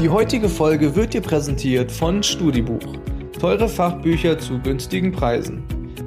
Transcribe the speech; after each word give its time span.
Die 0.00 0.08
heutige 0.08 0.48
Folge 0.48 0.94
wird 0.94 1.12
dir 1.12 1.20
präsentiert 1.20 1.90
von 1.90 2.22
Studibuch. 2.22 2.94
Teure 3.40 3.68
Fachbücher 3.68 4.38
zu 4.38 4.60
günstigen 4.60 5.10
Preisen. 5.10 5.64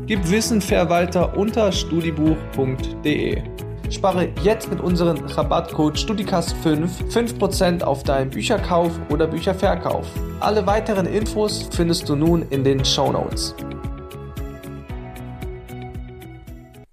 Gib 0.08 0.32
Wissen 0.32 0.62
fair 0.62 0.88
unter 1.36 1.70
studibuch.de. 1.74 3.42
Spare 3.90 4.30
jetzt 4.44 4.72
mit 4.72 4.80
unserem 4.80 5.18
Rabattcode 5.18 5.98
STUDICAST5 5.98 7.12
5% 7.12 7.84
auf 7.84 8.04
deinen 8.04 8.30
Bücherkauf 8.30 8.94
oder 9.10 9.28
Bücherverkauf. 9.28 10.08
Alle 10.40 10.66
weiteren 10.66 11.06
Infos 11.06 11.68
findest 11.74 12.08
du 12.08 12.16
nun 12.16 12.46
in 12.50 12.64
den 12.64 12.86
Show 12.86 13.12
Notes. 13.12 13.54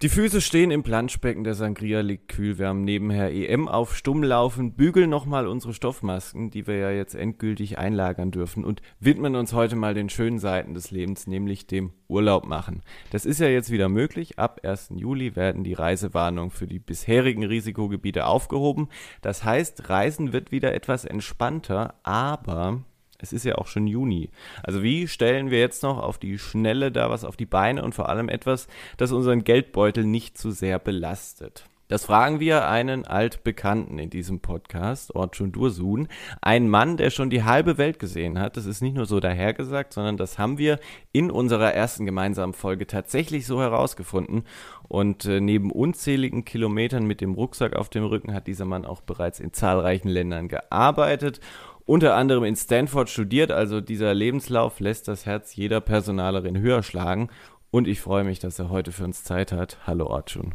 Die 0.00 0.08
Füße 0.08 0.40
stehen 0.40 0.70
im 0.70 0.84
Planschbecken, 0.84 1.42
der 1.42 1.54
Sangria 1.54 2.02
liegt 2.02 2.28
kühl. 2.28 2.56
Wir 2.56 2.68
haben 2.68 2.84
nebenher 2.84 3.32
EM 3.32 3.66
auf 3.66 3.96
Stumm 3.96 4.22
laufen, 4.22 4.74
bügeln 4.74 5.10
nochmal 5.10 5.48
unsere 5.48 5.74
Stoffmasken, 5.74 6.50
die 6.50 6.68
wir 6.68 6.76
ja 6.76 6.90
jetzt 6.92 7.16
endgültig 7.16 7.78
einlagern 7.78 8.30
dürfen 8.30 8.64
und 8.64 8.80
widmen 9.00 9.34
uns 9.34 9.54
heute 9.54 9.74
mal 9.74 9.94
den 9.94 10.08
schönen 10.08 10.38
Seiten 10.38 10.72
des 10.72 10.92
Lebens, 10.92 11.26
nämlich 11.26 11.66
dem 11.66 11.94
Urlaub 12.06 12.46
machen. 12.46 12.84
Das 13.10 13.26
ist 13.26 13.40
ja 13.40 13.48
jetzt 13.48 13.72
wieder 13.72 13.88
möglich. 13.88 14.38
Ab 14.38 14.60
1. 14.62 14.90
Juli 14.94 15.34
werden 15.34 15.64
die 15.64 15.74
Reisewarnungen 15.74 16.52
für 16.52 16.68
die 16.68 16.78
bisherigen 16.78 17.42
Risikogebiete 17.42 18.26
aufgehoben. 18.26 18.90
Das 19.20 19.42
heißt, 19.42 19.88
Reisen 19.88 20.32
wird 20.32 20.52
wieder 20.52 20.74
etwas 20.74 21.06
entspannter, 21.06 21.98
aber 22.04 22.84
es 23.20 23.32
ist 23.32 23.44
ja 23.44 23.56
auch 23.56 23.66
schon 23.66 23.86
Juni. 23.86 24.30
Also 24.62 24.82
wie 24.82 25.08
stellen 25.08 25.50
wir 25.50 25.58
jetzt 25.58 25.82
noch 25.82 25.98
auf 25.98 26.18
die 26.18 26.38
Schnelle 26.38 26.92
da 26.92 27.10
was 27.10 27.24
auf 27.24 27.36
die 27.36 27.46
Beine 27.46 27.82
und 27.82 27.94
vor 27.94 28.08
allem 28.08 28.28
etwas, 28.28 28.68
das 28.96 29.12
unseren 29.12 29.44
Geldbeutel 29.44 30.04
nicht 30.04 30.38
zu 30.38 30.50
sehr 30.50 30.78
belastet? 30.78 31.64
Das 31.88 32.04
fragen 32.04 32.38
wir 32.38 32.68
einen 32.68 33.06
Altbekannten 33.06 33.98
in 33.98 34.10
diesem 34.10 34.40
Podcast, 34.40 35.14
Orchun 35.14 35.52
Dursun. 35.52 36.08
Ein 36.42 36.68
Mann, 36.68 36.98
der 36.98 37.08
schon 37.08 37.30
die 37.30 37.44
halbe 37.44 37.78
Welt 37.78 37.98
gesehen 37.98 38.38
hat. 38.38 38.58
Das 38.58 38.66
ist 38.66 38.82
nicht 38.82 38.94
nur 38.94 39.06
so 39.06 39.20
dahergesagt, 39.20 39.94
sondern 39.94 40.18
das 40.18 40.38
haben 40.38 40.58
wir 40.58 40.80
in 41.12 41.30
unserer 41.30 41.72
ersten 41.72 42.04
gemeinsamen 42.04 42.52
Folge 42.52 42.86
tatsächlich 42.86 43.46
so 43.46 43.62
herausgefunden. 43.62 44.44
Und 44.86 45.24
äh, 45.24 45.40
neben 45.40 45.72
unzähligen 45.72 46.44
Kilometern 46.44 47.06
mit 47.06 47.22
dem 47.22 47.32
Rucksack 47.32 47.74
auf 47.74 47.88
dem 47.88 48.04
Rücken 48.04 48.34
hat 48.34 48.48
dieser 48.48 48.66
Mann 48.66 48.84
auch 48.84 49.00
bereits 49.00 49.40
in 49.40 49.54
zahlreichen 49.54 50.10
Ländern 50.10 50.48
gearbeitet 50.48 51.40
unter 51.88 52.14
anderem 52.14 52.44
in 52.44 52.54
Stanford 52.54 53.08
studiert, 53.08 53.50
also 53.50 53.80
dieser 53.80 54.12
Lebenslauf 54.12 54.78
lässt 54.78 55.08
das 55.08 55.24
Herz 55.24 55.56
jeder 55.56 55.80
Personalerin 55.80 56.58
höher 56.58 56.82
schlagen. 56.82 57.30
Und 57.70 57.88
ich 57.88 58.00
freue 58.00 58.24
mich, 58.24 58.38
dass 58.38 58.58
er 58.58 58.68
heute 58.68 58.92
für 58.92 59.04
uns 59.04 59.24
Zeit 59.24 59.52
hat. 59.52 59.78
Hallo 59.86 60.10
Arjun. 60.10 60.54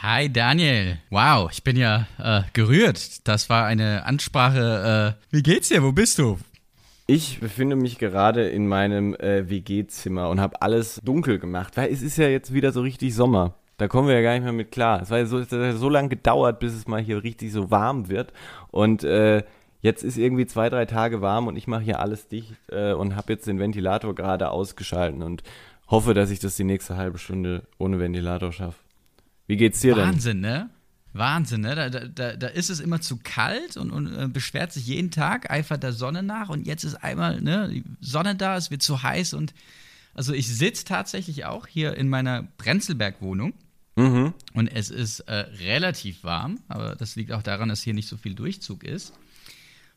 Hi 0.00 0.32
Daniel. 0.32 0.98
Wow, 1.10 1.50
ich 1.50 1.64
bin 1.64 1.76
ja 1.76 2.06
äh, 2.18 2.42
gerührt. 2.52 3.26
Das 3.26 3.50
war 3.50 3.66
eine 3.66 4.06
Ansprache. 4.06 5.16
Äh, 5.18 5.34
wie 5.34 5.42
geht's 5.42 5.68
dir? 5.68 5.82
Wo 5.82 5.90
bist 5.90 6.18
du? 6.18 6.38
Ich 7.06 7.40
befinde 7.40 7.74
mich 7.74 7.98
gerade 7.98 8.48
in 8.48 8.68
meinem 8.68 9.14
äh, 9.16 9.48
WG-Zimmer 9.50 10.28
und 10.28 10.40
habe 10.40 10.62
alles 10.62 11.00
dunkel 11.04 11.40
gemacht, 11.40 11.76
weil 11.76 11.92
es 11.92 12.00
ist 12.00 12.16
ja 12.16 12.28
jetzt 12.28 12.54
wieder 12.54 12.70
so 12.70 12.80
richtig 12.80 13.14
Sommer. 13.14 13.54
Da 13.76 13.88
kommen 13.88 14.06
wir 14.06 14.14
ja 14.14 14.22
gar 14.22 14.34
nicht 14.34 14.44
mehr 14.44 14.52
mit 14.52 14.70
klar. 14.70 15.02
Es 15.02 15.10
war 15.10 15.18
ja 15.18 15.26
so, 15.26 15.40
es 15.40 15.50
hat 15.50 15.76
so 15.76 15.88
lange 15.88 16.10
gedauert, 16.10 16.60
bis 16.60 16.74
es 16.74 16.86
mal 16.86 17.02
hier 17.02 17.24
richtig 17.24 17.50
so 17.50 17.72
warm 17.72 18.08
wird. 18.08 18.32
Und 18.70 19.02
äh, 19.02 19.42
jetzt 19.84 20.02
ist 20.02 20.16
irgendwie 20.16 20.46
zwei, 20.46 20.70
drei 20.70 20.86
Tage 20.86 21.20
warm 21.20 21.46
und 21.46 21.56
ich 21.56 21.66
mache 21.66 21.82
hier 21.82 22.00
alles 22.00 22.26
dicht 22.26 22.54
äh, 22.68 22.94
und 22.94 23.16
habe 23.16 23.34
jetzt 23.34 23.46
den 23.46 23.58
Ventilator 23.58 24.14
gerade 24.14 24.48
ausgeschalten 24.48 25.22
und 25.22 25.42
hoffe, 25.88 26.14
dass 26.14 26.30
ich 26.30 26.38
das 26.38 26.56
die 26.56 26.64
nächste 26.64 26.96
halbe 26.96 27.18
Stunde 27.18 27.68
ohne 27.76 28.00
Ventilator 28.00 28.50
schaffe. 28.50 28.78
Wie 29.46 29.58
geht's 29.58 29.80
dir 29.80 29.94
denn? 29.94 30.06
Wahnsinn, 30.06 30.40
ne? 30.40 30.70
Wahnsinn, 31.12 31.60
ne? 31.60 31.74
Da, 31.74 31.90
da, 31.90 32.34
da 32.34 32.46
ist 32.46 32.70
es 32.70 32.80
immer 32.80 33.02
zu 33.02 33.18
kalt 33.22 33.76
und, 33.76 33.90
und 33.90 34.16
äh, 34.16 34.26
beschwert 34.26 34.72
sich 34.72 34.86
jeden 34.86 35.10
Tag, 35.10 35.50
eifert 35.50 35.82
der 35.82 35.92
Sonne 35.92 36.22
nach 36.22 36.48
und 36.48 36.66
jetzt 36.66 36.84
ist 36.84 36.94
einmal 36.94 37.42
ne, 37.42 37.68
die 37.68 37.84
Sonne 38.00 38.34
da, 38.34 38.56
es 38.56 38.70
wird 38.70 38.82
zu 38.82 39.02
heiß 39.02 39.34
und 39.34 39.52
also 40.14 40.32
ich 40.32 40.48
sitze 40.48 40.86
tatsächlich 40.86 41.44
auch 41.44 41.66
hier 41.66 41.94
in 41.94 42.08
meiner 42.08 42.44
Brenzelberg-Wohnung 42.56 43.52
mhm. 43.96 44.32
und 44.54 44.68
es 44.68 44.88
ist 44.88 45.20
äh, 45.20 45.44
relativ 45.60 46.24
warm, 46.24 46.60
aber 46.68 46.96
das 46.96 47.16
liegt 47.16 47.32
auch 47.32 47.42
daran, 47.42 47.68
dass 47.68 47.82
hier 47.82 47.92
nicht 47.92 48.08
so 48.08 48.16
viel 48.16 48.34
Durchzug 48.34 48.82
ist. 48.82 49.12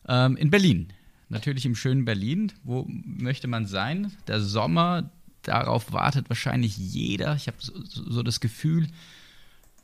Ähm, 0.08 0.36
in 0.36 0.50
Berlin. 0.50 0.88
Natürlich 1.28 1.66
im 1.66 1.74
schönen 1.74 2.04
Berlin. 2.04 2.52
Wo 2.64 2.86
möchte 2.88 3.48
man 3.48 3.66
sein? 3.66 4.12
Der 4.26 4.40
Sommer, 4.40 5.10
darauf 5.42 5.92
wartet 5.92 6.28
wahrscheinlich 6.30 6.76
jeder. 6.76 7.34
Ich 7.36 7.46
habe 7.46 7.58
so, 7.60 7.72
so, 7.84 8.22
das 8.22 8.40
Gefühl, 8.40 8.88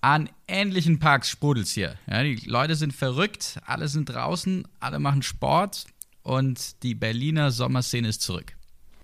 an 0.01 0.29
ähnlichen 0.49 0.99
Parks 0.99 1.31
sprudelt 1.31 1.69
hier. 1.69 1.97
Ja, 2.11 2.23
die 2.23 2.37
Leute 2.47 2.75
sind 2.75 2.93
verrückt, 2.93 3.61
alle 3.67 3.89
sind 3.89 4.07
draußen, 4.07 4.67
alle 4.81 4.99
machen 4.99 5.23
Sport 5.23 5.87
und 6.23 6.83
die 6.83 6.95
Berliner 6.95 7.51
Sommerszene 7.51 8.09
ist 8.09 8.23
zurück. 8.23 8.55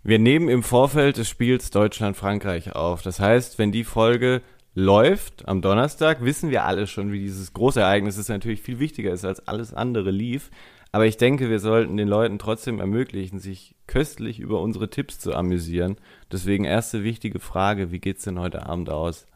Wir 0.02 0.18
nehmen 0.18 0.48
im 0.48 0.62
Vorfeld 0.62 1.18
des 1.18 1.28
Spiels 1.28 1.70
Deutschland-Frankreich 1.70 2.74
auf. 2.74 3.02
Das 3.02 3.20
heißt, 3.20 3.58
wenn 3.58 3.70
die 3.70 3.84
Folge 3.84 4.40
läuft 4.74 5.46
am 5.46 5.60
Donnerstag, 5.60 6.24
wissen 6.24 6.50
wir 6.50 6.64
alle 6.64 6.86
schon, 6.86 7.12
wie 7.12 7.18
dieses 7.20 7.52
Großereignis 7.52 8.16
ist 8.16 8.28
natürlich 8.28 8.62
viel 8.62 8.78
wichtiger 8.78 9.12
ist 9.12 9.24
als 9.24 9.46
alles 9.46 9.74
andere 9.74 10.10
lief. 10.10 10.50
Aber 10.92 11.06
ich 11.06 11.16
denke, 11.16 11.48
wir 11.48 11.60
sollten 11.60 11.96
den 11.96 12.08
Leuten 12.08 12.38
trotzdem 12.38 12.80
ermöglichen, 12.80 13.38
sich 13.38 13.76
köstlich 13.86 14.40
über 14.40 14.60
unsere 14.60 14.90
Tipps 14.90 15.18
zu 15.18 15.34
amüsieren. 15.34 15.96
Deswegen 16.32 16.64
erste 16.64 17.04
wichtige 17.04 17.38
Frage, 17.38 17.92
wie 17.92 18.00
geht's 18.00 18.24
denn 18.24 18.40
heute 18.40 18.66
Abend 18.66 18.90
aus? 18.90 19.26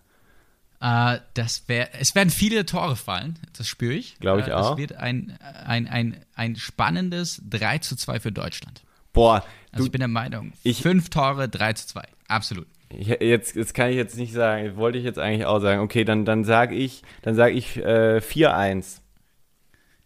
Uh, 0.83 1.17
das 1.35 1.67
wär, 1.69 1.89
es 1.99 2.15
werden 2.15 2.29
viele 2.31 2.67
Tore 2.67 2.97
fallen, 2.97 3.39
das 3.57 3.69
spüre 3.69 3.95
ich. 3.95 4.19
Glaube 4.19 4.43
ich 4.43 4.49
uh, 4.49 4.53
auch. 4.53 4.73
Es 4.73 4.79
wird 4.79 4.97
ein, 4.97 5.39
ein, 5.65 5.87
ein, 5.89 6.17
ein 6.35 6.57
spannendes 6.57 7.41
3 7.49 7.79
zu 7.79 7.97
2 7.97 8.21
für 8.21 8.33
Deutschland. 8.33 8.83
Boah. 9.13 9.45
Also 9.73 9.87
ich 9.87 9.93
bin 9.93 10.01
der 10.01 10.09
Meinung, 10.09 10.53
ich, 10.63 10.83
fünf 10.83 11.09
Tore, 11.09 11.49
3 11.49 11.73
zu 11.75 11.87
2. 11.87 12.03
Absolut. 12.29 12.67
Ich, 12.91 13.07
jetzt, 13.07 13.57
jetzt 13.57 13.75
kann 13.75 13.91
ich 13.91 13.97
jetzt 13.97 14.17
nicht 14.17 14.33
sagen, 14.33 14.77
wollte 14.77 14.99
ich 14.99 15.05
jetzt 15.05 15.19
eigentlich 15.19 15.47
auch 15.47 15.61
sagen. 15.61 15.81
Okay, 15.81 16.05
dann, 16.05 16.25
dann 16.25 16.45
sage 16.45 16.75
ich, 16.75 17.03
dann 17.23 17.35
sage 17.35 17.55
ich 17.55 17.77
äh, 17.77 18.19
4-1. 18.19 19.01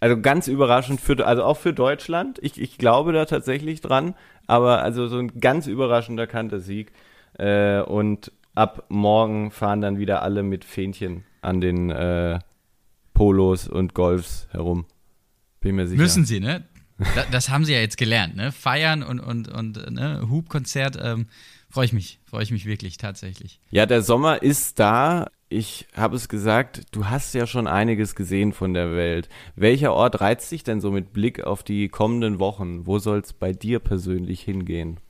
Also 0.01 0.21
ganz 0.21 0.47
überraschend 0.47 1.01
für, 1.01 1.27
also 1.27 1.43
auch 1.43 1.57
für 1.57 1.73
Deutschland. 1.73 2.39
Ich, 2.43 2.61
ich 2.61 2.79
glaube 2.79 3.13
da 3.13 3.25
tatsächlich 3.25 3.81
dran, 3.81 4.15
aber 4.47 4.83
also 4.83 5.09
so 5.09 5.19
ein 5.19 5.41
ganz 5.41 5.67
überraschender 5.67 6.27
Kantersieg. 6.27 6.93
Äh, 7.39 7.81
und 7.81 8.33
ab 8.55 8.85
morgen 8.89 9.51
fahren 9.51 9.81
dann 9.81 9.99
wieder 9.99 10.23
alle 10.23 10.43
mit 10.43 10.65
Fähnchen 10.65 11.25
an 11.43 11.61
den 11.61 11.91
äh, 11.91 12.39
Polos 13.13 13.69
und 13.69 13.95
Golfs 13.95 14.49
herum. 14.51 14.87
Bin 15.61 15.77
mir 15.77 15.89
sicher. 15.89 16.01
Müssen 16.01 16.25
sie, 16.25 16.41
ne? 16.41 16.65
Das, 17.15 17.31
das 17.31 17.49
haben 17.51 17.65
sie 17.65 17.73
ja 17.73 17.81
jetzt 17.81 17.97
gelernt, 17.97 18.37
ne? 18.37 18.53
Feiern 18.53 19.03
und, 19.03 19.21
und, 19.21 19.49
und 19.49 19.91
ne? 19.91 20.27
Hubkonzert. 20.29 20.99
Ähm, 21.01 21.27
freue 21.69 21.87
ich 21.87 21.93
mich, 21.93 22.19
freue 22.25 22.43
ich 22.43 22.51
mich 22.51 22.67
wirklich 22.67 22.97
tatsächlich. 22.97 23.61
Ja, 23.71 23.87
der 23.87 24.03
Sommer 24.03 24.43
ist 24.43 24.79
da 24.79 25.29
ich 25.51 25.87
habe 25.95 26.17
es 26.17 26.29
gesagt, 26.29 26.83
du 26.91 27.07
hast 27.07 27.35
ja 27.35 27.47
schon 27.47 27.67
einiges 27.67 28.15
gesehen 28.15 28.53
von 28.53 28.75
der 28.75 28.93
Welt. 28.93 29.29
Welcher 29.57 29.95
Ort 29.95 30.21
reizt 30.21 30.53
dich 30.53 30.63
denn 30.63 30.81
so 30.81 30.91
mit 30.91 31.13
Blick 31.13 31.43
auf 31.43 31.63
die 31.63 31.89
kommenden 31.89 32.39
Wochen? 32.39 32.87
Wo 32.87 32.99
soll 32.99 33.21
es 33.21 33.33
bei 33.33 33.53
dir 33.53 33.79
persönlich 33.79 34.43
hingehen? 34.43 35.01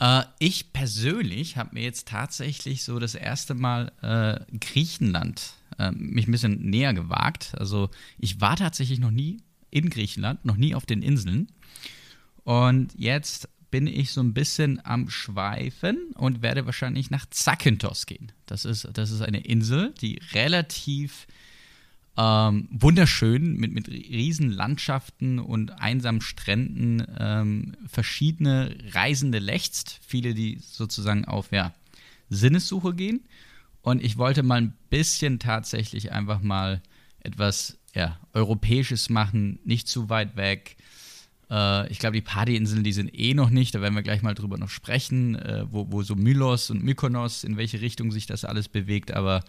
Äh, 0.00 0.24
ich 0.40 0.72
persönlich 0.72 1.56
habe 1.56 1.74
mir 1.74 1.84
jetzt 1.84 2.08
tatsächlich 2.08 2.82
so 2.82 2.98
das 2.98 3.14
erste 3.14 3.54
Mal 3.54 3.92
äh, 4.02 4.58
Griechenland 4.58 5.54
äh, 5.78 5.92
mich 5.92 6.26
ein 6.26 6.32
bisschen 6.32 6.68
näher 6.68 6.92
gewagt. 6.92 7.54
Also 7.58 7.90
ich 8.18 8.40
war 8.40 8.56
tatsächlich 8.56 8.98
noch 8.98 9.12
nie 9.12 9.38
in 9.70 9.88
Griechenland, 9.88 10.44
noch 10.44 10.56
nie 10.56 10.74
auf 10.74 10.84
den 10.84 11.02
Inseln. 11.02 11.52
Und 12.42 12.92
jetzt 12.96 13.48
bin 13.70 13.86
ich 13.86 14.12
so 14.12 14.20
ein 14.20 14.34
bisschen 14.34 14.84
am 14.84 15.10
Schweifen 15.10 16.12
und 16.14 16.42
werde 16.42 16.66
wahrscheinlich 16.66 17.10
nach 17.10 17.26
Zakynthos 17.30 18.06
gehen. 18.06 18.32
Das 18.46 18.64
ist, 18.64 18.88
das 18.92 19.10
ist 19.10 19.22
eine 19.22 19.40
Insel, 19.40 19.92
die 20.00 20.20
relativ 20.32 21.26
ähm, 22.16 22.68
wunderschön 22.70 23.56
mit, 23.56 23.72
mit 23.72 23.88
riesen 23.88 24.50
Landschaften 24.50 25.38
und 25.38 25.72
einsamen 25.80 26.20
Stränden 26.20 27.04
ähm, 27.18 27.76
verschiedene 27.86 28.76
Reisende 28.92 29.38
lächzt. 29.38 30.00
Viele, 30.06 30.34
die 30.34 30.58
sozusagen 30.62 31.24
auf 31.24 31.52
ja, 31.52 31.74
Sinnessuche 32.30 32.94
gehen. 32.94 33.24
Und 33.82 34.02
ich 34.02 34.16
wollte 34.16 34.42
mal 34.42 34.60
ein 34.60 34.74
bisschen 34.90 35.38
tatsächlich 35.38 36.12
einfach 36.12 36.40
mal 36.40 36.82
etwas 37.20 37.78
ja, 37.94 38.18
Europäisches 38.32 39.10
machen, 39.10 39.58
nicht 39.64 39.88
zu 39.88 40.08
weit 40.08 40.36
weg 40.36 40.76
äh, 41.50 41.90
ich 41.90 41.98
glaube, 41.98 42.14
die 42.14 42.22
Partyinseln, 42.22 42.84
die 42.84 42.92
sind 42.92 43.10
eh 43.12 43.34
noch 43.34 43.50
nicht, 43.50 43.74
da 43.74 43.80
werden 43.80 43.94
wir 43.94 44.02
gleich 44.02 44.22
mal 44.22 44.34
drüber 44.34 44.58
noch 44.58 44.70
sprechen, 44.70 45.36
äh, 45.36 45.64
wo, 45.70 45.90
wo 45.90 46.02
so 46.02 46.14
Mylos 46.14 46.70
und 46.70 46.82
Mykonos, 46.82 47.44
in 47.44 47.56
welche 47.56 47.80
Richtung 47.80 48.10
sich 48.10 48.26
das 48.26 48.44
alles 48.44 48.68
bewegt, 48.68 49.12
aber 49.12 49.42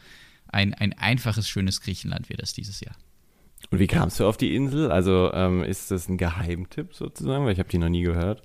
ein, 0.48 0.74
ein 0.74 0.94
einfaches, 0.94 1.50
schönes 1.50 1.82
Griechenland 1.82 2.30
wird 2.30 2.42
das 2.42 2.54
dieses 2.54 2.80
Jahr. 2.80 2.96
Und 3.70 3.80
wie 3.80 3.88
kamst 3.88 4.20
du 4.20 4.28
auf 4.28 4.38
die 4.38 4.56
Insel? 4.56 4.92
Also 4.92 5.32
ähm, 5.34 5.64
ist 5.64 5.92
das 5.92 6.08
ein 6.08 6.18
Geheimtipp 6.18 6.94
sozusagen, 6.94 7.46
weil 7.46 7.54
ich 7.54 7.60
habe 7.60 7.70
die 7.70 7.80
noch 7.80 7.90
nie 7.90 8.04
gehört. 8.04 8.44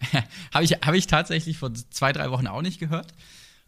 habe 0.52 0.64
ich, 0.64 0.72
hab 0.72 0.94
ich 0.94 1.06
tatsächlich 1.06 1.56
vor 1.56 1.72
zwei, 1.72 2.12
drei 2.12 2.30
Wochen 2.30 2.46
auch 2.46 2.62
nicht 2.62 2.80
gehört. 2.80 3.14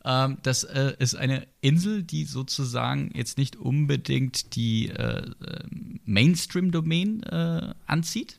Ähm, 0.05 0.39
das 0.43 0.65
äh, 0.65 0.95
ist 0.99 1.15
eine 1.15 1.47
Insel, 1.61 2.03
die 2.03 2.25
sozusagen 2.25 3.11
jetzt 3.15 3.39
nicht 3.39 3.57
unbedingt 3.57 4.55
die 4.57 4.89
äh, 4.89 5.23
äh 5.23 5.65
Mainstream-Domain 6.05 7.23
äh, 7.25 7.75
anzieht. 7.87 8.39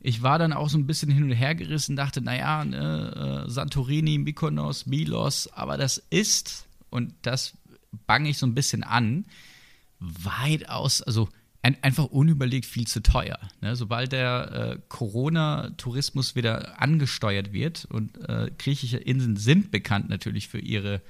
Ich 0.00 0.22
war 0.22 0.38
dann 0.38 0.52
auch 0.52 0.68
so 0.68 0.78
ein 0.78 0.86
bisschen 0.86 1.10
hin 1.10 1.24
und 1.24 1.32
her 1.32 1.54
gerissen, 1.54 1.96
dachte, 1.96 2.20
naja, 2.20 2.64
ne, 2.64 3.44
äh, 3.46 3.50
Santorini, 3.50 4.18
Mykonos, 4.18 4.86
Milos, 4.86 5.52
aber 5.52 5.76
das 5.76 5.98
ist, 6.10 6.66
und 6.90 7.14
das 7.22 7.54
bange 8.06 8.30
ich 8.30 8.38
so 8.38 8.46
ein 8.46 8.54
bisschen 8.54 8.84
an, 8.84 9.24
weitaus, 9.98 11.02
also 11.02 11.28
ein, 11.62 11.82
einfach 11.82 12.04
unüberlegt 12.04 12.66
viel 12.66 12.86
zu 12.86 13.02
teuer. 13.02 13.38
Ne? 13.60 13.74
Sobald 13.74 14.12
der 14.12 14.52
äh, 14.52 14.78
Corona-Tourismus 14.88 16.36
wieder 16.36 16.80
angesteuert 16.80 17.52
wird 17.52 17.84
und 17.86 18.16
äh, 18.28 18.50
griechische 18.56 18.98
Inseln 18.98 19.36
sind 19.36 19.70
bekannt 19.70 20.08
natürlich 20.08 20.48
für 20.48 20.60
ihre 20.60 21.02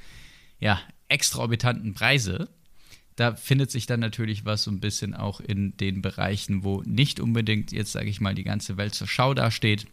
ja, 0.58 0.80
exorbitanten 1.08 1.94
Preise, 1.94 2.48
da 3.18 3.34
findet 3.34 3.72
sich 3.72 3.86
dann 3.86 3.98
natürlich 3.98 4.44
was 4.44 4.62
so 4.62 4.70
ein 4.70 4.78
bisschen 4.78 5.12
auch 5.12 5.40
in 5.40 5.76
den 5.76 6.02
Bereichen, 6.02 6.62
wo 6.62 6.82
nicht 6.82 7.18
unbedingt 7.18 7.72
jetzt, 7.72 7.90
sage 7.90 8.08
ich 8.08 8.20
mal, 8.20 8.36
die 8.36 8.44
ganze 8.44 8.76
Welt 8.76 8.94
zur 8.94 9.08
Schau 9.08 9.34
dasteht 9.34 9.86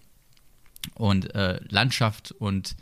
und 0.94 1.34
äh, 1.34 1.60
Landschaft 1.68 2.32
und 2.34 2.76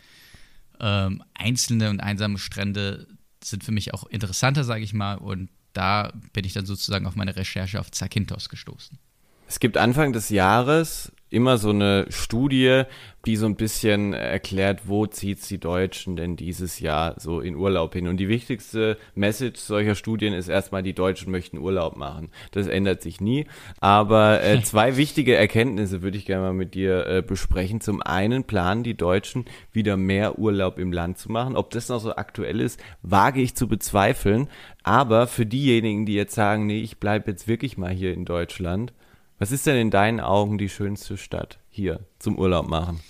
ähm, 0.82 1.24
einzelne 1.34 1.90
und 1.90 2.02
einsame 2.02 2.38
Strände 2.40 3.08
sind 3.42 3.64
für 3.64 3.72
mich 3.72 3.94
auch 3.94 4.04
interessanter, 4.06 4.66
sage 4.66 4.84
ich 4.84 4.94
mal, 4.94 5.16
und 5.16 5.50
da 5.72 6.12
bin 6.34 6.44
ich 6.44 6.52
dann 6.52 6.66
sozusagen 6.66 7.08
auf 7.08 7.16
meine 7.16 7.38
Recherche 7.38 7.80
auf 7.80 7.90
Zakynthos 7.92 8.50
gestoßen. 8.50 9.00
Es 9.48 9.62
gibt 9.62 9.78
Anfang 9.78 10.12
des 10.12 10.28
Jahres 10.28 11.14
immer 11.34 11.58
so 11.58 11.72
eine 11.72 12.06
Studie, 12.10 12.84
die 13.26 13.38
so 13.38 13.46
ein 13.46 13.56
bisschen 13.56 14.14
erklärt, 14.14 14.82
wo 14.86 15.08
zieht's 15.08 15.48
die 15.48 15.58
Deutschen 15.58 16.16
denn 16.16 16.36
dieses 16.36 16.80
Jahr 16.80 17.16
so 17.18 17.40
in 17.40 17.56
Urlaub 17.56 17.94
hin. 17.94 18.08
Und 18.08 18.18
die 18.18 18.28
wichtigste 18.28 18.98
Message 19.16 19.60
solcher 19.60 19.96
Studien 19.96 20.34
ist 20.34 20.48
erstmal, 20.48 20.84
die 20.84 20.94
Deutschen 20.94 21.32
möchten 21.32 21.58
Urlaub 21.58 21.96
machen. 21.96 22.30
Das 22.52 22.68
ändert 22.68 23.02
sich 23.02 23.20
nie. 23.20 23.48
Aber 23.80 24.44
äh, 24.44 24.62
zwei 24.64 24.96
wichtige 24.96 25.36
Erkenntnisse 25.36 26.02
würde 26.02 26.18
ich 26.18 26.26
gerne 26.26 26.44
mal 26.44 26.54
mit 26.54 26.76
dir 26.76 27.08
äh, 27.08 27.22
besprechen. 27.22 27.82
Zum 27.82 28.02
einen 28.02 28.44
planen 28.44 28.84
die 28.84 28.98
Deutschen 28.98 29.46
wieder 29.72 29.98
mehr 29.98 30.38
Urlaub 30.38 30.78
im 30.78 30.92
Land 30.92 31.18
zu 31.18 31.32
machen. 31.32 31.56
Ob 31.56 31.72
das 31.72 31.90
noch 31.90 32.00
so 32.00 32.16
aktuell 32.16 32.60
ist, 32.60 32.80
wage 33.02 33.42
ich 33.42 33.56
zu 33.56 33.68
bezweifeln. 33.68 34.50
Aber 34.84 35.26
für 35.28 35.46
diejenigen, 35.46 36.06
die 36.06 36.14
jetzt 36.14 36.36
sagen, 36.36 36.68
nee, 36.68 36.82
ich 36.82 36.98
bleibe 36.98 37.32
jetzt 37.32 37.48
wirklich 37.48 37.78
mal 37.78 37.92
hier 37.92 38.14
in 38.14 38.26
Deutschland, 38.26 38.94
was 39.40 39.52
ist 39.52 39.66
denn 39.66 39.78
in 39.78 39.92
deinen 39.92 40.20
Augen 40.20 40.58
die 40.58 40.70
schönste 40.70 41.18
Stadt 41.18 41.60
hier 41.70 42.06
zum 42.20 42.38
Urlaub 42.38 42.68
machen? 42.68 43.02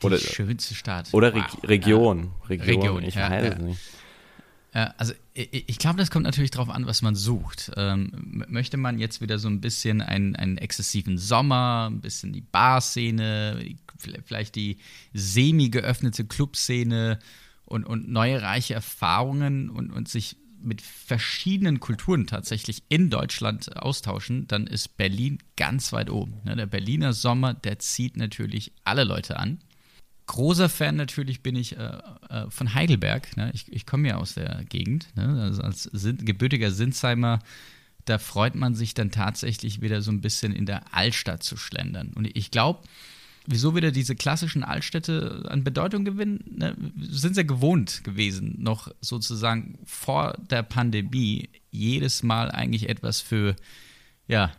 Die 0.00 0.06
oder, 0.06 0.18
schönste 0.18 0.74
Stadt. 0.74 1.08
Oder 1.12 1.34
wow. 1.34 1.62
Region. 1.64 2.32
Ja. 2.42 2.46
Region. 2.48 2.76
Region. 2.76 3.02
Ich 3.04 3.14
ja, 3.14 3.30
weiß 3.30 3.44
ja. 3.44 3.52
es 3.52 3.58
nicht. 3.58 3.80
Ja, 4.74 4.94
also 4.98 5.14
ich, 5.34 5.68
ich 5.68 5.78
glaube, 5.78 5.98
das 5.98 6.10
kommt 6.10 6.24
natürlich 6.24 6.52
darauf 6.52 6.70
an, 6.70 6.86
was 6.86 7.02
man 7.02 7.14
sucht. 7.14 7.72
Ähm, 7.76 8.44
möchte 8.48 8.76
man 8.76 8.98
jetzt 8.98 9.20
wieder 9.20 9.38
so 9.38 9.48
ein 9.48 9.60
bisschen 9.60 10.00
einen, 10.00 10.36
einen 10.36 10.58
exzessiven 10.58 11.18
Sommer, 11.18 11.88
ein 11.90 12.00
bisschen 12.00 12.32
die 12.32 12.40
Barszene, 12.40 13.74
vielleicht 14.24 14.54
die 14.54 14.78
semi-geöffnete 15.12 16.24
Clubszene 16.24 17.18
und, 17.64 17.84
und 17.84 18.08
neue 18.10 18.42
reiche 18.42 18.74
Erfahrungen 18.74 19.70
und, 19.70 19.90
und 19.90 20.08
sich 20.08 20.36
mit 20.62 20.82
verschiedenen 20.82 21.80
Kulturen 21.80 22.26
tatsächlich 22.26 22.82
in 22.88 23.10
Deutschland 23.10 23.76
austauschen, 23.76 24.46
dann 24.48 24.66
ist 24.66 24.96
Berlin 24.96 25.38
ganz 25.56 25.92
weit 25.92 26.10
oben. 26.10 26.34
Ne, 26.44 26.56
der 26.56 26.66
Berliner 26.66 27.12
Sommer, 27.12 27.54
der 27.54 27.78
zieht 27.78 28.16
natürlich 28.16 28.72
alle 28.84 29.04
Leute 29.04 29.38
an. 29.38 29.58
Großer 30.26 30.68
Fan 30.68 30.96
natürlich 30.96 31.42
bin 31.42 31.56
ich 31.56 31.76
äh, 31.76 31.98
äh, 32.28 32.50
von 32.50 32.74
Heidelberg. 32.74 33.36
Ne? 33.36 33.50
Ich, 33.52 33.72
ich 33.72 33.84
komme 33.84 34.08
ja 34.08 34.16
aus 34.16 34.34
der 34.34 34.64
Gegend. 34.68 35.08
Ne? 35.16 35.42
Also 35.42 35.62
als 35.62 35.90
gebürtiger 35.92 36.70
Sinsheimer, 36.70 37.40
da 38.04 38.18
freut 38.18 38.54
man 38.54 38.74
sich 38.74 38.94
dann 38.94 39.10
tatsächlich 39.10 39.80
wieder 39.80 40.02
so 40.02 40.12
ein 40.12 40.20
bisschen 40.20 40.52
in 40.52 40.66
der 40.66 40.94
Altstadt 40.94 41.42
zu 41.42 41.56
schlendern. 41.56 42.12
Und 42.14 42.36
ich 42.36 42.50
glaube, 42.50 42.80
wieso 43.46 43.74
wieder 43.74 43.90
diese 43.90 44.14
klassischen 44.14 44.62
Altstädte 44.62 45.44
an 45.48 45.64
Bedeutung 45.64 46.04
gewinnen, 46.04 46.44
ne, 46.46 46.76
sind 47.00 47.34
sie 47.34 47.46
gewohnt 47.46 48.04
gewesen, 48.04 48.56
noch 48.58 48.92
sozusagen 49.00 49.78
vor 49.84 50.38
der 50.50 50.62
Pandemie 50.62 51.48
jedes 51.70 52.22
Mal 52.22 52.50
eigentlich 52.50 52.88
etwas 52.88 53.20
für, 53.20 53.56
ja, 54.28 54.52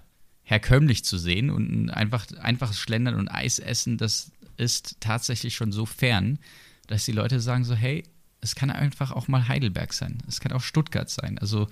herkömmlich 0.44 1.06
zu 1.06 1.18
sehen 1.18 1.50
und 1.50 1.72
ein 1.72 1.90
einfach, 1.90 2.26
einfaches 2.42 2.80
Schlendern 2.80 3.16
und 3.16 3.30
Eis 3.30 3.60
essen, 3.60 3.98
das 3.98 4.32
ist 4.58 4.98
tatsächlich 5.00 5.56
schon 5.56 5.72
so 5.72 5.86
fern, 5.86 6.40
dass 6.88 7.06
die 7.06 7.14
Leute 7.14 7.40
sagen 7.40 7.64
so, 7.64 7.74
hey, 7.74 8.04
es 8.42 8.56
kann 8.56 8.72
einfach 8.72 9.12
auch 9.12 9.28
mal 9.28 9.48
Heidelberg 9.48 9.94
sein, 9.94 10.18
es 10.28 10.40
kann 10.40 10.52
auch 10.52 10.62
Stuttgart 10.62 11.10
sein. 11.10 11.38
Also 11.38 11.68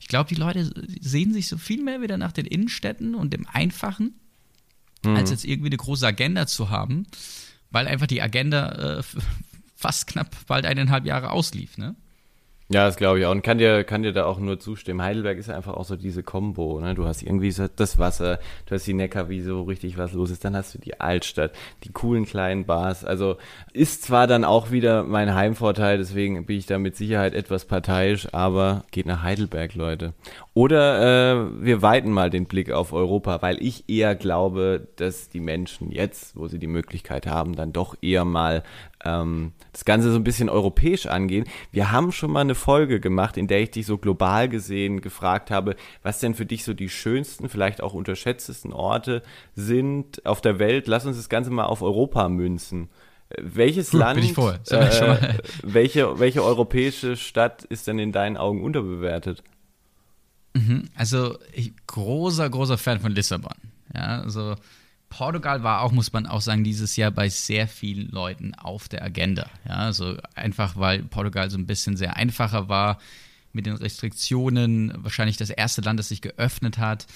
ich 0.00 0.08
glaube, 0.08 0.28
die 0.28 0.40
Leute 0.40 0.72
sehen 1.00 1.32
sich 1.32 1.48
so 1.48 1.58
viel 1.58 1.82
mehr 1.82 2.00
wieder 2.00 2.16
nach 2.16 2.32
den 2.32 2.46
Innenstädten 2.46 3.14
und 3.14 3.32
dem 3.32 3.46
Einfachen 3.46 4.14
mhm. 5.04 5.16
als 5.16 5.30
jetzt 5.30 5.44
irgendwie 5.44 5.68
eine 5.68 5.76
große 5.76 6.06
Agenda 6.06 6.46
zu 6.46 6.70
haben, 6.70 7.06
weil 7.70 7.86
einfach 7.86 8.06
die 8.06 8.22
Agenda 8.22 8.98
äh, 8.98 9.02
fast 9.76 10.06
knapp 10.06 10.34
bald 10.46 10.66
eineinhalb 10.66 11.04
Jahre 11.04 11.30
auslief, 11.30 11.78
ne? 11.78 11.94
Ja, 12.70 12.86
das 12.86 12.96
glaube 12.96 13.18
ich 13.18 13.26
auch. 13.26 13.30
Und 13.30 13.42
kann 13.42 13.58
dir, 13.58 13.84
kann 13.84 14.02
dir 14.02 14.12
da 14.12 14.24
auch 14.24 14.38
nur 14.38 14.58
zustimmen. 14.58 15.02
Heidelberg 15.02 15.36
ist 15.36 15.50
einfach 15.50 15.74
auch 15.74 15.84
so 15.84 15.96
diese 15.96 16.22
Kombo. 16.22 16.80
Ne? 16.80 16.94
Du 16.94 17.04
hast 17.04 17.22
irgendwie 17.22 17.50
so 17.50 17.66
das 17.68 17.98
Wasser, 17.98 18.38
du 18.64 18.74
hast 18.74 18.86
die 18.86 18.94
Neckarwiese, 18.94 19.54
wo 19.54 19.64
richtig 19.64 19.98
was 19.98 20.14
los 20.14 20.30
ist. 20.30 20.46
Dann 20.46 20.56
hast 20.56 20.74
du 20.74 20.78
die 20.78 20.98
Altstadt, 20.98 21.52
die 21.84 21.92
coolen 21.92 22.24
kleinen 22.24 22.64
Bars. 22.64 23.04
Also 23.04 23.36
ist 23.74 24.02
zwar 24.02 24.26
dann 24.26 24.44
auch 24.44 24.70
wieder 24.70 25.02
mein 25.02 25.34
Heimvorteil, 25.34 25.98
deswegen 25.98 26.46
bin 26.46 26.56
ich 26.56 26.64
da 26.64 26.78
mit 26.78 26.96
Sicherheit 26.96 27.34
etwas 27.34 27.66
parteiisch, 27.66 28.28
aber 28.32 28.84
geht 28.92 29.04
nach 29.04 29.22
Heidelberg, 29.22 29.74
Leute. 29.74 30.14
Oder 30.54 31.34
äh, 31.34 31.64
wir 31.64 31.82
weiten 31.82 32.12
mal 32.12 32.30
den 32.30 32.46
Blick 32.46 32.70
auf 32.70 32.94
Europa, 32.94 33.42
weil 33.42 33.62
ich 33.62 33.90
eher 33.90 34.14
glaube, 34.14 34.88
dass 34.96 35.28
die 35.28 35.40
Menschen 35.40 35.90
jetzt, 35.90 36.34
wo 36.34 36.48
sie 36.48 36.58
die 36.58 36.66
Möglichkeit 36.66 37.26
haben, 37.26 37.56
dann 37.56 37.74
doch 37.74 37.94
eher 38.00 38.24
mal 38.24 38.62
ähm, 39.04 39.52
das 39.72 39.84
Ganze 39.84 40.10
so 40.10 40.16
ein 40.16 40.24
bisschen 40.24 40.48
europäisch 40.48 41.06
angehen. 41.06 41.44
Wir 41.70 41.92
haben 41.92 42.12
schon 42.12 42.30
mal 42.30 42.40
eine 42.40 42.54
Folge 42.54 43.00
gemacht, 43.00 43.36
in 43.36 43.46
der 43.46 43.60
ich 43.60 43.70
dich 43.70 43.86
so 43.86 43.98
global 43.98 44.48
gesehen 44.48 45.00
gefragt 45.00 45.50
habe, 45.50 45.76
was 46.02 46.20
denn 46.20 46.34
für 46.34 46.46
dich 46.46 46.64
so 46.64 46.74
die 46.74 46.88
schönsten, 46.88 47.48
vielleicht 47.48 47.82
auch 47.82 47.94
unterschätztesten 47.94 48.72
Orte 48.72 49.22
sind 49.54 50.24
auf 50.26 50.40
der 50.40 50.58
Welt. 50.58 50.86
Lass 50.86 51.06
uns 51.06 51.16
das 51.16 51.28
Ganze 51.28 51.50
mal 51.50 51.64
auf 51.64 51.82
Europa 51.82 52.28
münzen. 52.28 52.88
Äh, 53.28 53.42
welches 53.42 53.90
Gut, 53.90 54.00
Land, 54.00 54.38
äh, 54.38 55.34
welche, 55.62 56.18
welche 56.18 56.42
europäische 56.42 57.16
Stadt 57.16 57.64
ist 57.64 57.86
denn 57.86 57.98
in 57.98 58.12
deinen 58.12 58.36
Augen 58.36 58.62
unterbewertet? 58.62 59.42
Mhm, 60.54 60.88
also 60.94 61.36
ich, 61.52 61.72
großer, 61.86 62.48
großer 62.48 62.78
Fan 62.78 63.00
von 63.00 63.12
Lissabon. 63.12 63.56
Ja, 63.92 64.22
also 64.22 64.54
Portugal 65.16 65.62
war 65.62 65.82
auch, 65.82 65.92
muss 65.92 66.12
man 66.12 66.26
auch 66.26 66.40
sagen, 66.40 66.64
dieses 66.64 66.96
Jahr 66.96 67.12
bei 67.12 67.28
sehr 67.28 67.68
vielen 67.68 68.08
Leuten 68.08 68.52
auf 68.54 68.88
der 68.88 69.04
Agenda. 69.04 69.48
Ja, 69.64 69.76
also 69.76 70.16
einfach, 70.34 70.74
weil 70.74 71.04
Portugal 71.04 71.50
so 71.50 71.56
ein 71.56 71.66
bisschen 71.66 71.96
sehr 71.96 72.16
einfacher 72.16 72.68
war 72.68 72.98
mit 73.52 73.66
den 73.66 73.76
Restriktionen, 73.76 74.92
wahrscheinlich 74.96 75.36
das 75.36 75.50
erste 75.50 75.82
Land, 75.82 76.00
das 76.00 76.08
sich 76.08 76.20
geöffnet 76.20 76.78
hat. 76.78 77.06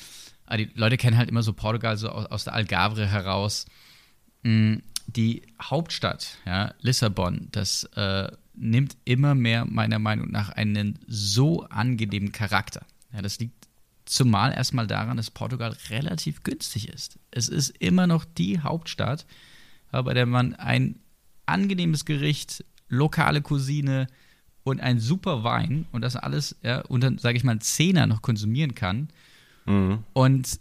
Aber 0.47 0.59
die 0.59 0.71
Leute 0.77 0.97
kennen 0.97 1.17
halt 1.17 1.29
immer 1.29 1.43
so 1.43 1.53
Portugal 1.53 1.97
so 1.97 2.09
aus, 2.09 2.45
der 2.45 2.55
Algarve 2.55 3.05
heraus. 3.05 3.67
Mm, 4.45 4.77
die 5.09 5.43
Hauptstadt, 5.61 6.39
ja, 6.47 6.75
Lissabon, 6.81 7.49
das 7.51 7.83
äh, 7.97 8.31
nimmt 8.55 8.97
immer 9.07 9.35
mehr 9.35 9.65
meiner 9.65 9.99
Meinung 9.99 10.31
nach 10.31 10.51
einen 10.51 11.01
so 11.09 11.65
angenehmen 11.65 12.31
Charakter. 12.31 12.87
Ja, 13.13 13.23
das 13.23 13.41
liegt 13.41 13.58
Zumal 14.09 14.53
erstmal 14.53 14.87
daran, 14.87 15.19
dass 15.19 15.31
Portugal 15.31 15.77
relativ 15.91 16.43
günstig 16.43 16.89
ist. 16.89 17.19
Es 17.31 17.49
ist 17.49 17.77
immer 17.79 18.07
noch 18.07 18.25
die 18.25 18.61
Hauptstadt, 18.61 19.27
bei 19.93 20.15
der 20.15 20.25
man 20.25 20.55
ein 20.55 20.99
angenehmes 21.45 22.07
Gericht, 22.07 22.65
lokale 22.89 23.43
Cousine 23.43 24.07
und 24.65 24.81
ein 24.81 24.99
super 24.99 25.45
Wein 25.45 25.87
und 25.93 26.01
das 26.01 26.17
alles 26.17 26.57
ja, 26.63 26.81
unter, 26.81 27.19
sage 27.19 27.37
ich 27.37 27.45
mal, 27.45 27.59
Zehner 27.59 28.07
noch 28.07 28.23
konsumieren 28.23 28.75
kann. 28.75 29.09
Mhm. 29.67 30.05
Und 30.15 30.59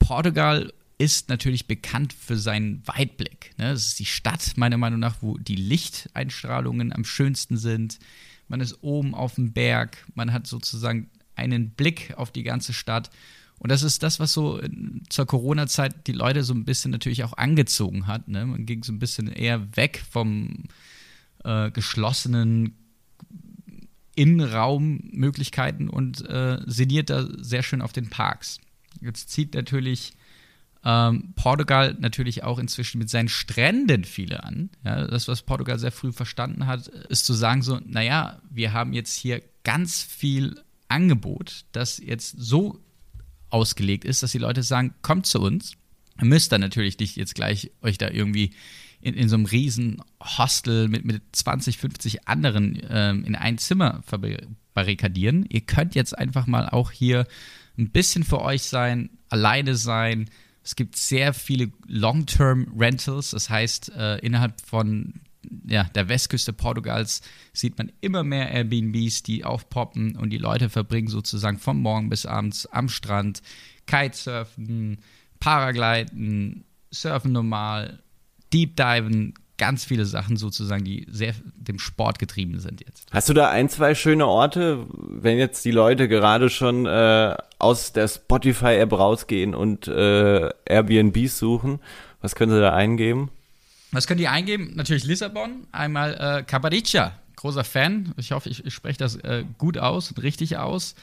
Portugal 0.00 0.72
ist 0.98 1.28
natürlich 1.28 1.68
bekannt 1.68 2.12
für 2.12 2.36
seinen 2.36 2.86
Weitblick. 2.86 3.52
Ne? 3.58 3.70
Das 3.70 3.86
ist 3.86 3.98
die 4.00 4.06
Stadt, 4.06 4.56
meiner 4.56 4.76
Meinung 4.76 4.98
nach, 4.98 5.16
wo 5.20 5.38
die 5.38 5.56
Lichteinstrahlungen 5.56 6.92
am 6.92 7.04
schönsten 7.04 7.56
sind. 7.56 8.00
Man 8.48 8.60
ist 8.60 8.82
oben 8.82 9.14
auf 9.14 9.36
dem 9.36 9.52
Berg, 9.52 10.04
man 10.14 10.32
hat 10.32 10.46
sozusagen 10.46 11.08
einen 11.38 11.70
Blick 11.70 12.14
auf 12.16 12.30
die 12.30 12.42
ganze 12.42 12.72
Stadt. 12.72 13.10
Und 13.58 13.72
das 13.72 13.82
ist 13.82 14.02
das, 14.02 14.20
was 14.20 14.32
so 14.32 14.60
zur 15.08 15.26
Corona-Zeit 15.26 16.06
die 16.06 16.12
Leute 16.12 16.44
so 16.44 16.54
ein 16.54 16.64
bisschen 16.64 16.90
natürlich 16.90 17.24
auch 17.24 17.36
angezogen 17.36 18.06
hat. 18.06 18.28
Ne? 18.28 18.46
Man 18.46 18.66
ging 18.66 18.84
so 18.84 18.92
ein 18.92 18.98
bisschen 18.98 19.28
eher 19.28 19.76
weg 19.76 20.02
vom 20.10 20.64
äh, 21.44 21.70
geschlossenen 21.70 22.76
Innenraummöglichkeiten 24.14 25.88
und 25.88 26.28
äh, 26.28 26.58
sinniert 26.66 27.10
da 27.10 27.26
sehr 27.38 27.62
schön 27.62 27.82
auf 27.82 27.92
den 27.92 28.10
Parks. 28.10 28.60
Jetzt 29.00 29.30
zieht 29.30 29.54
natürlich 29.54 30.12
ähm, 30.84 31.32
Portugal 31.34 31.96
natürlich 31.98 32.44
auch 32.44 32.58
inzwischen 32.58 32.98
mit 32.98 33.10
seinen 33.10 33.28
Stränden 33.28 34.04
viele 34.04 34.44
an. 34.44 34.70
Ja, 34.84 35.06
das, 35.06 35.28
was 35.28 35.42
Portugal 35.42 35.78
sehr 35.78 35.92
früh 35.92 36.12
verstanden 36.12 36.66
hat, 36.66 36.86
ist 36.88 37.26
zu 37.26 37.34
sagen 37.34 37.62
so, 37.62 37.80
naja, 37.84 38.40
wir 38.50 38.72
haben 38.72 38.92
jetzt 38.92 39.14
hier 39.14 39.42
ganz 39.64 40.02
viel 40.02 40.60
Angebot, 40.88 41.64
das 41.72 41.98
jetzt 41.98 42.34
so 42.38 42.80
ausgelegt 43.50 44.04
ist, 44.04 44.22
dass 44.22 44.32
die 44.32 44.38
Leute 44.38 44.62
sagen, 44.62 44.94
kommt 45.02 45.26
zu 45.26 45.40
uns, 45.40 45.76
Ihr 46.20 46.26
müsst 46.26 46.52
dann 46.52 46.60
natürlich 46.60 46.98
nicht 46.98 47.16
jetzt 47.16 47.34
gleich 47.34 47.70
euch 47.82 47.98
da 47.98 48.10
irgendwie 48.10 48.50
in, 49.00 49.14
in 49.14 49.28
so 49.28 49.36
einem 49.36 49.46
riesen 49.46 50.02
Hostel 50.20 50.88
mit, 50.88 51.04
mit 51.04 51.22
20, 51.32 51.78
50 51.78 52.28
anderen 52.28 52.80
ähm, 52.88 53.24
in 53.24 53.36
ein 53.36 53.58
Zimmer 53.58 54.02
verbarrikadieren. 54.04 55.46
Ihr 55.48 55.60
könnt 55.60 55.94
jetzt 55.94 56.18
einfach 56.18 56.46
mal 56.46 56.68
auch 56.68 56.90
hier 56.90 57.26
ein 57.78 57.90
bisschen 57.90 58.24
für 58.24 58.40
euch 58.40 58.64
sein, 58.64 59.10
alleine 59.28 59.76
sein. 59.76 60.28
Es 60.64 60.74
gibt 60.74 60.96
sehr 60.96 61.32
viele 61.32 61.70
Long-Term-Rentals, 61.86 63.30
das 63.30 63.48
heißt, 63.48 63.92
äh, 63.96 64.18
innerhalb 64.18 64.60
von 64.60 65.14
ja, 65.66 65.84
der 65.84 66.08
Westküste 66.08 66.52
Portugals 66.52 67.22
sieht 67.52 67.78
man 67.78 67.92
immer 68.00 68.24
mehr 68.24 68.50
Airbnbs, 68.50 69.22
die 69.22 69.44
aufpoppen 69.44 70.16
und 70.16 70.30
die 70.30 70.38
Leute 70.38 70.68
verbringen 70.68 71.08
sozusagen 71.08 71.58
von 71.58 71.78
morgen 71.78 72.08
bis 72.08 72.26
abends 72.26 72.66
am 72.66 72.88
Strand 72.88 73.42
Kitesurfen, 73.86 74.98
Paragliden, 75.40 76.64
Surfen 76.90 77.32
normal, 77.32 78.00
Deep 78.52 78.76
Diven, 78.76 79.34
ganz 79.58 79.84
viele 79.84 80.04
Sachen 80.04 80.36
sozusagen, 80.36 80.84
die 80.84 81.06
sehr 81.10 81.34
dem 81.56 81.78
Sport 81.78 82.18
getrieben 82.18 82.60
sind 82.60 82.80
jetzt. 82.80 83.08
Hast 83.12 83.28
du 83.28 83.34
da 83.34 83.50
ein, 83.50 83.68
zwei 83.68 83.94
schöne 83.94 84.26
Orte, 84.26 84.86
wenn 84.92 85.36
jetzt 85.36 85.64
die 85.64 85.72
Leute 85.72 86.08
gerade 86.08 86.48
schon 86.48 86.86
äh, 86.86 87.36
aus 87.58 87.92
der 87.92 88.08
Spotify-App 88.08 88.92
rausgehen 88.92 89.54
und 89.54 89.88
äh, 89.88 90.48
Airbnbs 90.64 91.38
suchen? 91.38 91.80
Was 92.20 92.34
können 92.34 92.52
sie 92.52 92.60
da 92.60 92.72
eingeben? 92.72 93.30
Was 93.90 94.06
könnt 94.06 94.20
ihr 94.20 94.30
eingeben? 94.30 94.72
Natürlich 94.74 95.04
Lissabon, 95.04 95.66
einmal 95.72 96.14
äh, 96.14 96.42
Caparica, 96.42 97.18
großer 97.36 97.64
Fan. 97.64 98.12
Ich 98.16 98.32
hoffe, 98.32 98.48
ich, 98.50 98.64
ich 98.64 98.74
spreche 98.74 98.98
das 98.98 99.16
äh, 99.16 99.44
gut 99.56 99.78
aus 99.78 100.10
und 100.10 100.22
richtig 100.22 100.58
aus. 100.58 100.94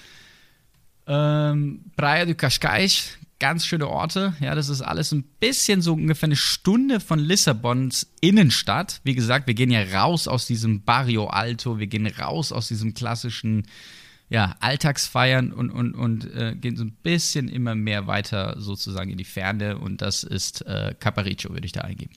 Ähm, 1.07 1.85
Praia 1.95 2.25
de 2.25 2.35
Cascais, 2.35 3.17
ganz 3.39 3.65
schöne 3.65 3.87
Orte. 3.87 4.35
Ja, 4.39 4.53
das 4.53 4.69
ist 4.69 4.81
alles 4.81 5.11
ein 5.11 5.23
bisschen 5.39 5.81
so 5.81 5.93
ungefähr 5.93 6.27
eine 6.27 6.35
Stunde 6.35 6.99
von 6.99 7.19
Lissabons 7.19 8.07
Innenstadt. 8.21 9.01
Wie 9.03 9.15
gesagt, 9.15 9.47
wir 9.47 9.55
gehen 9.55 9.71
ja 9.71 9.81
raus 9.99 10.27
aus 10.27 10.45
diesem 10.45 10.83
Barrio 10.83 11.27
Alto, 11.27 11.79
wir 11.79 11.87
gehen 11.87 12.07
raus 12.07 12.51
aus 12.51 12.67
diesem 12.67 12.93
klassischen 12.93 13.63
ja, 14.29 14.55
Alltagsfeiern 14.59 15.51
und, 15.51 15.69
und, 15.69 15.93
und 15.93 16.33
äh, 16.33 16.55
gehen 16.55 16.77
so 16.77 16.83
ein 16.83 16.95
bisschen 17.03 17.47
immer 17.47 17.75
mehr 17.75 18.07
weiter 18.07 18.59
sozusagen 18.59 19.11
in 19.11 19.17
die 19.17 19.23
Ferne 19.23 19.77
und 19.77 20.01
das 20.01 20.23
ist 20.23 20.65
äh, 20.65 20.95
Caparicio, 20.99 21.51
würde 21.51 21.65
ich 21.65 21.73
da 21.73 21.81
eingeben. 21.81 22.13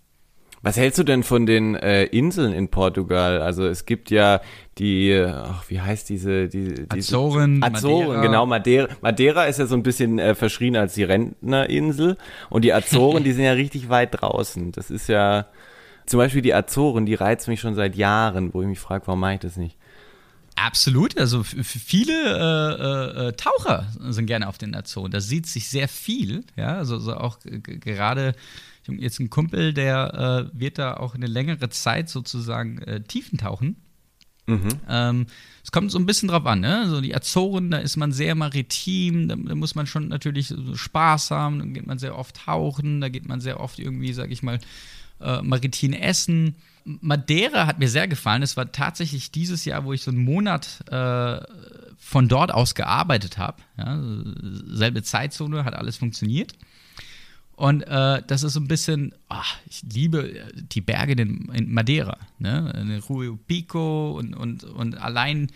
Was 0.63 0.77
hältst 0.77 0.99
du 0.99 1.05
denn 1.05 1.23
von 1.23 1.47
den 1.47 1.77
äh, 1.77 2.05
Inseln 2.05 2.53
in 2.53 2.69
Portugal? 2.69 3.41
Also 3.43 3.67
es 3.67 3.87
gibt 3.87 4.11
ja 4.11 4.41
die, 4.79 5.15
ach, 5.15 5.65
wie 5.69 5.81
heißt 5.81 6.09
diese, 6.09 6.49
die, 6.49 6.87
diese 6.93 7.17
Azoren, 7.17 7.63
Azoren, 7.63 8.07
Madeira. 8.07 8.23
genau, 8.23 8.47
Madeira. 8.47 8.89
Madeira 9.01 9.45
ist 9.45 9.59
ja 9.59 9.67
so 9.67 9.77
ein 9.77 9.83
bisschen 9.83 10.19
äh, 10.19 10.35
verschrien 10.35 10.77
als 10.77 10.95
die 10.95 11.05
Rentnerinsel 11.05 12.17
und 12.51 12.65
die 12.65 12.73
Azoren, 12.73 13.25
die 13.25 13.33
sind 13.33 13.45
ja 13.45 13.53
richtig 13.53 13.89
weit 13.89 14.21
draußen. 14.21 14.73
Das 14.73 14.91
ist 14.91 15.09
ja, 15.09 15.47
zum 16.07 16.19
Beispiel 16.19 16.43
die 16.43 16.55
Azoren, 16.55 17.07
die 17.07 17.15
reizen 17.15 17.51
mich 17.51 17.61
schon 17.61 17.75
seit 17.75 17.95
Jahren, 17.95 18.53
wo 18.53 18.63
ich 18.63 18.69
mich 18.69 18.81
frage, 18.81 19.07
warum 19.07 19.21
mache 19.21 19.35
ich 19.35 19.41
das 19.41 19.57
nicht? 19.57 19.77
Absolut, 20.61 21.17
also 21.17 21.43
viele 21.45 22.13
äh, 22.13 23.25
äh, 23.25 23.29
äh, 23.29 23.33
Taucher 23.33 23.87
sind 24.01 24.27
gerne 24.27 24.49
auf 24.49 24.59
den 24.59 24.75
Azoren. 24.75 25.11
Da 25.11 25.21
sieht 25.21 25.47
sich 25.47 25.69
sehr 25.69 25.89
viel, 25.89 26.45
ja, 26.57 26.77
also, 26.77 26.97
also 26.97 27.17
auch 27.17 27.39
gerade 27.45 28.35
jetzt 28.87 29.21
ein 29.21 29.31
Kumpel, 29.31 29.73
der 29.73 30.51
äh, 30.53 30.59
wird 30.59 30.79
da 30.79 30.95
auch 30.95 31.15
eine 31.15 31.27
längere 31.27 31.69
Zeit 31.69 32.09
sozusagen 32.09 32.79
äh, 32.79 33.03
Tiefentauchen. 33.03 33.77
Mhm. 34.47 34.69
Ähm, 34.89 35.27
es 35.63 35.71
kommt 35.71 35.91
so 35.93 35.99
ein 35.99 36.07
bisschen 36.07 36.29
drauf 36.29 36.47
an, 36.47 36.61
ne? 36.61 36.89
So 36.89 37.03
die 37.03 37.15
Azoren, 37.15 37.71
da 37.71 37.79
ist 37.79 37.97
man 37.97 38.13
sehr 38.13 38.35
maritim, 38.35 39.29
da, 39.29 39.37
da, 39.37 39.55
muss 39.55 39.75
man 39.75 39.87
schon 39.87 40.09
natürlich 40.09 40.49
so 40.49 40.75
Spaß 40.75 41.31
haben, 41.31 41.59
dann 41.59 41.75
geht 41.75 41.87
man 41.87 41.99
sehr 41.99 42.17
oft 42.17 42.37
tauchen, 42.47 43.03
da 43.03 43.11
geht 43.11 43.29
man 43.29 43.41
sehr 43.41 43.61
oft 43.61 43.79
irgendwie, 43.79 44.15
sag 44.15 44.31
ich 44.31 44.43
mal, 44.43 44.59
äh, 45.21 45.43
maritim 45.43 45.93
essen. 45.93 46.57
Madeira 47.01 47.67
hat 47.67 47.79
mir 47.79 47.89
sehr 47.89 48.09
gefallen. 48.09 48.43
Es 48.43 48.57
war 48.57 48.73
tatsächlich 48.73 49.31
dieses 49.31 49.65
Jahr, 49.65 49.85
wo 49.85 49.93
ich 49.93 50.03
so 50.03 50.11
einen 50.11 50.25
Monat 50.25 50.85
äh, 50.91 51.41
von 51.99 52.29
dort 52.29 52.53
aus 52.53 52.75
gearbeitet 52.75 53.37
habe. 53.37 53.63
Ja? 53.77 54.01
Selbe 54.67 55.03
Zeitzone, 55.03 55.65
hat 55.65 55.75
alles 55.75 55.99
funktioniert. 55.99 56.55
Und 57.57 57.83
äh, 57.83 58.23
das 58.27 58.45
ist 58.45 58.53
so 58.53 58.61
ein 58.61 58.69
bisschen, 58.69 59.15
ach, 59.29 59.57
ich 59.69 59.83
liebe 59.93 60.47
die 60.55 60.81
Berge 60.81 61.13
in, 61.21 61.49
in 61.53 61.73
Madeira, 61.73 62.17
ne? 62.39 63.03
Rio 63.11 63.37
Pico 63.37 64.13
und, 64.13 64.33
und, 64.33 64.63
und 64.63 64.97
allein 64.97 65.49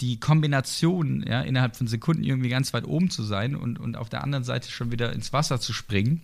die 0.00 0.20
Kombination, 0.20 1.24
ja, 1.26 1.42
innerhalb 1.42 1.76
von 1.76 1.88
Sekunden 1.88 2.22
irgendwie 2.22 2.50
ganz 2.50 2.72
weit 2.72 2.86
oben 2.86 3.10
zu 3.10 3.24
sein 3.24 3.56
und, 3.56 3.80
und 3.80 3.96
auf 3.96 4.08
der 4.08 4.22
anderen 4.22 4.44
Seite 4.44 4.70
schon 4.70 4.92
wieder 4.92 5.12
ins 5.12 5.32
Wasser 5.32 5.60
zu 5.60 5.72
springen. 5.72 6.22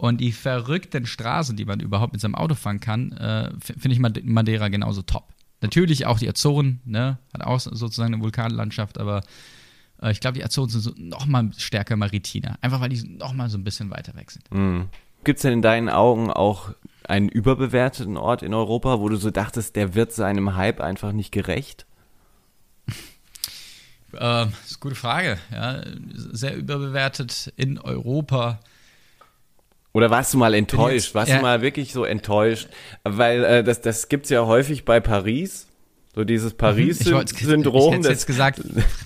Und 0.00 0.18
die 0.18 0.32
verrückten 0.32 1.04
Straßen, 1.04 1.58
die 1.58 1.66
man 1.66 1.78
überhaupt 1.78 2.14
mit 2.14 2.22
seinem 2.22 2.34
Auto 2.34 2.54
fahren 2.54 2.80
kann, 2.80 3.12
äh, 3.12 3.50
finde 3.60 3.90
ich 3.90 3.98
Madeira 3.98 4.68
genauso 4.68 5.02
top. 5.02 5.24
Natürlich 5.60 6.06
auch 6.06 6.18
die 6.18 6.26
Azoren, 6.26 6.80
ne, 6.86 7.18
hat 7.34 7.42
auch 7.42 7.60
sozusagen 7.60 8.14
eine 8.14 8.22
Vulkanlandschaft, 8.22 8.96
aber 8.96 9.20
äh, 10.02 10.10
ich 10.10 10.20
glaube, 10.20 10.38
die 10.38 10.44
Azoren 10.44 10.70
sind 10.70 10.80
so 10.80 10.94
noch 10.96 11.26
mal 11.26 11.50
stärker 11.54 11.96
maritiner. 11.96 12.56
Einfach 12.62 12.80
weil 12.80 12.88
die 12.88 13.06
noch 13.06 13.34
mal 13.34 13.50
so 13.50 13.58
ein 13.58 13.64
bisschen 13.64 13.90
weiter 13.90 14.14
weg 14.14 14.30
sind. 14.30 14.50
Mhm. 14.50 14.88
Gibt 15.22 15.36
es 15.36 15.42
denn 15.42 15.52
in 15.52 15.60
deinen 15.60 15.90
Augen 15.90 16.30
auch 16.30 16.72
einen 17.04 17.28
überbewerteten 17.28 18.16
Ort 18.16 18.42
in 18.42 18.54
Europa, 18.54 19.00
wo 19.00 19.10
du 19.10 19.16
so 19.16 19.30
dachtest, 19.30 19.76
der 19.76 19.94
wird 19.94 20.14
seinem 20.14 20.56
Hype 20.56 20.80
einfach 20.80 21.12
nicht 21.12 21.30
gerecht? 21.30 21.84
äh, 22.88 22.94
das 24.14 24.48
ist 24.64 24.76
eine 24.76 24.80
gute 24.80 24.94
Frage. 24.94 25.38
Ja, 25.52 25.82
sehr 26.14 26.56
überbewertet 26.56 27.52
in 27.56 27.78
Europa. 27.78 28.60
Oder 29.92 30.10
warst 30.10 30.34
du 30.34 30.38
mal 30.38 30.54
enttäuscht? 30.54 31.14
Warst 31.14 31.30
ja. 31.30 31.36
du 31.36 31.42
mal 31.42 31.62
wirklich 31.62 31.92
so 31.92 32.04
enttäuscht? 32.04 32.68
Weil 33.02 33.44
äh, 33.44 33.64
das, 33.64 33.80
das 33.80 34.08
gibt 34.08 34.24
es 34.24 34.30
ja 34.30 34.46
häufig 34.46 34.84
bei 34.84 35.00
Paris. 35.00 35.66
So 36.14 36.24
dieses 36.24 36.54
Paris-Syndrom. 36.54 37.76
Ich, 37.76 37.88
ich 37.90 37.98
hätte 37.98 38.08
jetzt 38.08 38.26
gesagt, 38.26 38.60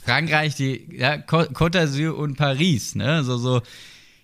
Frankreich, 0.05 0.55
die 0.55 0.88
ja, 0.97 1.17
Côte 1.17 1.71
d'Azur 1.71 2.12
und 2.12 2.37
Paris, 2.37 2.95
ne? 2.95 3.23
So, 3.25 3.37
so, 3.37 3.61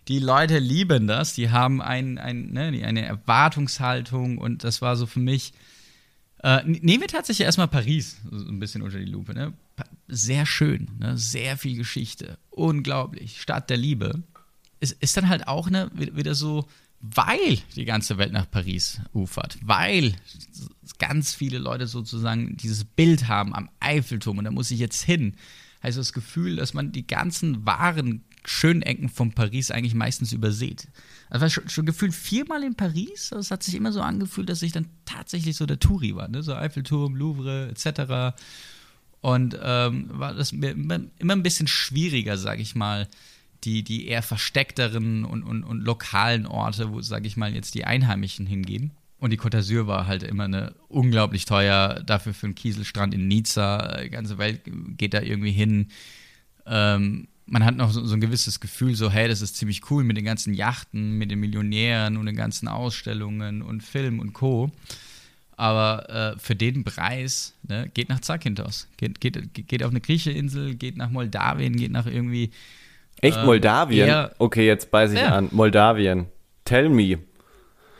die 0.09 0.19
Leute 0.19 0.59
lieben 0.59 1.07
das, 1.07 1.35
die 1.35 1.51
haben 1.51 1.83
ein, 1.83 2.19
ein, 2.19 2.51
ne, 2.53 2.85
eine 2.85 3.05
Erwartungshaltung 3.05 4.39
und 4.39 4.65
das 4.65 4.83
war 4.83 4.97
so 4.97 5.07
für 5.07 5.21
mich. 5.21 5.53
Äh, 6.43 6.65
nehmen 6.65 7.03
wir 7.03 7.09
tatsächlich 7.09 7.45
erstmal 7.45 7.69
Paris 7.69 8.17
so 8.31 8.49
ein 8.49 8.59
bisschen 8.59 8.81
unter 8.81 8.99
die 8.99 9.05
Lupe. 9.05 9.35
Ne? 9.35 9.53
Sehr 10.09 10.47
schön, 10.47 10.89
ne? 10.99 11.19
sehr 11.19 11.59
viel 11.59 11.77
Geschichte, 11.77 12.39
unglaublich, 12.49 13.43
Stadt 13.43 13.69
der 13.69 13.77
Liebe. 13.77 14.23
Es 14.81 14.93
ist 14.93 15.17
dann 15.17 15.29
halt 15.29 15.47
auch 15.47 15.71
ne, 15.71 15.91
wieder 15.95 16.35
so 16.35 16.67
weil 17.01 17.59
die 17.77 17.87
ganze 17.87 18.19
Welt 18.19 18.33
nach 18.33 18.51
Paris 18.51 19.01
ufert, 19.15 19.59
weil 19.63 20.15
ganz 20.99 21.35
viele 21.35 21.59
Leute 21.59 21.87
sozusagen 21.87 22.57
dieses 22.59 22.85
Bild 22.85 23.27
haben 23.27 23.55
am 23.55 23.71
Eiffelturm 23.81 24.39
und 24.39 24.45
da 24.45 24.51
muss 24.51 24.71
ich 24.71 24.81
jetzt 24.81 25.03
hin, 25.03 25.35
heißt 25.83 25.97
das 25.97 26.13
Gefühl, 26.13 26.57
dass 26.57 26.75
man 26.75 26.93
die 26.93 27.07
ganzen 27.07 27.65
wahren 27.65 28.23
schönen 28.45 28.83
Ecken 28.83 29.09
von 29.09 29.33
Paris 29.33 29.71
eigentlich 29.71 29.95
meistens 29.95 30.33
übersieht. 30.33 30.89
Also 31.29 31.43
war 31.43 31.51
schon, 31.51 31.69
schon 31.69 31.87
gefühlt 31.87 32.15
viermal 32.15 32.65
in 32.65 32.75
Paris, 32.75 33.33
es 33.33 33.51
hat 33.51 33.63
sich 33.63 33.75
immer 33.75 33.93
so 33.93 34.03
angefühlt, 34.03 34.49
dass 34.49 34.63
ich 34.63 34.73
dann 34.73 34.87
tatsächlich 35.05 35.57
so 35.57 35.67
der 35.67 35.79
Touri 35.79 36.15
war, 36.17 36.29
ne? 36.29 36.43
so 36.43 36.55
Eiffelturm, 36.55 37.17
Louvre 37.17 37.69
etc. 37.69 38.37
Und 39.21 39.59
ähm, 39.63 40.07
war 40.11 40.35
das 40.35 40.53
mir 40.53 40.71
immer, 40.71 41.01
immer 41.19 41.35
ein 41.35 41.43
bisschen 41.43 41.67
schwieriger, 41.67 42.37
sage 42.39 42.63
ich 42.63 42.75
mal, 42.75 43.09
die, 43.65 43.83
die 43.83 44.07
eher 44.07 44.23
versteckteren 44.23 45.25
und, 45.25 45.43
und, 45.43 45.65
und 45.65 45.81
lokalen 45.81 46.47
Orte, 46.47 46.93
wo, 46.93 47.01
sage 47.01 47.27
ich 47.27 47.37
mal, 47.37 47.55
jetzt 47.55 47.75
die 47.75 47.85
Einheimischen 47.85 48.47
hingehen. 48.47 48.93
Und 49.19 49.31
die 49.31 49.39
Côte 49.39 49.59
d'Azur 49.59 49.87
war 49.87 50.07
halt 50.07 50.23
immer 50.23 50.45
eine 50.45 50.75
unglaublich 50.89 51.45
teuer, 51.45 52.03
dafür 52.07 52.33
für 52.33 52.47
einen 52.47 52.55
Kieselstrand 52.55 53.13
in 53.13 53.29
Nizza. 53.29 54.01
Die 54.03 54.09
ganze 54.09 54.39
Welt 54.39 54.63
geht 54.97 55.13
da 55.13 55.21
irgendwie 55.21 55.53
hin. 55.53 55.89
Ähm, 56.67 57.29
man 57.45 57.65
hat 57.65 57.77
noch 57.77 57.91
so, 57.91 58.05
so, 58.05 58.15
ein 58.15 58.21
gewisses 58.21 58.61
Gefühl, 58.61 58.95
so, 58.95 59.11
hey, 59.11 59.29
das 59.29 59.43
ist 59.43 59.57
ziemlich 59.57 59.91
cool 59.91 60.05
mit 60.05 60.17
den 60.17 60.25
ganzen 60.25 60.55
Yachten, 60.55 61.19
mit 61.19 61.31
den 61.31 61.41
Millionären 61.41 62.17
und 62.17 62.27
den 62.27 62.37
ganzen 62.37 62.69
Ausstellungen 62.69 63.61
und 63.61 63.83
Film 63.83 64.21
und 64.21 64.33
Co. 64.33 64.71
Aber 65.57 66.09
äh, 66.09 66.39
für 66.39 66.57
den 66.57 66.85
Preis, 66.85 67.55
ne, 67.69 67.91
geht 67.93 68.09
nach 68.09 68.21
Zakynthos. 68.21 68.89
Geht, 68.97 69.21
geht, 69.21 69.53
geht 69.53 69.83
auf 69.83 69.91
eine 69.91 70.01
griechische 70.01 70.31
Insel, 70.31 70.75
geht 70.75 70.97
nach 70.97 71.11
Moldawien, 71.11 71.77
geht 71.77 71.93
nach 71.93 72.07
irgendwie 72.07 72.53
Echt 73.21 73.39
ähm, 73.39 73.47
Moldawien? 73.47 74.29
okay, 74.39 74.67
jetzt 74.67 74.91
beiße 74.91 75.15
ich 75.15 75.21
ja. 75.21 75.35
an. 75.35 75.49
Moldawien. 75.53 76.27
Tell 76.65 76.89
me. 76.89 77.19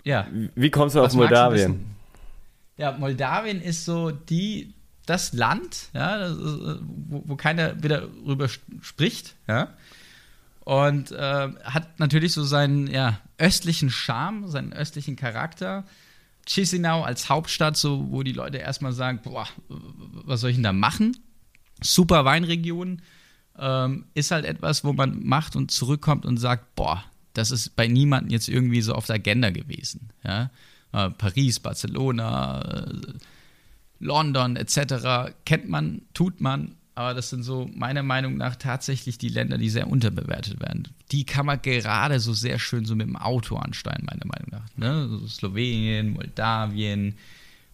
Ja. 0.05 0.27
Wie 0.55 0.71
kommst 0.71 0.97
du 0.97 1.03
auf 1.03 1.13
Moldawien? 1.15 1.87
Ja, 2.77 2.93
Moldawien 2.93 3.61
ist 3.61 3.85
so 3.85 4.11
die, 4.11 4.75
das 5.05 5.33
Land, 5.33 5.89
ja, 5.93 6.19
das 6.19 6.33
ist, 6.33 6.79
wo, 7.09 7.23
wo, 7.27 7.37
keiner 7.37 7.83
wieder 7.83 8.09
drüber 8.25 8.49
spricht, 8.81 9.35
ja. 9.47 9.69
Und 10.61 11.11
äh, 11.13 11.49
hat 11.65 11.99
natürlich 11.99 12.33
so 12.33 12.45
seinen 12.45 12.87
ja, 12.87 13.19
östlichen 13.39 13.91
Charme, 13.91 14.49
seinen 14.49 14.73
östlichen 14.73 15.17
Charakter. 15.17 15.85
Chisinau 16.47 17.03
als 17.03 17.29
Hauptstadt, 17.29 17.77
so 17.77 18.11
wo 18.11 18.23
die 18.23 18.33
Leute 18.33 18.59
erstmal 18.59 18.93
sagen, 18.93 19.21
boah, 19.23 19.47
was 19.69 20.41
soll 20.41 20.51
ich 20.51 20.57
denn 20.57 20.63
da 20.63 20.73
machen? 20.73 21.17
Super 21.83 22.25
Weinregion, 22.25 23.03
ähm, 23.61 24.07
ist 24.15 24.31
halt 24.31 24.45
etwas, 24.45 24.85
wo 24.85 24.93
man 24.93 25.25
macht 25.25 25.55
und 25.55 25.71
zurückkommt 25.71 26.25
und 26.25 26.39
sagt, 26.39 26.75
boah, 26.75 27.05
das 27.35 27.51
ist 27.51 27.77
bei 27.77 27.87
niemandem 27.87 28.31
jetzt 28.33 28.49
irgendwie 28.49 28.81
so 28.81 28.95
auf 28.95 29.07
der 29.07 29.17
Agenda 29.17 29.51
gewesen. 29.51 30.11
Ja? 30.25 30.51
Äh, 30.93 31.11
Paris, 31.11 31.61
Barcelona, 31.61 32.63
äh, 32.63 33.13
London 34.01 34.57
etc. 34.57 35.35
kennt 35.45 35.69
man, 35.69 36.03
tut 36.15 36.41
man, 36.41 36.75
aber 36.95 37.15
das 37.15 37.31
sind 37.31 37.43
so 37.43 37.71
meiner 37.75 38.03
Meinung 38.03 38.37
nach 38.37 38.57
tatsächlich 38.57 39.19
die 39.19 39.29
Länder, 39.29 39.59
die 39.59 39.71
sehr 39.71 39.89
unterbewertet 39.89 40.61
werden. 40.61 40.89
Die 41.13 41.25
kann 41.25 41.47
man 41.47 41.61
gerade 41.63 42.19
so 42.19 42.33
sehr 42.33 42.59
schön 42.59 42.85
so 42.85 42.97
mit 42.97 43.07
dem 43.07 43.17
Auto 43.17 43.57
ansteuern, 43.57 44.05
meiner 44.05 44.27
Meinung 44.27 44.49
nach. 44.51 44.77
Ne? 44.77 45.09
So 45.09 45.27
Slowenien, 45.27 46.11
Moldawien, 46.11 47.15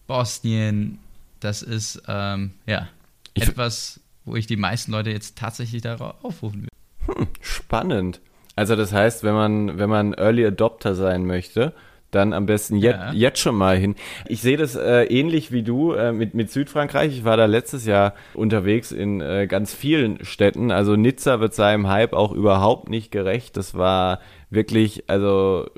Bosnien, 0.05 0.99
das 1.39 1.61
ist 1.61 2.01
ähm, 2.07 2.51
ja 2.65 2.87
ich 3.33 3.43
etwas, 3.43 3.99
wo 4.27 4.35
ich 4.35 4.45
die 4.45 4.57
meisten 4.57 4.91
Leute 4.91 5.09
jetzt 5.09 5.37
tatsächlich 5.37 5.81
darauf 5.81 6.23
aufrufen 6.23 6.63
will. 6.63 7.15
Hm, 7.15 7.27
spannend. 7.41 8.21
Also 8.55 8.75
das 8.75 8.91
heißt, 8.91 9.23
wenn 9.23 9.33
man, 9.33 9.79
wenn 9.79 9.89
man 9.89 10.13
Early 10.13 10.45
Adopter 10.45 10.95
sein 10.95 11.25
möchte, 11.25 11.73
dann 12.11 12.33
am 12.33 12.45
besten 12.45 12.77
jetzt, 12.77 12.95
ja. 12.95 13.11
jetzt 13.13 13.39
schon 13.39 13.55
mal 13.55 13.77
hin. 13.77 13.95
Ich 14.27 14.41
sehe 14.41 14.57
das 14.57 14.75
äh, 14.75 15.03
ähnlich 15.03 15.51
wie 15.51 15.63
du 15.63 15.91
äh, 15.93 16.11
mit, 16.13 16.33
mit 16.33 16.51
Südfrankreich. 16.51 17.17
Ich 17.17 17.23
war 17.25 17.37
da 17.37 17.45
letztes 17.45 17.85
Jahr 17.85 18.13
unterwegs 18.33 18.91
in 18.91 19.21
äh, 19.21 19.45
ganz 19.47 19.73
vielen 19.73 20.23
Städten. 20.23 20.71
Also 20.71 20.95
Nizza 20.95 21.39
wird 21.39 21.53
seinem 21.53 21.87
Hype 21.87 22.13
auch 22.13 22.31
überhaupt 22.31 22.89
nicht 22.89 23.11
gerecht. 23.11 23.57
Das 23.57 23.75
war 23.75 24.19
wirklich, 24.49 25.09
also 25.09 25.69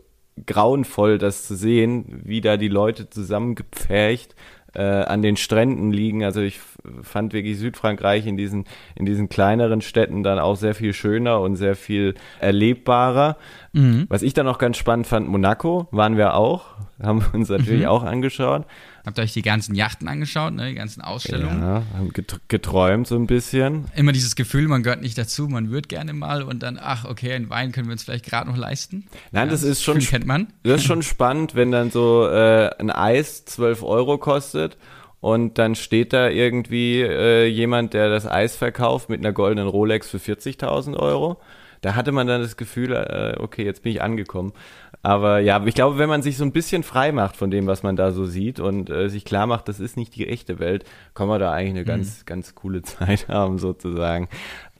grauenvoll, 0.45 1.17
das 1.17 1.45
zu 1.45 1.55
sehen, 1.55 2.21
wie 2.23 2.41
da 2.41 2.57
die 2.57 2.67
Leute 2.67 3.09
zusammengepfercht 3.09 4.35
äh, 4.73 4.81
an 4.83 5.21
den 5.21 5.35
Stränden 5.35 5.91
liegen. 5.91 6.23
Also 6.23 6.41
ich 6.41 6.59
fand 7.01 7.33
wirklich 7.33 7.57
Südfrankreich 7.57 8.25
in 8.25 8.37
diesen, 8.37 8.65
in 8.95 9.05
diesen 9.05 9.29
kleineren 9.29 9.81
Städten 9.81 10.23
dann 10.23 10.39
auch 10.39 10.55
sehr 10.55 10.75
viel 10.75 10.93
schöner 10.93 11.41
und 11.41 11.55
sehr 11.55 11.75
viel 11.75 12.15
erlebbarer. 12.39 13.37
Mhm. 13.73 14.05
Was 14.09 14.21
ich 14.21 14.33
dann 14.33 14.47
auch 14.47 14.57
ganz 14.57 14.77
spannend 14.77 15.07
fand, 15.07 15.27
Monaco 15.27 15.87
waren 15.91 16.17
wir 16.17 16.35
auch, 16.35 16.75
haben 17.01 17.21
wir 17.21 17.33
uns 17.33 17.49
natürlich 17.49 17.83
mhm. 17.83 17.89
auch 17.89 18.03
angeschaut. 18.03 18.65
Habt 19.05 19.17
ihr 19.17 19.23
euch 19.23 19.33
die 19.33 19.41
ganzen 19.41 19.75
Yachten 19.75 20.07
angeschaut, 20.07 20.53
ne? 20.53 20.69
die 20.69 20.75
ganzen 20.75 21.01
Ausstellungen? 21.01 21.61
Ja, 21.61 21.83
haben 21.97 22.11
geträumt 22.47 23.07
so 23.07 23.15
ein 23.15 23.27
bisschen. 23.27 23.85
Immer 23.95 24.11
dieses 24.11 24.35
Gefühl, 24.35 24.67
man 24.67 24.83
gehört 24.83 25.01
nicht 25.01 25.17
dazu, 25.17 25.47
man 25.47 25.71
würde 25.71 25.87
gerne 25.87 26.13
mal 26.13 26.43
und 26.43 26.61
dann, 26.61 26.77
ach, 26.81 27.05
okay, 27.05 27.33
einen 27.33 27.49
Wein 27.49 27.71
können 27.71 27.87
wir 27.87 27.93
uns 27.93 28.03
vielleicht 28.03 28.25
gerade 28.25 28.49
noch 28.49 28.57
leisten. 28.57 29.07
Nein, 29.31 29.47
ja, 29.47 29.51
das, 29.51 29.61
das 29.61 29.69
ist 29.69 29.83
schon, 29.83 29.99
kennt 29.99 30.25
man. 30.25 30.47
Das 30.63 30.81
ist 30.81 30.87
schon 30.87 31.01
spannend, 31.01 31.55
wenn 31.55 31.71
dann 31.71 31.91
so 31.91 32.27
äh, 32.27 32.69
ein 32.77 32.91
Eis 32.91 33.45
12 33.45 33.83
Euro 33.83 34.17
kostet 34.17 34.77
und 35.21 35.57
dann 35.57 35.75
steht 35.75 36.13
da 36.13 36.29
irgendwie 36.29 37.01
äh, 37.01 37.45
jemand, 37.45 37.93
der 37.93 38.09
das 38.09 38.25
Eis 38.25 38.55
verkauft 38.55 39.09
mit 39.09 39.19
einer 39.19 39.33
goldenen 39.33 39.67
Rolex 39.67 40.09
für 40.09 40.17
40.000 40.17 40.95
Euro. 40.97 41.37
Da 41.81 41.95
hatte 41.95 42.11
man 42.11 42.27
dann 42.27 42.41
das 42.41 42.57
Gefühl, 42.57 42.91
äh, 42.93 43.35
okay, 43.39 43.63
jetzt 43.63 43.83
bin 43.83 43.93
ich 43.93 44.01
angekommen. 44.01 44.53
Aber 45.01 45.39
ja, 45.39 45.65
ich 45.65 45.75
glaube, 45.75 45.97
wenn 45.97 46.09
man 46.09 46.21
sich 46.21 46.35
so 46.35 46.43
ein 46.43 46.51
bisschen 46.51 46.83
frei 46.83 47.13
macht 47.13 47.37
von 47.37 47.51
dem, 47.51 47.67
was 47.67 47.83
man 47.83 47.95
da 47.95 48.11
so 48.11 48.25
sieht 48.25 48.59
und 48.59 48.89
äh, 48.89 49.07
sich 49.09 49.23
klar 49.23 49.47
macht, 49.47 49.69
das 49.69 49.79
ist 49.79 49.95
nicht 49.95 50.13
die 50.15 50.27
echte 50.27 50.59
Welt, 50.59 50.83
kann 51.13 51.29
man 51.29 51.39
da 51.39 51.53
eigentlich 51.53 51.71
eine 51.71 51.81
mhm. 51.81 51.85
ganz, 51.85 52.25
ganz 52.25 52.53
coole 52.55 52.81
Zeit 52.83 53.29
haben, 53.29 53.59
sozusagen. 53.59 54.27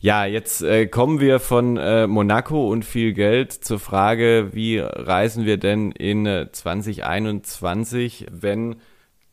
Ja, 0.02 0.26
jetzt 0.26 0.62
äh, 0.62 0.88
kommen 0.88 1.20
wir 1.20 1.40
von 1.40 1.78
äh, 1.78 2.08
Monaco 2.08 2.70
und 2.70 2.84
viel 2.84 3.14
Geld 3.14 3.54
zur 3.54 3.80
Frage, 3.80 4.50
wie 4.54 4.80
reisen 4.80 5.46
wir 5.46 5.58
denn 5.58 5.92
in 5.92 6.26
2021, 6.52 8.28
äh, 8.28 8.32
wenn 8.32 8.76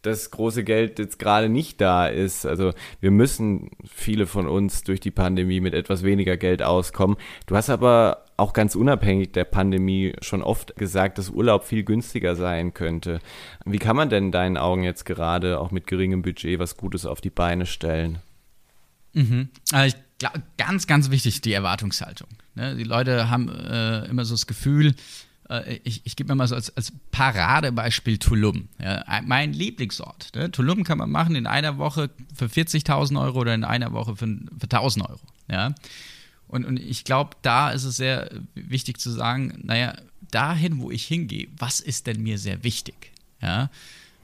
das 0.03 0.31
große 0.31 0.65
Geld 0.65 0.99
jetzt 0.99 1.19
gerade 1.19 1.49
nicht 1.49 1.81
da 1.81 2.07
ist. 2.07 2.47
Also 2.47 2.73
wir 3.01 3.11
müssen 3.11 3.71
viele 3.85 4.27
von 4.27 4.47
uns 4.47 4.85
durch 4.85 5.01
die 5.01 5.11
Pandemie 5.11 5.61
mit 5.61 5.75
etwas 5.75 6.03
weniger 6.03 6.37
Geld 6.37 6.63
auskommen. 6.63 7.17
Du 7.47 7.57
hast 7.57 7.71
aber 7.71 8.25
auch 8.37 8.53
ganz 8.53 8.75
unabhängig 8.75 9.33
der 9.33 9.45
Pandemie 9.45 10.15
schon 10.21 10.43
oft 10.43 10.77
gesagt, 10.77 11.19
dass 11.19 11.31
Urlaub 11.31 11.65
viel 11.65 11.85
günstiger 11.85 12.37
sein 12.37 12.75
könnte. 12.75 13.21
Wie 13.65 13.79
kann 13.79 13.97
man 13.97 14.11
denn 14.11 14.27
in 14.27 14.33
deinen 14.33 14.57
Augen 14.57 14.83
jetzt 14.83 15.05
gerade 15.05 15.59
auch 15.59 15.71
mit 15.71 15.87
geringem 15.87 16.23
Budget 16.23 16.59
was 16.59 16.77
Gutes 16.77 17.07
auf 17.07 17.21
die 17.21 17.31
Beine 17.31 17.67
stellen? 17.67 18.19
Mhm. 19.15 19.49
Also 19.73 19.97
glaub, 20.19 20.35
ganz, 20.59 20.87
ganz 20.87 21.11
wichtig, 21.11 21.41
die 21.41 21.53
Erwartungshaltung. 21.53 22.29
Ne? 22.55 22.77
Die 22.77 22.85
Leute 22.85 23.31
haben 23.31 23.49
äh, 23.49 24.05
immer 24.07 24.25
so 24.25 24.35
das 24.35 24.47
Gefühl, 24.47 24.95
ich, 25.85 26.03
ich 26.05 26.17
gebe 26.17 26.33
mir 26.33 26.37
mal 26.37 26.49
so 26.49 26.55
als, 26.55 26.77
als 26.77 26.93
Paradebeispiel 27.13 28.19
Tulum. 28.19 28.69
Ja, 28.83 29.05
mein 29.25 29.53
Lieblingsort. 29.53 30.35
Ne? 30.35 30.51
Tulum 30.51 30.83
kann 30.85 30.99
man 30.99 31.11
machen 31.11 31.37
in 31.37 31.47
einer 31.47 31.79
Woche 31.79 32.11
für 32.35 32.47
40.000 32.47 33.21
Euro 33.21 33.41
oder 33.41 33.55
in 33.55 33.65
einer 33.65 33.93
Woche 33.93 34.17
für, 34.17 34.27
für 34.27 34.67
1.000 34.67 35.09
Euro. 35.09 35.21
Ja? 35.49 35.75
Und, 36.49 36.65
und 36.65 36.81
ich 36.81 37.05
glaube, 37.05 37.37
da 37.43 37.71
ist 37.71 37.85
es 37.85 37.97
sehr 37.97 38.31
wichtig 38.55 38.99
zu 38.99 39.11
sagen, 39.11 39.61
naja, 39.63 39.95
dahin, 40.31 40.81
wo 40.81 40.91
ich 40.91 41.07
hingehe, 41.07 41.49
was 41.57 41.81
ist 41.81 42.07
denn 42.07 42.23
mir 42.23 42.39
sehr 42.39 42.65
wichtig? 42.65 43.13
Ja? 43.41 43.71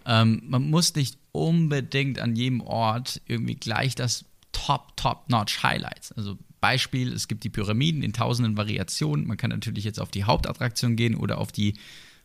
Ähm, 0.04 0.42
man 0.46 0.70
muss 0.70 0.94
nicht 0.94 1.18
unbedingt 1.30 2.18
an 2.18 2.35
jedem 2.37 2.61
Ort 2.61 3.20
irgendwie 3.26 3.54
gleich 3.54 3.94
das 3.94 4.24
Top, 4.50 4.96
Top-Notch 4.96 5.62
Highlights. 5.62 6.12
Also 6.12 6.37
Beispiel, 6.62 7.12
es 7.12 7.29
gibt 7.29 7.44
die 7.44 7.51
Pyramiden 7.51 8.03
in 8.03 8.14
tausenden 8.14 8.57
Variationen. 8.57 9.27
Man 9.27 9.37
kann 9.37 9.51
natürlich 9.51 9.85
jetzt 9.85 10.01
auf 10.01 10.11
die 10.11 10.25
Hauptattraktion 10.25 10.96
gehen 10.96 11.16
oder 11.16 11.38
auf 11.38 11.53
die 11.53 11.75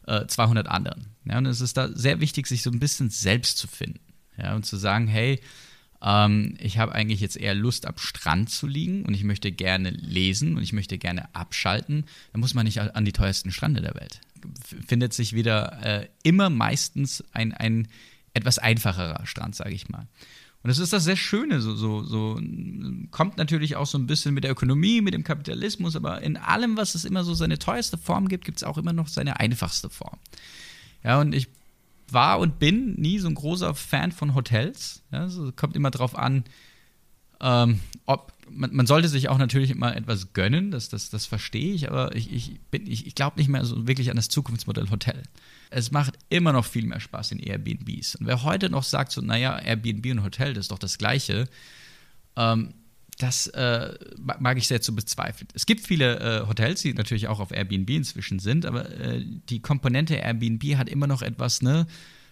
äh, 0.06 0.28
200 0.28 0.68
anderen. 0.68 1.08
Ja, 1.26 1.40
und 1.40 1.48
es 1.48 1.60
ist 1.60 1.76
da 1.76 1.90
sehr 1.90 2.22
wichtig, 2.22 2.48
sich 2.48 2.62
so 2.62 2.70
ein 2.70 2.80
bisschen 2.80 3.10
selbst 3.10 3.58
zu 3.58 3.68
finden. 3.68 4.00
Ja, 4.38 4.56
und 4.56 4.64
zu 4.66 4.78
sagen, 4.78 5.08
hey, 5.08 5.42
ähm, 6.04 6.56
ich 6.60 6.78
habe 6.78 6.94
eigentlich 6.94 7.20
jetzt 7.20 7.36
eher 7.36 7.56
Lust, 7.56 7.88
am 7.88 7.98
Strand 7.98 8.52
zu 8.52 8.68
liegen 8.68 9.06
und 9.06 9.16
ich 9.16 9.24
möchte 9.24 9.52
gerne 9.52 9.90
lesen 9.90 10.56
und 10.56 10.62
ich 10.62 10.72
möchte 10.72 11.00
gerne 11.00 11.34
abschalten. 11.34 12.06
Da 12.32 12.40
muss 12.40 12.54
man 12.54 12.66
nicht 12.66 12.80
an 12.80 13.06
die 13.06 13.14
teuersten 13.14 13.52
Strände 13.52 13.82
der 13.82 13.96
Welt. 13.96 14.22
Findet 14.88 15.14
sich 15.14 15.34
wieder 15.34 15.82
äh, 15.84 16.08
immer 16.22 16.52
meistens 16.52 17.24
ein, 17.34 17.54
ein 17.54 17.88
etwas 18.36 18.60
einfacherer 18.60 19.26
Strand, 19.26 19.56
sage 19.56 19.74
ich 19.74 19.90
mal. 19.90 20.08
Und 20.64 20.70
das 20.70 20.80
ist 20.80 20.92
das 20.92 21.04
sehr 21.04 21.16
Schöne, 21.16 21.62
so, 21.62 21.76
so, 21.76 22.04
so 22.04 22.40
kommt 23.12 23.38
natürlich 23.38 23.76
auch 23.76 23.86
so 23.86 23.98
ein 23.98 24.08
bisschen 24.08 24.34
mit 24.34 24.44
der 24.44 24.52
Ökonomie, 24.52 25.02
mit 25.02 25.14
dem 25.14 25.24
Kapitalismus, 25.24 25.96
aber 25.96 26.22
in 26.22 26.36
allem, 26.36 26.76
was 26.78 26.96
es 26.96 27.06
immer 27.06 27.24
so 27.24 27.34
seine 27.34 27.60
teuerste 27.60 27.98
Form 27.98 28.28
gibt, 28.28 28.44
gibt 28.44 28.58
es 28.58 28.64
auch 28.64 28.78
immer 28.78 28.92
noch 28.92 29.08
seine 29.08 29.40
einfachste 29.40 29.90
Form. 29.90 30.18
Ja, 31.04 31.22
und 31.22 31.34
ich 31.34 31.48
war 32.12 32.40
und 32.40 32.60
bin 32.60 32.96
nie 32.96 33.20
so 33.20 33.28
ein 33.28 33.36
großer 33.36 33.76
Fan 33.76 34.12
von 34.12 34.34
Hotels. 34.34 35.04
Ja, 35.12 35.22
also 35.22 35.52
kommt 35.56 35.76
immer 35.76 35.92
drauf 35.92 36.18
an, 36.18 36.44
ähm, 37.40 37.80
ob 38.06 38.34
man, 38.50 38.74
man, 38.74 38.88
sollte 38.88 39.10
sich 39.10 39.30
auch 39.30 39.38
natürlich 39.38 39.72
immer 39.72 39.96
etwas 39.96 40.34
gönnen, 40.34 40.72
das, 40.72 40.90
das, 40.90 41.10
das 41.10 41.26
verstehe 41.26 41.74
ich, 41.74 41.90
aber 41.90 42.16
ich, 42.16 42.34
ich, 42.34 42.60
ich 42.72 43.16
glaube 43.16 43.38
nicht 43.38 43.50
mehr 43.50 43.64
so 43.66 43.88
wirklich 43.88 44.10
an 44.10 44.16
das 44.16 44.30
Zukunftsmodell 44.30 44.90
Hotel. 44.90 45.22
Es 45.70 45.92
macht 45.92 46.18
immer 46.30 46.54
noch 46.54 46.66
viel 46.66 46.86
mehr 46.86 47.00
Spaß 47.00 47.34
in 47.34 47.40
Airbnbs. 47.40 48.16
Und 48.16 48.28
wer 48.28 48.44
heute 48.44 48.70
noch 48.70 48.84
sagt, 48.84 49.12
so, 49.12 49.22
naja, 49.22 49.58
Airbnb 49.60 50.06
und 50.12 50.24
Hotel, 50.24 50.54
das 50.54 50.66
ist 50.66 50.72
doch 50.72 50.80
das 50.80 50.98
Gleiche, 50.98 51.48
ähm, 52.36 52.74
das 53.18 53.48
äh, 53.48 53.94
mag 54.18 54.58
ich 54.58 54.68
sehr 54.68 54.82
zu 54.82 54.96
bezweifeln. 54.96 55.48
Es 55.54 55.66
gibt 55.66 55.86
viele 55.88 56.20
äh, 56.20 56.48
Hotels, 56.48 56.82
die 56.82 56.94
natürlich 56.94 57.28
auch 57.28 57.40
auf 57.40 57.52
Airbnb 57.52 57.90
inzwischen 57.90 58.40
sind, 58.40 58.66
aber 58.66 58.90
äh, 58.92 59.26
die 59.50 59.60
Komponente 59.60 60.16
Airbnb 60.16 60.78
hat 60.78 60.88
immer 60.88 61.08
noch 61.08 61.22
etwas, 61.22 61.62
ne? 61.62 61.88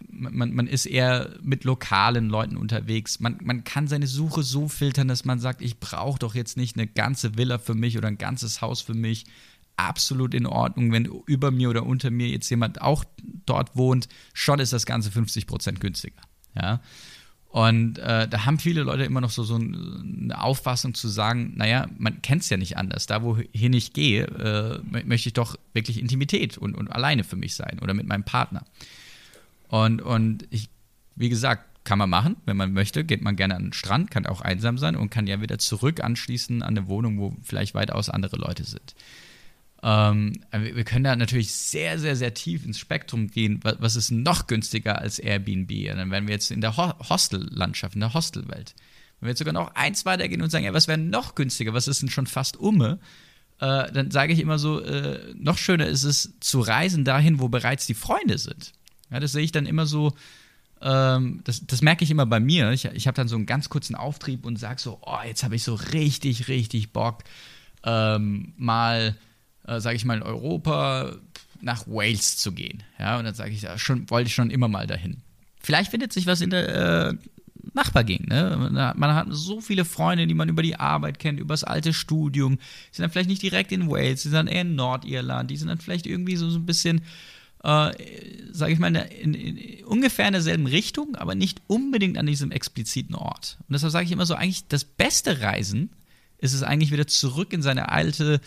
Man, 0.09 0.53
man 0.53 0.67
ist 0.67 0.85
eher 0.85 1.35
mit 1.41 1.63
lokalen 1.63 2.29
Leuten 2.29 2.57
unterwegs. 2.57 3.21
Man, 3.21 3.39
man 3.41 3.63
kann 3.63 3.87
seine 3.87 4.07
Suche 4.07 4.43
so 4.43 4.67
filtern, 4.67 5.07
dass 5.07 5.25
man 5.25 5.39
sagt, 5.39 5.61
ich 5.61 5.79
brauche 5.79 6.19
doch 6.19 6.35
jetzt 6.35 6.57
nicht 6.57 6.75
eine 6.75 6.85
ganze 6.85 7.37
Villa 7.37 7.57
für 7.57 7.75
mich 7.75 7.97
oder 7.97 8.09
ein 8.09 8.17
ganzes 8.17 8.61
Haus 8.61 8.81
für 8.81 8.93
mich. 8.93 9.25
Absolut 9.77 10.33
in 10.33 10.45
Ordnung, 10.45 10.91
wenn 10.91 11.05
über 11.25 11.51
mir 11.51 11.69
oder 11.69 11.85
unter 11.85 12.11
mir 12.11 12.27
jetzt 12.27 12.49
jemand 12.49 12.81
auch 12.81 13.03
dort 13.45 13.75
wohnt, 13.75 14.07
schon 14.33 14.59
ist 14.59 14.73
das 14.73 14.85
Ganze 14.85 15.11
50 15.11 15.47
Prozent 15.47 15.79
günstiger. 15.79 16.21
Ja. 16.55 16.81
Und 17.55 17.99
äh, 17.99 18.27
da 18.27 18.45
haben 18.45 18.59
viele 18.59 18.83
Leute 18.83 19.05
immer 19.05 19.21
noch 19.21 19.29
so, 19.29 19.43
so 19.43 19.55
eine 19.55 20.41
Auffassung 20.41 20.93
zu 20.93 21.07
sagen, 21.07 21.53
naja, 21.55 21.87
man 21.97 22.21
kennt 22.21 22.41
es 22.41 22.49
ja 22.49 22.57
nicht 22.57 22.75
anders. 22.75 23.05
Da, 23.05 23.23
wohin 23.23 23.71
ich 23.71 23.93
gehe, 23.93 24.25
äh, 24.25 24.81
möchte 25.05 25.29
ich 25.29 25.33
doch 25.33 25.55
wirklich 25.73 26.01
Intimität 26.01 26.57
und, 26.57 26.75
und 26.75 26.91
alleine 26.91 27.23
für 27.23 27.37
mich 27.37 27.55
sein 27.55 27.79
oder 27.81 27.93
mit 27.93 28.07
meinem 28.07 28.25
Partner. 28.25 28.65
Und, 29.69 30.01
und 30.01 30.45
ich, 30.49 30.67
wie 31.15 31.29
gesagt, 31.29 31.63
kann 31.85 31.97
man 31.97 32.09
machen, 32.09 32.35
wenn 32.45 32.57
man 32.57 32.73
möchte, 32.73 33.05
geht 33.05 33.21
man 33.21 33.37
gerne 33.37 33.55
an 33.55 33.63
den 33.63 33.73
Strand, 33.73 34.11
kann 34.11 34.25
auch 34.25 34.41
einsam 34.41 34.77
sein 34.77 34.97
und 34.97 35.09
kann 35.09 35.27
ja 35.27 35.39
wieder 35.39 35.57
zurück 35.57 36.03
anschließen 36.03 36.61
an 36.61 36.77
eine 36.77 36.87
Wohnung, 36.89 37.19
wo 37.19 37.37
vielleicht 37.43 37.73
weitaus 37.73 38.09
andere 38.09 38.35
Leute 38.35 38.65
sind. 38.65 38.95
Ähm, 39.85 40.33
wir 40.51 40.83
können 40.83 41.03
da 41.03 41.15
natürlich 41.15 41.53
sehr, 41.53 41.99
sehr, 41.99 42.15
sehr 42.15 42.33
tief 42.33 42.65
ins 42.65 42.79
Spektrum 42.79 43.27
gehen. 43.27 43.59
Was 43.61 43.95
ist 43.95 44.09
noch 44.09 44.47
günstiger 44.47 44.99
als 44.99 45.19
Airbnb? 45.19 45.69
Und 45.91 45.97
dann 45.97 46.09
wären 46.09 46.25
wir 46.27 46.33
jetzt 46.33 46.49
in 46.49 46.59
der 46.59 46.75
Ho 46.75 46.93
Hostellandschaft, 47.07 47.93
in 47.93 48.01
der 48.01 48.15
Hostelwelt. 48.15 48.73
Wenn 49.19 49.27
wir 49.27 49.29
jetzt 49.29 49.39
sogar 49.39 49.53
noch 49.53 49.75
eins 49.75 50.03
weitergehen 50.03 50.41
und 50.41 50.49
sagen, 50.49 50.65
ja, 50.65 50.73
was 50.73 50.87
wäre 50.87 50.97
noch 50.97 51.35
günstiger? 51.35 51.75
Was 51.75 51.87
ist 51.87 52.01
denn 52.01 52.09
schon 52.09 52.25
fast 52.25 52.57
umme? 52.57 52.97
Äh, 53.59 53.91
dann 53.91 54.09
sage 54.09 54.33
ich 54.33 54.39
immer 54.39 54.57
so, 54.57 54.81
äh, 54.81 55.35
noch 55.35 55.59
schöner 55.59 55.85
ist 55.85 56.03
es 56.03 56.33
zu 56.39 56.61
reisen 56.61 57.05
dahin, 57.05 57.39
wo 57.39 57.47
bereits 57.47 57.85
die 57.85 57.93
Freunde 57.93 58.39
sind. 58.39 58.73
Ja, 59.11 59.19
das 59.19 59.33
sehe 59.33 59.43
ich 59.43 59.51
dann 59.51 59.67
immer 59.67 59.85
so, 59.85 60.15
ähm, 60.81 61.41
das, 61.43 61.63
das, 61.67 61.83
merke 61.83 62.03
ich 62.03 62.09
immer 62.09 62.25
bei 62.25 62.39
mir. 62.39 62.71
Ich, 62.71 62.85
ich 62.85 63.05
habe 63.05 63.15
dann 63.15 63.27
so 63.27 63.35
einen 63.35 63.45
ganz 63.45 63.69
kurzen 63.69 63.93
Auftrieb 63.93 64.47
und 64.47 64.57
sage 64.57 64.81
so, 64.81 64.99
oh, 65.03 65.19
jetzt 65.23 65.43
habe 65.43 65.55
ich 65.55 65.61
so 65.61 65.75
richtig, 65.75 66.47
richtig 66.47 66.91
Bock, 66.91 67.23
ähm, 67.83 68.53
mal 68.57 69.15
äh, 69.67 69.79
sage 69.79 69.95
ich 69.95 70.05
mal, 70.05 70.17
in 70.17 70.23
Europa 70.23 71.15
nach 71.61 71.87
Wales 71.87 72.37
zu 72.37 72.51
gehen. 72.51 72.83
Ja, 72.99 73.17
und 73.17 73.25
dann 73.25 73.33
sage 73.33 73.51
ich, 73.51 73.63
ja, 73.63 73.77
schon, 73.77 74.09
wollte 74.09 74.27
ich 74.27 74.35
schon 74.35 74.51
immer 74.51 74.67
mal 74.67 74.87
dahin. 74.87 75.17
Vielleicht 75.59 75.91
findet 75.91 76.13
sich 76.13 76.27
was 76.27 76.41
in 76.41 76.51
der 76.51 77.09
äh, 77.09 77.13
Nachbargegend. 77.73 78.29
Ne? 78.29 78.93
Man 78.95 79.15
hat 79.15 79.27
so 79.31 79.59
viele 79.59 79.85
Freunde, 79.85 80.27
die 80.27 80.33
man 80.33 80.49
über 80.49 80.61
die 80.61 80.75
Arbeit 80.75 81.19
kennt, 81.19 81.39
über 81.39 81.53
das 81.53 81.63
alte 81.63 81.93
Studium. 81.93 82.57
Die 82.57 82.95
sind 82.95 83.03
dann 83.03 83.11
vielleicht 83.11 83.29
nicht 83.29 83.41
direkt 83.41 83.71
in 83.71 83.89
Wales, 83.89 84.21
die 84.21 84.29
sind 84.29 84.35
dann 84.35 84.47
eher 84.47 84.61
in 84.61 84.75
Nordirland, 84.75 85.49
die 85.49 85.57
sind 85.57 85.67
dann 85.67 85.79
vielleicht 85.79 86.05
irgendwie 86.05 86.35
so, 86.35 86.49
so 86.49 86.59
ein 86.59 86.65
bisschen, 86.65 87.01
äh, 87.63 87.91
sage 88.51 88.71
ich 88.71 88.79
mal, 88.79 88.95
in, 88.95 89.33
in, 89.33 89.57
in, 89.57 89.85
ungefähr 89.85 90.27
in 90.27 90.33
derselben 90.33 90.67
Richtung, 90.67 91.15
aber 91.15 91.35
nicht 91.35 91.61
unbedingt 91.67 92.17
an 92.17 92.27
diesem 92.27 92.51
expliziten 92.51 93.15
Ort. 93.15 93.57
Und 93.67 93.73
deshalb 93.73 93.91
sage 93.91 94.05
ich 94.05 94.11
immer 94.11 94.25
so, 94.25 94.35
eigentlich 94.35 94.67
das 94.67 94.85
beste 94.85 95.41
Reisen 95.41 95.89
ist 96.37 96.53
es 96.53 96.63
eigentlich 96.63 96.91
wieder 96.91 97.07
zurück 97.07 97.51
in 97.53 97.61
seine 97.61 97.89
alte, 97.89 98.39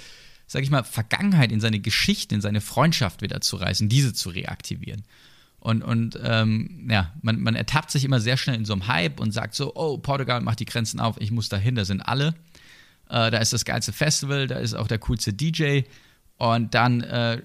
sage 0.49 0.65
ich 0.65 0.71
mal, 0.71 0.83
Vergangenheit, 0.83 1.53
in 1.53 1.61
seine 1.61 1.79
Geschichte, 1.79 2.35
in 2.35 2.41
seine 2.41 2.61
Freundschaft 2.61 3.23
wieder 3.23 3.41
zu 3.41 3.57
reisen, 3.57 3.89
diese 3.89 4.15
zu 4.15 4.31
reaktivieren. 4.31 5.05
Und, 5.61 5.83
und 5.83 6.19
ähm, 6.23 6.89
ja, 6.91 7.13
man, 7.21 7.41
man 7.41 7.55
ertappt 7.55 7.91
sich 7.91 8.05
immer 8.05 8.21
sehr 8.21 8.37
schnell 8.37 8.57
in 8.57 8.65
so 8.65 8.73
einem 8.73 8.89
Hype 8.89 9.21
und 9.21 9.33
sagt 9.33 9.55
so, 9.55 9.75
oh, 9.75 9.99
Portugal 9.99 10.41
macht 10.41 10.61
die 10.61 10.65
Grenzen 10.65 11.01
auf, 11.01 11.21
ich 11.21 11.31
muss 11.31 11.49
dahin, 11.49 11.75
da 11.75 11.85
sind 11.85 12.01
alle. 12.01 12.29
Äh, 13.09 13.31
da 13.31 13.39
ist 13.39 13.53
das 13.53 13.65
geilste 13.65 13.93
Festival, 13.93 14.47
da 14.47 14.57
ist 14.57 14.75
auch 14.75 14.89
der 14.89 14.99
coolste 14.99 15.33
DJ. 15.35 15.83
Und 16.39 16.75
dann 16.75 17.03
äh, 17.03 17.43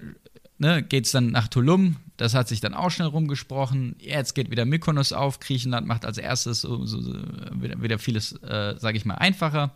ne, 0.57 0.81
geht 0.81 1.05
es 1.05 1.11
dann 1.11 1.31
nach 1.31 1.49
Tulum, 1.49 1.97
das 2.15 2.35
hat 2.35 2.47
sich 2.47 2.61
dann 2.61 2.73
auch 2.73 2.91
schnell 2.91 3.07
rumgesprochen. 3.07 3.95
Jetzt 3.99 4.33
geht 4.35 4.49
wieder 4.49 4.65
Mykonos 4.65 5.11
auf, 5.11 5.39
Griechenland 5.39 5.87
macht 5.87 6.05
als 6.05 6.17
erstes 6.17 6.61
so, 6.61 6.85
so, 6.85 7.01
so 7.01 7.13
wieder, 7.59 7.81
wieder, 7.81 7.99
vieles, 7.99 8.33
äh, 8.43 8.75
sage 8.77 8.97
ich 8.97 9.03
mal, 9.03 9.15
einfacher 9.15 9.73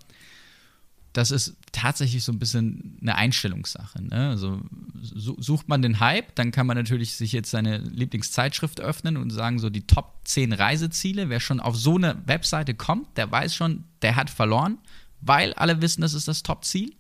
das 1.14 1.32
ist 1.32 1.58
tatsächlich 1.72 2.24
so 2.24 2.32
ein 2.32 2.40
bisschen 2.40 2.98
eine 3.02 3.16
Einstellungssache. 3.16 4.04
Ne? 4.04 4.30
Also 4.30 4.62
sucht 5.02 5.68
man 5.68 5.82
den 5.82 6.00
Hype, 6.00 6.36
dann 6.36 6.52
kann 6.52 6.68
man 6.68 6.78
natürlich 6.78 7.16
sich 7.16 7.32
jetzt 7.32 7.50
seine 7.50 7.80
Lieblingszeitschrift 7.80 8.80
öffnen 8.82 9.18
und 9.18 9.32
sagen, 9.32 9.60
so 9.60 9.70
die 9.70 9.88
Top 9.88 10.20
10 10.26 10.54
Reiseziele. 10.54 11.30
Wer 11.30 11.40
schon 11.40 11.60
auf 11.60 11.76
so 11.76 11.96
eine 11.96 12.22
Webseite 12.26 12.74
kommt, 12.74 13.18
der 13.18 13.32
weiß 13.32 13.56
schon, 13.56 13.86
der 14.02 14.16
hat 14.16 14.30
verloren, 14.30 14.78
weil 15.22 15.54
alle 15.54 15.82
wissen, 15.82 16.02
das 16.02 16.14
ist 16.14 16.28
das 16.28 16.44
Top-Ziel. 16.44 16.94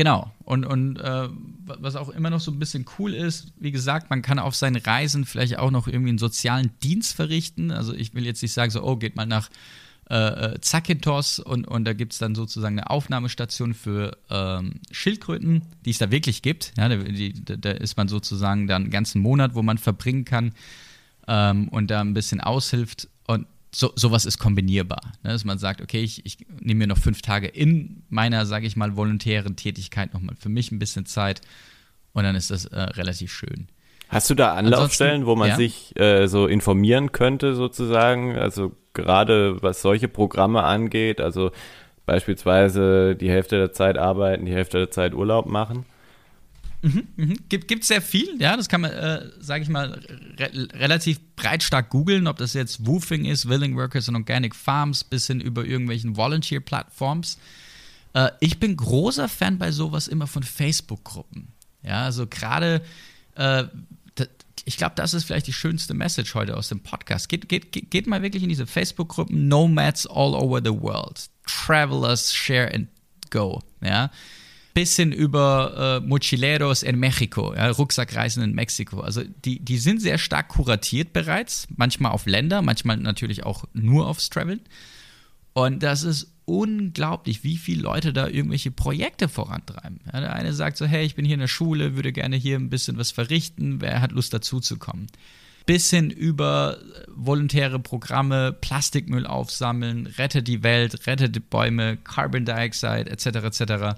Genau. 0.00 0.32
Und, 0.44 0.64
und 0.64 0.96
äh, 0.96 1.28
was 1.66 1.94
auch 1.94 2.08
immer 2.08 2.30
noch 2.30 2.40
so 2.40 2.50
ein 2.50 2.58
bisschen 2.58 2.86
cool 2.98 3.12
ist, 3.12 3.52
wie 3.58 3.70
gesagt, 3.70 4.08
man 4.08 4.22
kann 4.22 4.38
auf 4.38 4.54
seinen 4.56 4.76
Reisen 4.76 5.26
vielleicht 5.26 5.58
auch 5.58 5.70
noch 5.70 5.86
irgendwie 5.86 6.08
einen 6.08 6.18
sozialen 6.18 6.70
Dienst 6.82 7.14
verrichten. 7.14 7.70
Also 7.70 7.92
ich 7.92 8.14
will 8.14 8.24
jetzt 8.24 8.40
nicht 8.40 8.54
sagen, 8.54 8.70
so, 8.70 8.82
oh, 8.82 8.96
geht 8.96 9.14
mal 9.16 9.26
nach 9.26 9.50
äh, 10.10 10.54
äh, 10.54 10.60
Zakynthos 10.60 11.38
und, 11.38 11.68
und 11.68 11.84
da 11.84 11.92
gibt 11.92 12.14
es 12.14 12.18
dann 12.18 12.34
sozusagen 12.34 12.76
eine 12.80 12.90
Aufnahmestation 12.90 13.74
für 13.74 14.18
ähm, 14.28 14.80
Schildkröten, 14.90 15.62
die 15.84 15.90
es 15.90 15.98
da 15.98 16.10
wirklich 16.10 16.42
gibt. 16.42 16.72
Ja, 16.76 16.88
da, 16.88 16.96
die, 16.96 17.32
da, 17.44 17.70
ist 17.70 17.96
man 17.96 18.08
sozusagen 18.08 18.66
dann 18.66 18.82
einen 18.82 18.90
ganzen 18.90 19.22
Monat, 19.22 19.54
wo 19.54 19.62
man 19.62 19.78
verbringen 19.78 20.24
kann 20.24 20.52
ähm, 21.28 21.68
und 21.68 21.92
da 21.92 22.00
ein 22.00 22.12
bisschen 22.12 22.40
aushilft. 22.40 23.06
Und 23.28 23.46
so, 23.72 23.92
sowas 23.94 24.24
ist 24.24 24.38
kombinierbar. 24.38 25.00
Ne? 25.22 25.30
Dass 25.30 25.44
man 25.44 25.58
sagt, 25.58 25.80
okay, 25.80 26.02
ich, 26.02 26.26
ich 26.26 26.38
nehme 26.60 26.78
mir 26.78 26.86
noch 26.88 26.98
fünf 26.98 27.22
Tage 27.22 27.46
in 27.46 28.02
meiner, 28.08 28.46
sage 28.46 28.66
ich 28.66 28.74
mal, 28.74 28.96
volontären 28.96 29.54
Tätigkeit 29.54 30.12
nochmal 30.12 30.34
für 30.34 30.48
mich 30.48 30.72
ein 30.72 30.80
bisschen 30.80 31.06
Zeit 31.06 31.40
und 32.14 32.24
dann 32.24 32.34
ist 32.34 32.50
das 32.50 32.64
äh, 32.64 32.80
relativ 32.80 33.32
schön. 33.32 33.68
Hast 34.08 34.28
du 34.28 34.34
da 34.34 34.54
Anlaufstellen, 34.54 35.24
wo 35.24 35.36
man 35.36 35.50
ja? 35.50 35.56
sich 35.56 35.96
äh, 35.96 36.26
so 36.26 36.48
informieren 36.48 37.12
könnte, 37.12 37.54
sozusagen? 37.54 38.36
Also 38.36 38.74
gerade 38.94 39.62
was 39.62 39.82
solche 39.82 40.08
Programme 40.08 40.62
angeht, 40.62 41.20
also 41.20 41.52
beispielsweise 42.06 43.14
die 43.14 43.30
Hälfte 43.30 43.56
der 43.56 43.72
Zeit 43.72 43.96
arbeiten, 43.98 44.46
die 44.46 44.52
Hälfte 44.52 44.78
der 44.78 44.90
Zeit 44.90 45.14
Urlaub 45.14 45.46
machen? 45.46 45.84
Mhm, 46.82 47.08
mhm. 47.16 47.36
Gibt 47.48 47.84
sehr 47.84 48.00
viel, 48.00 48.40
ja, 48.40 48.56
das 48.56 48.68
kann 48.68 48.80
man, 48.80 48.90
äh, 48.90 49.28
sage 49.38 49.62
ich 49.62 49.68
mal, 49.68 50.00
re 50.38 50.68
relativ 50.72 51.20
breit 51.36 51.62
stark 51.62 51.90
googeln, 51.90 52.26
ob 52.26 52.38
das 52.38 52.54
jetzt 52.54 52.86
Woofing 52.86 53.26
ist, 53.26 53.48
Willing 53.48 53.76
Workers 53.76 54.08
und 54.08 54.16
Organic 54.16 54.56
Farms, 54.56 55.04
bis 55.04 55.26
hin 55.26 55.40
über 55.40 55.64
irgendwelchen 55.64 56.16
Volunteer-Plattforms. 56.16 57.38
Äh, 58.14 58.30
ich 58.40 58.58
bin 58.58 58.76
großer 58.76 59.28
Fan 59.28 59.58
bei 59.58 59.72
sowas 59.72 60.08
immer 60.08 60.26
von 60.26 60.42
Facebook-Gruppen. 60.42 61.48
Ja, 61.82 62.04
also 62.04 62.26
gerade 62.26 62.82
äh, 63.34 63.64
ich 64.64 64.76
glaube, 64.76 64.94
das 64.96 65.14
ist 65.14 65.24
vielleicht 65.24 65.46
die 65.46 65.52
schönste 65.52 65.94
Message 65.94 66.34
heute 66.34 66.56
aus 66.56 66.68
dem 66.68 66.80
Podcast. 66.80 67.28
Geht, 67.28 67.48
geht, 67.48 67.90
geht 67.90 68.06
mal 68.06 68.22
wirklich 68.22 68.42
in 68.42 68.48
diese 68.48 68.66
Facebook-Gruppen 68.66 69.48
Nomads 69.48 70.06
all 70.06 70.34
over 70.34 70.60
the 70.62 70.70
world. 70.70 71.28
Travelers 71.46 72.34
share 72.34 72.72
and 72.74 72.88
go. 73.30 73.60
Ja. 73.82 74.10
Bisschen 74.74 75.12
über 75.12 76.00
äh, 76.02 76.06
Mochileros 76.06 76.82
in 76.82 76.98
Mexico, 76.98 77.54
ja, 77.54 77.70
Rucksackreisen 77.70 78.42
in 78.42 78.54
Mexiko. 78.54 79.00
Also 79.00 79.22
die, 79.44 79.58
die 79.58 79.78
sind 79.78 80.00
sehr 80.00 80.18
stark 80.18 80.48
kuratiert 80.48 81.12
bereits, 81.12 81.66
manchmal 81.76 82.12
auf 82.12 82.26
Länder, 82.26 82.62
manchmal 82.62 82.96
natürlich 82.98 83.44
auch 83.44 83.64
nur 83.72 84.06
aufs 84.06 84.30
Traveln. 84.30 84.60
Und 85.54 85.82
das 85.82 86.04
ist 86.04 86.28
unglaublich, 86.50 87.44
wie 87.44 87.56
viele 87.56 87.82
Leute 87.82 88.12
da 88.12 88.26
irgendwelche 88.26 88.72
Projekte 88.72 89.28
vorantreiben. 89.28 90.00
Ja, 90.12 90.20
der 90.20 90.34
eine 90.34 90.52
sagt 90.52 90.76
so, 90.76 90.84
hey, 90.84 91.04
ich 91.04 91.14
bin 91.14 91.24
hier 91.24 91.34
in 91.34 91.40
der 91.40 91.46
Schule, 91.46 91.94
würde 91.94 92.12
gerne 92.12 92.36
hier 92.36 92.56
ein 92.56 92.70
bisschen 92.70 92.98
was 92.98 93.12
verrichten, 93.12 93.80
wer 93.80 94.00
hat 94.00 94.12
Lust 94.12 94.34
dazu 94.34 94.58
zu 94.58 94.76
kommen? 94.76 95.06
Bis 95.66 95.90
hin 95.90 96.10
über 96.10 96.78
volontäre 97.08 97.78
Programme, 97.78 98.52
Plastikmüll 98.52 99.26
aufsammeln, 99.26 100.06
rette 100.06 100.42
die 100.42 100.62
Welt, 100.64 101.06
rette 101.06 101.30
die 101.30 101.38
Bäume, 101.38 101.96
Carbon 101.98 102.44
Dioxide 102.44 103.08
etc. 103.08 103.26
etc 103.26 103.96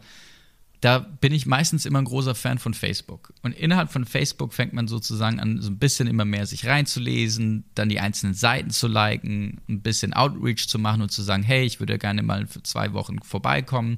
da 0.82 0.98
bin 0.98 1.32
ich 1.32 1.46
meistens 1.46 1.86
immer 1.86 2.00
ein 2.00 2.06
großer 2.06 2.34
Fan 2.34 2.58
von 2.58 2.74
Facebook. 2.74 3.32
Und 3.42 3.52
innerhalb 3.52 3.92
von 3.92 4.04
Facebook 4.04 4.52
fängt 4.52 4.72
man 4.72 4.88
sozusagen 4.88 5.38
an, 5.38 5.62
so 5.62 5.70
ein 5.70 5.78
bisschen 5.78 6.08
immer 6.08 6.24
mehr 6.24 6.44
sich 6.44 6.66
reinzulesen, 6.66 7.62
dann 7.76 7.88
die 7.88 8.00
einzelnen 8.00 8.34
Seiten 8.34 8.70
zu 8.70 8.88
liken, 8.88 9.60
ein 9.68 9.80
bisschen 9.80 10.12
Outreach 10.12 10.66
zu 10.66 10.80
machen 10.80 11.00
und 11.00 11.12
zu 11.12 11.22
sagen, 11.22 11.44
hey, 11.44 11.64
ich 11.64 11.78
würde 11.78 11.98
gerne 11.98 12.24
mal 12.24 12.48
für 12.48 12.64
zwei 12.64 12.92
Wochen 12.94 13.22
vorbeikommen. 13.22 13.92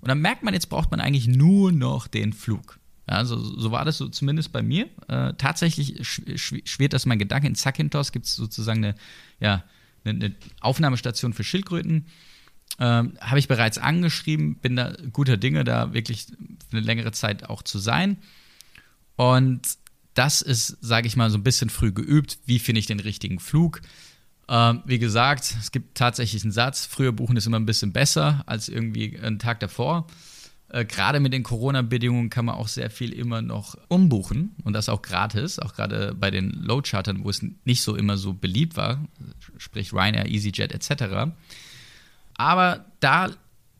Und 0.00 0.08
dann 0.08 0.20
merkt 0.20 0.42
man, 0.42 0.54
jetzt 0.54 0.70
braucht 0.70 0.90
man 0.90 1.00
eigentlich 1.00 1.28
nur 1.28 1.70
noch 1.70 2.06
den 2.06 2.32
Flug. 2.32 2.78
Ja, 3.06 3.26
so, 3.26 3.36
so 3.36 3.70
war 3.70 3.84
das 3.84 3.98
so 3.98 4.08
zumindest 4.08 4.52
bei 4.52 4.62
mir. 4.62 4.88
Äh, 5.08 5.34
tatsächlich 5.34 6.00
schwirrt 6.02 6.94
das 6.94 7.04
mein 7.04 7.18
Gedanke. 7.18 7.46
In 7.46 7.56
Zakynthos 7.56 8.10
gibt 8.10 8.24
es 8.24 8.36
sozusagen 8.36 8.82
eine, 8.82 8.94
ja, 9.38 9.64
eine, 10.02 10.24
eine 10.24 10.34
Aufnahmestation 10.60 11.34
für 11.34 11.44
Schildkröten 11.44 12.06
ähm, 12.78 13.16
Habe 13.20 13.38
ich 13.38 13.48
bereits 13.48 13.78
angeschrieben, 13.78 14.56
bin 14.56 14.76
da 14.76 14.92
guter 15.12 15.36
Dinge, 15.36 15.64
da 15.64 15.94
wirklich 15.94 16.26
eine 16.72 16.80
längere 16.80 17.12
Zeit 17.12 17.48
auch 17.48 17.62
zu 17.62 17.78
sein. 17.78 18.18
Und 19.16 19.62
das 20.14 20.42
ist, 20.42 20.78
sage 20.80 21.06
ich 21.06 21.16
mal, 21.16 21.30
so 21.30 21.38
ein 21.38 21.42
bisschen 21.44 21.70
früh 21.70 21.92
geübt. 21.92 22.38
Wie 22.46 22.58
finde 22.58 22.78
ich 22.78 22.86
den 22.86 23.00
richtigen 23.00 23.38
Flug? 23.38 23.80
Ähm, 24.48 24.82
wie 24.84 24.98
gesagt, 24.98 25.56
es 25.60 25.72
gibt 25.72 25.96
tatsächlich 25.96 26.42
einen 26.42 26.52
Satz: 26.52 26.86
Früher 26.86 27.12
buchen 27.12 27.36
ist 27.36 27.46
immer 27.46 27.58
ein 27.58 27.66
bisschen 27.66 27.92
besser 27.92 28.44
als 28.46 28.68
irgendwie 28.68 29.18
einen 29.18 29.38
Tag 29.38 29.60
davor. 29.60 30.06
Äh, 30.68 30.84
gerade 30.84 31.20
mit 31.20 31.32
den 31.32 31.42
Corona-Bedingungen 31.42 32.30
kann 32.30 32.44
man 32.44 32.56
auch 32.56 32.68
sehr 32.68 32.90
viel 32.90 33.12
immer 33.12 33.40
noch 33.40 33.76
umbuchen 33.88 34.54
und 34.64 34.72
das 34.72 34.88
auch 34.88 35.02
gratis, 35.02 35.58
auch 35.58 35.74
gerade 35.74 36.14
bei 36.14 36.30
den 36.30 36.50
Low-Chartern, 36.50 37.24
wo 37.24 37.30
es 37.30 37.44
nicht 37.64 37.82
so 37.82 37.94
immer 37.94 38.16
so 38.16 38.34
beliebt 38.34 38.76
war, 38.76 39.04
sprich 39.58 39.92
Ryanair, 39.92 40.26
EasyJet 40.26 40.72
etc. 40.72 41.32
Aber 42.36 42.86
da, 43.00 43.30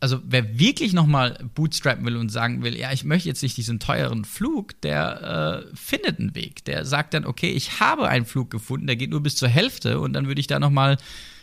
also 0.01 0.21
wer 0.25 0.59
wirklich 0.59 0.93
nochmal 0.93 1.39
bootstrappen 1.55 2.05
will 2.05 2.17
und 2.17 2.31
sagen 2.31 2.63
will, 2.63 2.77
ja, 2.77 2.93
ich 2.93 3.05
möchte 3.05 3.29
jetzt 3.29 3.43
nicht 3.43 3.57
diesen 3.57 3.81
teuren 3.81 4.25
Flug, 4.25 4.81
der 4.81 5.67
äh, 5.73 5.77
findet 5.77 6.19
einen 6.19 6.35
Weg. 6.35 6.65
Der 6.65 6.85
sagt 6.85 7.15
dann, 7.15 7.27
okay, 7.27 7.51
ich 7.51 7.81
habe 7.81 8.09
einen 8.09 8.27
Flug 8.27 8.51
gefunden, 8.51 8.87
der 8.87 8.97
geht 8.97 9.11
nur 9.11 9.23
bis 9.23 9.37
zur 9.37 9.49
Hälfte 9.49 10.01
und 10.01 10.13
dann 10.13 10.27
würde 10.27 10.41
ich 10.41 10.47
da 10.47 10.59
nochmal 10.59 10.97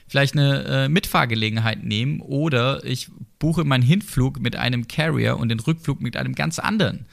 vielleicht 0.08 0.34
eine 0.34 0.64
äh, 0.66 0.90
Mitfahrgelegenheit 0.90 1.84
nehmen 1.84 2.20
oder 2.20 2.84
ich 2.86 3.10
buche 3.40 3.64
meinen 3.64 3.84
Hinflug 3.84 4.40
mit 4.40 4.56
einem 4.56 4.88
Carrier 4.88 5.38
und 5.38 5.50
den 5.50 5.60
Rückflug 5.60 6.02
mit 6.02 6.18
einem 6.18 6.36
ganz 6.36 6.60
anderen. 6.60 7.06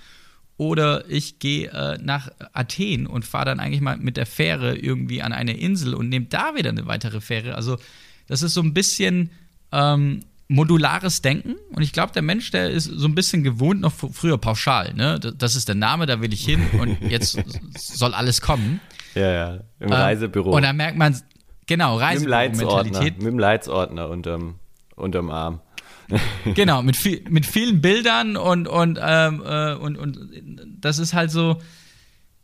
Oder 0.56 1.08
ich 1.08 1.38
gehe 1.38 1.68
äh, 1.68 1.96
nach 2.02 2.30
Athen 2.52 3.06
und 3.06 3.24
fahre 3.24 3.46
dann 3.46 3.60
eigentlich 3.60 3.80
mal 3.80 3.96
mit 3.96 4.18
der 4.18 4.26
Fähre 4.26 4.76
irgendwie 4.76 5.22
an 5.22 5.32
eine 5.32 5.56
Insel 5.56 5.94
und 5.94 6.10
nehme 6.10 6.26
da 6.26 6.54
wieder 6.54 6.68
eine 6.68 6.86
weitere 6.86 7.22
Fähre. 7.22 7.54
Also 7.54 7.78
das 8.26 8.42
ist 8.42 8.52
so 8.52 8.60
ein 8.60 8.74
bisschen 8.74 9.30
ähm, 9.72 10.20
modulares 10.48 11.22
Denken. 11.22 11.54
Und 11.70 11.82
ich 11.82 11.92
glaube, 11.92 12.12
der 12.12 12.22
Mensch, 12.22 12.50
der 12.50 12.70
ist 12.70 12.84
so 12.84 13.06
ein 13.06 13.14
bisschen 13.14 13.44
gewohnt, 13.44 13.80
noch 13.80 13.92
früher 13.92 14.36
pauschal. 14.36 14.92
Ne? 14.94 15.18
Das 15.20 15.54
ist 15.54 15.68
der 15.68 15.76
Name, 15.76 16.06
da 16.06 16.20
will 16.20 16.32
ich 16.32 16.44
hin 16.44 16.66
und 16.80 17.00
jetzt 17.02 17.38
soll 17.76 18.14
alles 18.14 18.40
kommen. 18.40 18.80
Ja, 19.14 19.32
ja, 19.32 19.54
im 19.78 19.88
ähm, 19.88 19.92
Reisebüro. 19.92 20.50
Und 20.50 20.62
da 20.62 20.72
merkt 20.72 20.98
man, 20.98 21.16
genau, 21.66 21.96
Reisebüro-Mentalität. 21.96 23.18
Mit 23.18 23.26
dem 23.26 23.38
Leitsordner 23.38 24.08
unterm, 24.08 24.56
unterm 24.96 25.30
Arm. 25.30 25.60
genau, 26.54 26.82
mit, 26.82 26.96
viel, 26.96 27.22
mit 27.28 27.46
vielen 27.46 27.80
Bildern 27.80 28.36
und, 28.36 28.66
und, 28.66 28.98
ähm, 29.00 29.42
äh, 29.46 29.74
und, 29.74 29.96
und 29.96 30.18
das 30.80 30.98
ist 30.98 31.14
halt 31.14 31.30
so, 31.30 31.60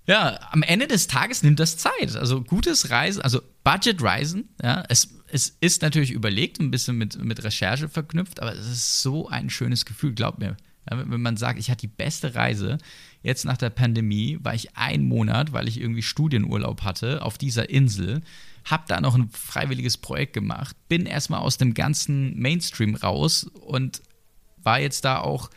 ja, 0.07 0.39
am 0.53 0.63
Ende 0.63 0.87
des 0.87 1.09
Tages 1.09 1.43
nimmt 1.43 1.59
das 1.59 1.77
Zeit. 1.77 2.15
Also 2.17 2.43
gutes 2.43 2.91
Reisen, 2.91 3.23
also 3.23 3.41
Budget-Reisen, 3.65 4.49
ja, 4.63 4.85
es 4.89 5.16
es 5.37 5.55
ist 5.61 5.83
natürlich 5.83 6.13
überlegt, 6.13 6.61
ein 6.61 6.71
bisschen 6.71 6.97
mit, 6.97 7.23
mit 7.23 7.45
Recherche 7.45 7.91
verknüpft, 7.91 8.41
aber 8.41 8.55
es 8.55 8.67
ist 8.67 9.03
so 9.03 9.29
ein 9.29 9.51
schönes 9.51 9.85
Gefühl, 9.85 10.15
glaub 10.15 10.39
mir. 10.39 10.57
Wenn 10.87 11.21
man 11.21 11.37
sagt, 11.37 11.59
ich 11.59 11.69
hatte 11.69 11.83
die 11.83 11.89
beste 11.89 12.35
Reise, 12.35 12.79
jetzt 13.23 13.45
nach 13.45 13.59
der 13.59 13.69
Pandemie 13.69 14.39
war 14.41 14.55
ich 14.55 14.79
einen 14.79 15.05
Monat, 15.05 15.53
weil 15.53 15.69
ich 15.69 15.79
irgendwie 15.79 16.03
Studienurlaub 16.03 16.85
hatte, 16.85 17.21
auf 17.21 17.37
dieser 17.37 17.69
Insel, 17.69 18.23
habe 18.65 18.85
da 18.89 19.01
noch 19.03 19.15
ein 19.15 19.29
freiwilliges 19.29 19.99
Projekt 19.99 20.33
gemacht, 20.33 20.75
bin 20.89 21.05
erstmal 21.05 21.41
aus 21.41 21.59
dem 21.59 21.75
ganzen 21.75 22.39
Mainstream 22.39 22.95
raus 22.95 23.45
und 23.45 24.01
war 24.63 24.81
jetzt 24.81 25.05
da 25.05 25.19
auch 25.19 25.51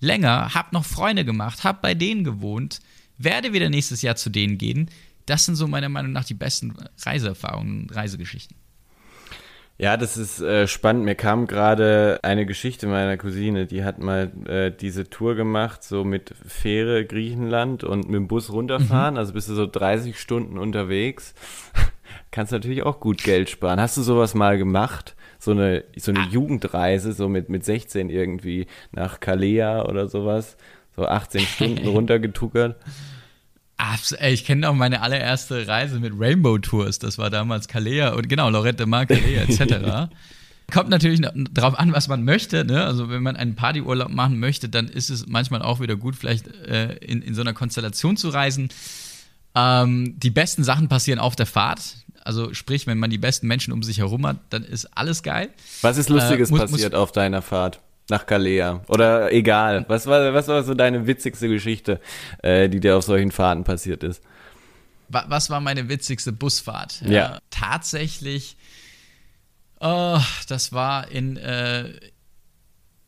länger, 0.00 0.54
habe 0.54 0.70
noch 0.72 0.84
Freunde 0.84 1.24
gemacht, 1.24 1.62
habe 1.62 1.78
bei 1.82 1.94
denen 1.94 2.24
gewohnt, 2.24 2.80
werde 3.16 3.52
wieder 3.52 3.70
nächstes 3.70 4.02
Jahr 4.02 4.16
zu 4.16 4.28
denen 4.28 4.58
gehen. 4.58 4.90
Das 5.26 5.44
sind 5.44 5.54
so 5.54 5.68
meiner 5.68 5.88
Meinung 5.88 6.10
nach 6.10 6.24
die 6.24 6.34
besten 6.34 6.74
Reiseerfahrungen, 7.02 7.88
Reisegeschichten. 7.90 8.59
Ja, 9.80 9.96
das 9.96 10.18
ist 10.18 10.42
äh, 10.42 10.68
spannend. 10.68 11.06
Mir 11.06 11.14
kam 11.14 11.46
gerade 11.46 12.20
eine 12.22 12.44
Geschichte 12.44 12.86
meiner 12.86 13.16
Cousine, 13.16 13.64
die 13.64 13.82
hat 13.82 13.98
mal 13.98 14.30
äh, 14.46 14.70
diese 14.70 15.08
Tour 15.08 15.36
gemacht, 15.36 15.82
so 15.82 16.04
mit 16.04 16.34
Fähre 16.46 17.06
Griechenland 17.06 17.82
und 17.82 18.04
mit 18.04 18.16
dem 18.16 18.28
Bus 18.28 18.52
runterfahren. 18.52 19.14
Mhm. 19.14 19.18
Also 19.18 19.32
bist 19.32 19.48
du 19.48 19.54
so 19.54 19.66
30 19.66 20.20
Stunden 20.20 20.58
unterwegs. 20.58 21.34
Kannst 22.30 22.52
natürlich 22.52 22.82
auch 22.82 23.00
gut 23.00 23.24
Geld 23.24 23.48
sparen. 23.48 23.80
Hast 23.80 23.96
du 23.96 24.02
sowas 24.02 24.34
mal 24.34 24.58
gemacht? 24.58 25.16
So 25.38 25.52
eine, 25.52 25.84
so 25.96 26.12
eine 26.12 26.20
ah. 26.20 26.28
Jugendreise, 26.30 27.14
so 27.14 27.30
mit, 27.30 27.48
mit 27.48 27.64
16 27.64 28.10
irgendwie 28.10 28.66
nach 28.92 29.18
Kalea 29.18 29.86
oder 29.86 30.08
sowas. 30.08 30.58
So 30.94 31.06
18 31.06 31.40
Stunden 31.46 31.88
runtergetuckert. 31.88 32.76
Ich 34.20 34.44
kenne 34.44 34.68
auch 34.68 34.74
meine 34.74 35.02
allererste 35.02 35.66
Reise 35.66 36.00
mit 36.00 36.12
Rainbow 36.16 36.58
Tours. 36.58 36.98
Das 36.98 37.18
war 37.18 37.30
damals 37.30 37.68
Kalea 37.68 38.10
und 38.14 38.28
genau, 38.28 38.50
Lorette 38.50 38.86
Mar, 38.86 39.06
Kalea 39.06 39.42
etc. 39.42 40.10
Kommt 40.70 40.88
natürlich 40.88 41.20
darauf 41.50 41.78
an, 41.78 41.92
was 41.92 42.08
man 42.08 42.24
möchte. 42.24 42.64
Ne? 42.64 42.84
Also 42.84 43.10
wenn 43.10 43.22
man 43.22 43.36
einen 43.36 43.56
Partyurlaub 43.56 44.10
machen 44.10 44.38
möchte, 44.38 44.68
dann 44.68 44.88
ist 44.88 45.10
es 45.10 45.26
manchmal 45.26 45.62
auch 45.62 45.80
wieder 45.80 45.96
gut, 45.96 46.16
vielleicht 46.16 46.46
äh, 46.48 46.94
in, 46.96 47.22
in 47.22 47.34
so 47.34 47.40
einer 47.40 47.52
Konstellation 47.52 48.16
zu 48.16 48.28
reisen. 48.28 48.68
Ähm, 49.54 50.14
die 50.18 50.30
besten 50.30 50.62
Sachen 50.62 50.88
passieren 50.88 51.18
auf 51.18 51.34
der 51.34 51.46
Fahrt. 51.46 51.96
Also 52.22 52.54
sprich, 52.54 52.86
wenn 52.86 52.98
man 52.98 53.10
die 53.10 53.18
besten 53.18 53.46
Menschen 53.46 53.72
um 53.72 53.82
sich 53.82 53.98
herum 53.98 54.26
hat, 54.26 54.36
dann 54.50 54.62
ist 54.62 54.86
alles 54.96 55.22
geil. 55.22 55.48
Was 55.82 55.96
ist 55.96 56.08
Lustiges 56.08 56.50
äh, 56.50 56.52
muss, 56.52 56.60
passiert 56.60 56.92
muss, 56.92 57.00
auf 57.00 57.12
deiner 57.12 57.42
Fahrt? 57.42 57.80
Nach 58.10 58.26
Kalea. 58.26 58.82
Oder 58.88 59.32
egal. 59.32 59.84
Was 59.88 60.06
war, 60.06 60.34
was 60.34 60.48
war 60.48 60.62
so 60.64 60.74
deine 60.74 61.06
witzigste 61.06 61.48
Geschichte, 61.48 62.00
äh, 62.42 62.68
die 62.68 62.80
dir 62.80 62.96
auf 62.96 63.04
solchen 63.04 63.30
Fahrten 63.30 63.64
passiert 63.64 64.02
ist? 64.02 64.22
Was 65.08 65.50
war 65.50 65.60
meine 65.60 65.88
witzigste 65.88 66.32
Busfahrt? 66.32 67.02
Ja. 67.02 67.10
ja. 67.10 67.38
Tatsächlich, 67.50 68.56
oh, 69.80 70.20
das 70.48 70.72
war 70.72 71.10
in, 71.10 71.36
äh, 71.36 71.92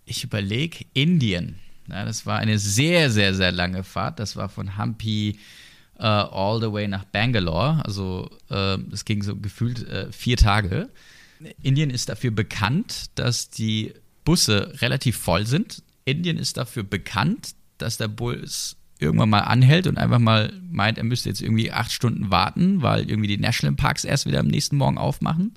ich 0.04 0.24
überlege, 0.24 0.84
Indien. 0.94 1.58
Ja, 1.88 2.04
das 2.04 2.26
war 2.26 2.38
eine 2.38 2.58
sehr, 2.58 3.10
sehr, 3.10 3.34
sehr 3.34 3.52
lange 3.52 3.84
Fahrt. 3.84 4.18
Das 4.18 4.36
war 4.36 4.48
von 4.48 4.76
Hampi 4.76 5.38
uh, 5.98 6.02
all 6.04 6.60
the 6.60 6.72
way 6.72 6.88
nach 6.88 7.04
Bangalore. 7.04 7.82
Also 7.84 8.30
es 8.48 9.00
uh, 9.00 9.04
ging 9.04 9.22
so 9.22 9.36
gefühlt 9.36 9.86
uh, 9.88 10.10
vier 10.10 10.36
Tage. 10.36 10.90
Indien 11.62 11.90
ist 11.90 12.08
dafür 12.08 12.30
bekannt, 12.30 13.06
dass 13.16 13.50
die 13.50 13.94
Busse 14.24 14.74
relativ 14.80 15.16
voll 15.16 15.46
sind. 15.46 15.82
Indien 16.04 16.38
ist 16.38 16.56
dafür 16.56 16.82
bekannt, 16.82 17.54
dass 17.78 17.96
der 17.96 18.08
Bus 18.08 18.76
irgendwann 18.98 19.30
mal 19.30 19.40
anhält 19.40 19.86
und 19.86 19.98
einfach 19.98 20.18
mal 20.18 20.52
meint, 20.70 20.96
er 20.96 21.04
müsste 21.04 21.28
jetzt 21.28 21.42
irgendwie 21.42 21.72
acht 21.72 21.92
Stunden 21.92 22.30
warten, 22.30 22.82
weil 22.82 23.08
irgendwie 23.10 23.28
die 23.28 23.38
National 23.38 23.74
Parks 23.74 24.04
erst 24.04 24.26
wieder 24.26 24.40
am 24.40 24.46
nächsten 24.46 24.76
Morgen 24.76 24.96
aufmachen. 24.96 25.54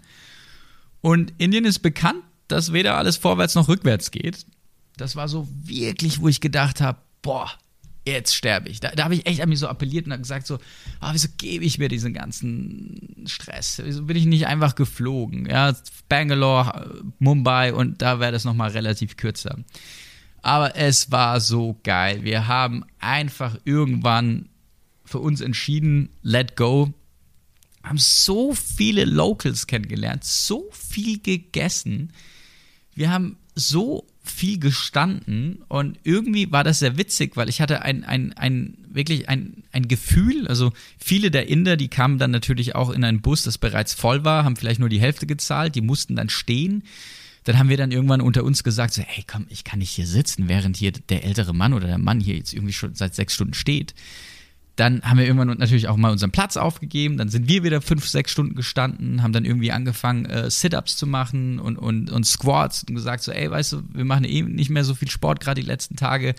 Und 1.02 1.34
Indien 1.38 1.66
ist 1.66 1.80
bekannt, 1.80 2.24
dass 2.48 2.74
weder 2.74 2.98
alles 2.98 3.18
vorwärts 3.18 3.56
noch 3.56 3.68
rückwärts 3.68 4.12
geht. 4.12 4.46
Das 4.98 5.16
war 5.16 5.28
so 5.28 5.48
wirklich, 5.64 6.22
wo 6.22 6.28
ich 6.28 6.42
gedacht 6.42 6.82
habe, 6.82 7.00
boah, 7.22 7.52
jetzt 8.06 8.36
sterbe 8.36 8.70
ich. 8.70 8.80
Da, 8.80 8.92
da 8.92 9.06
habe 9.06 9.16
ich 9.16 9.26
echt 9.26 9.42
an 9.42 9.50
mich 9.50 9.60
so 9.60 9.68
appelliert 9.68 10.08
und 10.08 10.18
gesagt 10.18 10.48
so, 10.48 10.56
oh, 11.02 11.08
wieso 11.12 11.28
gebe 11.38 11.66
ich 11.66 11.78
mir 11.78 11.90
diesen 11.90 12.14
ganzen 12.14 13.26
Stress? 13.26 13.82
Wieso 13.84 14.04
bin 14.04 14.18
ich 14.18 14.26
nicht 14.26 14.48
einfach 14.48 14.76
geflogen? 14.76 15.48
Ja, 15.48 15.76
Bangalore, 16.08 17.04
Mumbai 17.20 17.74
und 17.74 18.02
da 18.02 18.20
wäre 18.20 18.32
das 18.32 18.46
nochmal 18.46 18.72
relativ 18.72 19.18
kürzer. 19.18 19.58
Aber 20.42 20.76
es 20.76 21.12
war 21.12 21.42
so 21.42 21.80
geil. 21.84 22.24
Wir 22.24 22.48
haben 22.48 22.86
einfach 23.00 23.58
irgendwann 23.64 24.50
für 25.04 25.20
uns 25.20 25.42
entschieden, 25.42 26.10
let 26.22 26.56
go. 26.56 26.94
Haben 27.84 27.98
so 27.98 28.54
viele 28.54 29.06
Locals 29.06 29.68
kennengelernt, 29.68 30.24
so 30.24 30.70
viel 30.72 31.20
gegessen. 31.20 32.12
Wir 32.94 33.12
haben 33.12 33.38
so 33.56 34.08
viel 34.26 34.60
gestanden 34.60 35.64
und 35.68 36.00
irgendwie 36.04 36.52
war 36.52 36.64
das 36.64 36.80
sehr 36.80 36.98
witzig, 36.98 37.38
weil 37.38 37.50
ich 37.50 37.62
hatte 37.62 37.82
ein, 37.82 38.04
ein, 38.04 38.34
ein 38.34 38.78
wirklich 38.90 39.30
ein, 39.30 39.64
ein 39.72 39.88
Gefühl, 39.88 40.48
also 40.48 40.72
viele 40.98 41.32
der 41.32 41.48
Inder, 41.48 41.78
die 41.78 41.88
kamen 41.88 42.18
dann 42.18 42.32
natürlich 42.32 42.76
auch 42.76 42.90
in 42.90 43.04
einen 43.04 43.22
Bus, 43.22 43.44
das 43.44 43.58
bereits 43.58 43.94
voll 43.94 44.24
war, 44.24 44.44
haben 44.44 44.56
vielleicht 44.56 44.80
nur 44.80 44.90
die 44.90 45.00
Hälfte 45.00 45.28
gezahlt, 45.28 45.76
die 45.76 45.82
mussten 45.82 46.16
dann 46.16 46.30
stehen. 46.30 46.84
Dann 47.44 47.60
haben 47.60 47.70
wir 47.70 47.78
dann 47.78 47.92
irgendwann 47.92 48.22
unter 48.22 48.44
uns 48.44 48.64
gesagt, 48.64 48.94
so, 48.94 49.04
hey 49.04 49.24
komm, 49.28 49.46
ich 49.50 49.64
kann 49.64 49.80
nicht 49.80 49.92
hier 49.92 50.08
sitzen, 50.08 50.48
während 50.48 50.78
hier 50.78 50.92
der 50.92 51.24
ältere 51.24 51.54
Mann 51.54 51.74
oder 51.74 51.86
der 51.86 52.00
Mann 52.00 52.20
hier 52.20 52.36
jetzt 52.36 52.54
irgendwie 52.54 52.74
schon 52.74 52.96
seit 52.96 53.14
sechs 53.14 53.36
Stunden 53.36 53.54
steht. 53.54 53.94
Dann 54.76 55.02
haben 55.04 55.18
wir 55.18 55.26
irgendwann 55.26 55.58
natürlich 55.58 55.88
auch 55.88 55.96
mal 55.96 56.12
unseren 56.12 56.32
Platz 56.32 56.58
aufgegeben. 56.58 57.18
Dann 57.18 57.30
sind 57.30 57.48
wir 57.48 57.64
wieder 57.64 57.82
fünf, 57.82 58.08
sechs 58.08 58.32
Stunden 58.32 58.56
gestanden, 58.56 59.24
haben 59.24 59.32
dann 59.32 59.46
irgendwie 59.46 59.72
angefangen, 59.72 60.26
äh, 60.26 60.50
Sit-Ups 60.50 60.98
zu 60.98 61.08
machen 61.08 61.60
und, 61.60 61.78
und, 61.78 62.12
und 62.12 62.26
Squats 62.26 62.84
und 62.84 62.96
gesagt 62.96 63.24
so, 63.24 63.32
ey, 63.32 63.50
weißt 63.50 63.74
du, 63.74 63.84
wir 63.94 64.06
machen 64.06 64.26
eben 64.26 64.54
nicht 64.54 64.70
mehr 64.70 64.84
so 64.84 64.94
viel 64.94 65.10
Sport 65.10 65.40
gerade 65.40 65.62
die 65.62 65.68
letzten 65.68 65.96
Tage. 65.96 66.36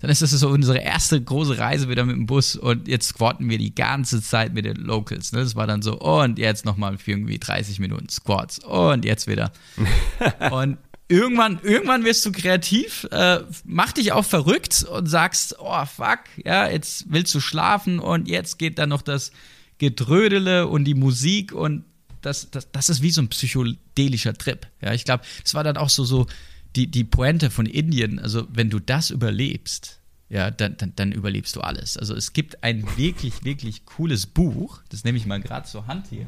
Dann 0.00 0.10
ist 0.10 0.20
das 0.20 0.30
so 0.30 0.48
unsere 0.50 0.78
erste 0.78 1.20
große 1.20 1.58
Reise 1.58 1.88
wieder 1.88 2.04
mit 2.04 2.16
dem 2.16 2.26
Bus 2.26 2.54
und 2.54 2.86
jetzt 2.86 3.08
squatten 3.08 3.48
wir 3.48 3.56
die 3.56 3.74
ganze 3.74 4.20
Zeit 4.20 4.52
mit 4.52 4.66
den 4.66 4.76
Locals. 4.76 5.32
Ne? 5.32 5.40
Das 5.40 5.56
war 5.56 5.66
dann 5.66 5.80
so, 5.80 5.98
und 5.98 6.38
jetzt 6.38 6.66
nochmal 6.66 6.98
für 6.98 7.12
irgendwie 7.12 7.38
30 7.38 7.80
Minuten 7.80 8.08
Squats 8.10 8.58
und 8.58 9.06
jetzt 9.06 9.26
wieder. 9.26 9.52
und 10.50 10.76
irgendwann, 11.08 11.60
irgendwann 11.62 12.04
wirst 12.04 12.24
du 12.26 12.32
kreativ, 12.32 13.06
äh, 13.10 13.40
mach 13.64 13.92
dich 13.92 14.12
auch 14.12 14.24
verrückt 14.24 14.84
und 14.84 15.06
sagst, 15.06 15.56
oh 15.58 15.84
fuck, 15.84 16.20
ja, 16.44 16.68
jetzt 16.68 17.06
willst 17.08 17.34
du 17.34 17.40
schlafen 17.40 17.98
und 17.98 18.28
jetzt 18.28 18.58
geht 18.58 18.78
dann 18.78 18.88
noch 18.88 19.02
das 19.02 19.32
Gedrödele 19.78 20.66
und 20.66 20.84
die 20.84 20.94
Musik 20.94 21.52
und 21.52 21.84
das, 22.22 22.50
das, 22.50 22.70
das 22.72 22.88
ist 22.88 23.02
wie 23.02 23.10
so 23.10 23.22
ein 23.22 23.28
psychedelischer 23.28 24.34
Trip. 24.34 24.66
Ja, 24.80 24.92
ich 24.92 25.04
glaube, 25.04 25.24
das 25.42 25.54
war 25.54 25.62
dann 25.62 25.76
auch 25.76 25.90
so, 25.90 26.04
so 26.04 26.26
die, 26.74 26.88
die 26.88 27.04
Pointe 27.04 27.50
von 27.50 27.66
Indien. 27.66 28.18
Also, 28.18 28.46
wenn 28.50 28.68
du 28.68 28.80
das 28.80 29.10
überlebst, 29.10 30.00
ja, 30.28 30.50
dann, 30.50 30.76
dann, 30.76 30.92
dann 30.96 31.12
überlebst 31.12 31.54
du 31.54 31.60
alles. 31.60 31.96
Also, 31.96 32.14
es 32.16 32.32
gibt 32.32 32.64
ein 32.64 32.84
wirklich, 32.96 33.44
wirklich 33.44 33.86
cooles 33.86 34.26
Buch, 34.26 34.80
das 34.88 35.04
nehme 35.04 35.18
ich 35.18 35.26
mal 35.26 35.40
gerade 35.40 35.68
zur 35.68 35.86
Hand 35.86 36.06
hier. 36.10 36.26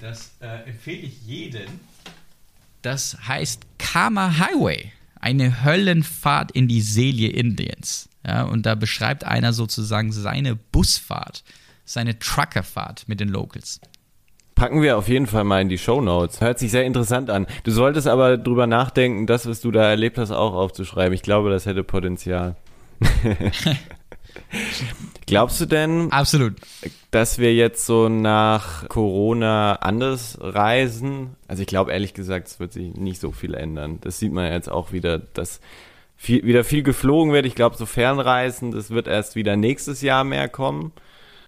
Das 0.00 0.32
äh, 0.40 0.68
empfehle 0.68 1.02
ich 1.02 1.22
jedem 1.26 1.68
das 2.82 3.16
heißt 3.26 3.62
Karma 3.78 4.38
Highway, 4.38 4.92
eine 5.20 5.64
Höllenfahrt 5.64 6.52
in 6.52 6.68
die 6.68 6.80
Seele 6.80 7.28
Indiens. 7.28 8.08
Ja, 8.26 8.44
und 8.44 8.66
da 8.66 8.74
beschreibt 8.74 9.24
einer 9.24 9.52
sozusagen 9.52 10.12
seine 10.12 10.54
Busfahrt, 10.54 11.42
seine 11.84 12.18
Truckerfahrt 12.18 13.08
mit 13.08 13.20
den 13.20 13.28
Locals. 13.28 13.80
Packen 14.54 14.82
wir 14.82 14.96
auf 14.96 15.08
jeden 15.08 15.26
Fall 15.26 15.44
mal 15.44 15.60
in 15.60 15.68
die 15.68 15.78
Show 15.78 16.00
Notes. 16.00 16.40
Hört 16.40 16.58
sich 16.58 16.70
sehr 16.70 16.84
interessant 16.84 17.30
an. 17.30 17.46
Du 17.64 17.72
solltest 17.72 18.06
aber 18.06 18.36
drüber 18.36 18.66
nachdenken, 18.66 19.26
das, 19.26 19.46
was 19.46 19.60
du 19.60 19.70
da 19.70 19.88
erlebt 19.88 20.18
hast, 20.18 20.30
auch 20.30 20.54
aufzuschreiben. 20.54 21.14
Ich 21.14 21.22
glaube, 21.22 21.50
das 21.50 21.66
hätte 21.66 21.82
Potenzial. 21.82 22.56
Glaubst 25.26 25.60
du 25.60 25.66
denn, 25.66 26.10
Absolut. 26.10 26.54
dass 27.10 27.38
wir 27.38 27.54
jetzt 27.54 27.86
so 27.86 28.08
nach 28.08 28.88
Corona 28.88 29.76
anders 29.76 30.38
reisen? 30.40 31.36
Also 31.48 31.62
ich 31.62 31.68
glaube 31.68 31.92
ehrlich 31.92 32.14
gesagt, 32.14 32.48
es 32.48 32.60
wird 32.60 32.72
sich 32.72 32.94
nicht 32.94 33.20
so 33.20 33.32
viel 33.32 33.54
ändern. 33.54 33.98
Das 34.00 34.18
sieht 34.18 34.32
man 34.32 34.50
jetzt 34.50 34.70
auch 34.70 34.92
wieder, 34.92 35.18
dass 35.18 35.60
viel, 36.16 36.44
wieder 36.44 36.64
viel 36.64 36.82
geflogen 36.82 37.32
wird. 37.32 37.46
Ich 37.46 37.54
glaube, 37.54 37.76
so 37.76 37.86
Fernreisen, 37.86 38.72
das 38.72 38.90
wird 38.90 39.06
erst 39.08 39.36
wieder 39.36 39.56
nächstes 39.56 40.02
Jahr 40.02 40.24
mehr 40.24 40.48
kommen. 40.48 40.92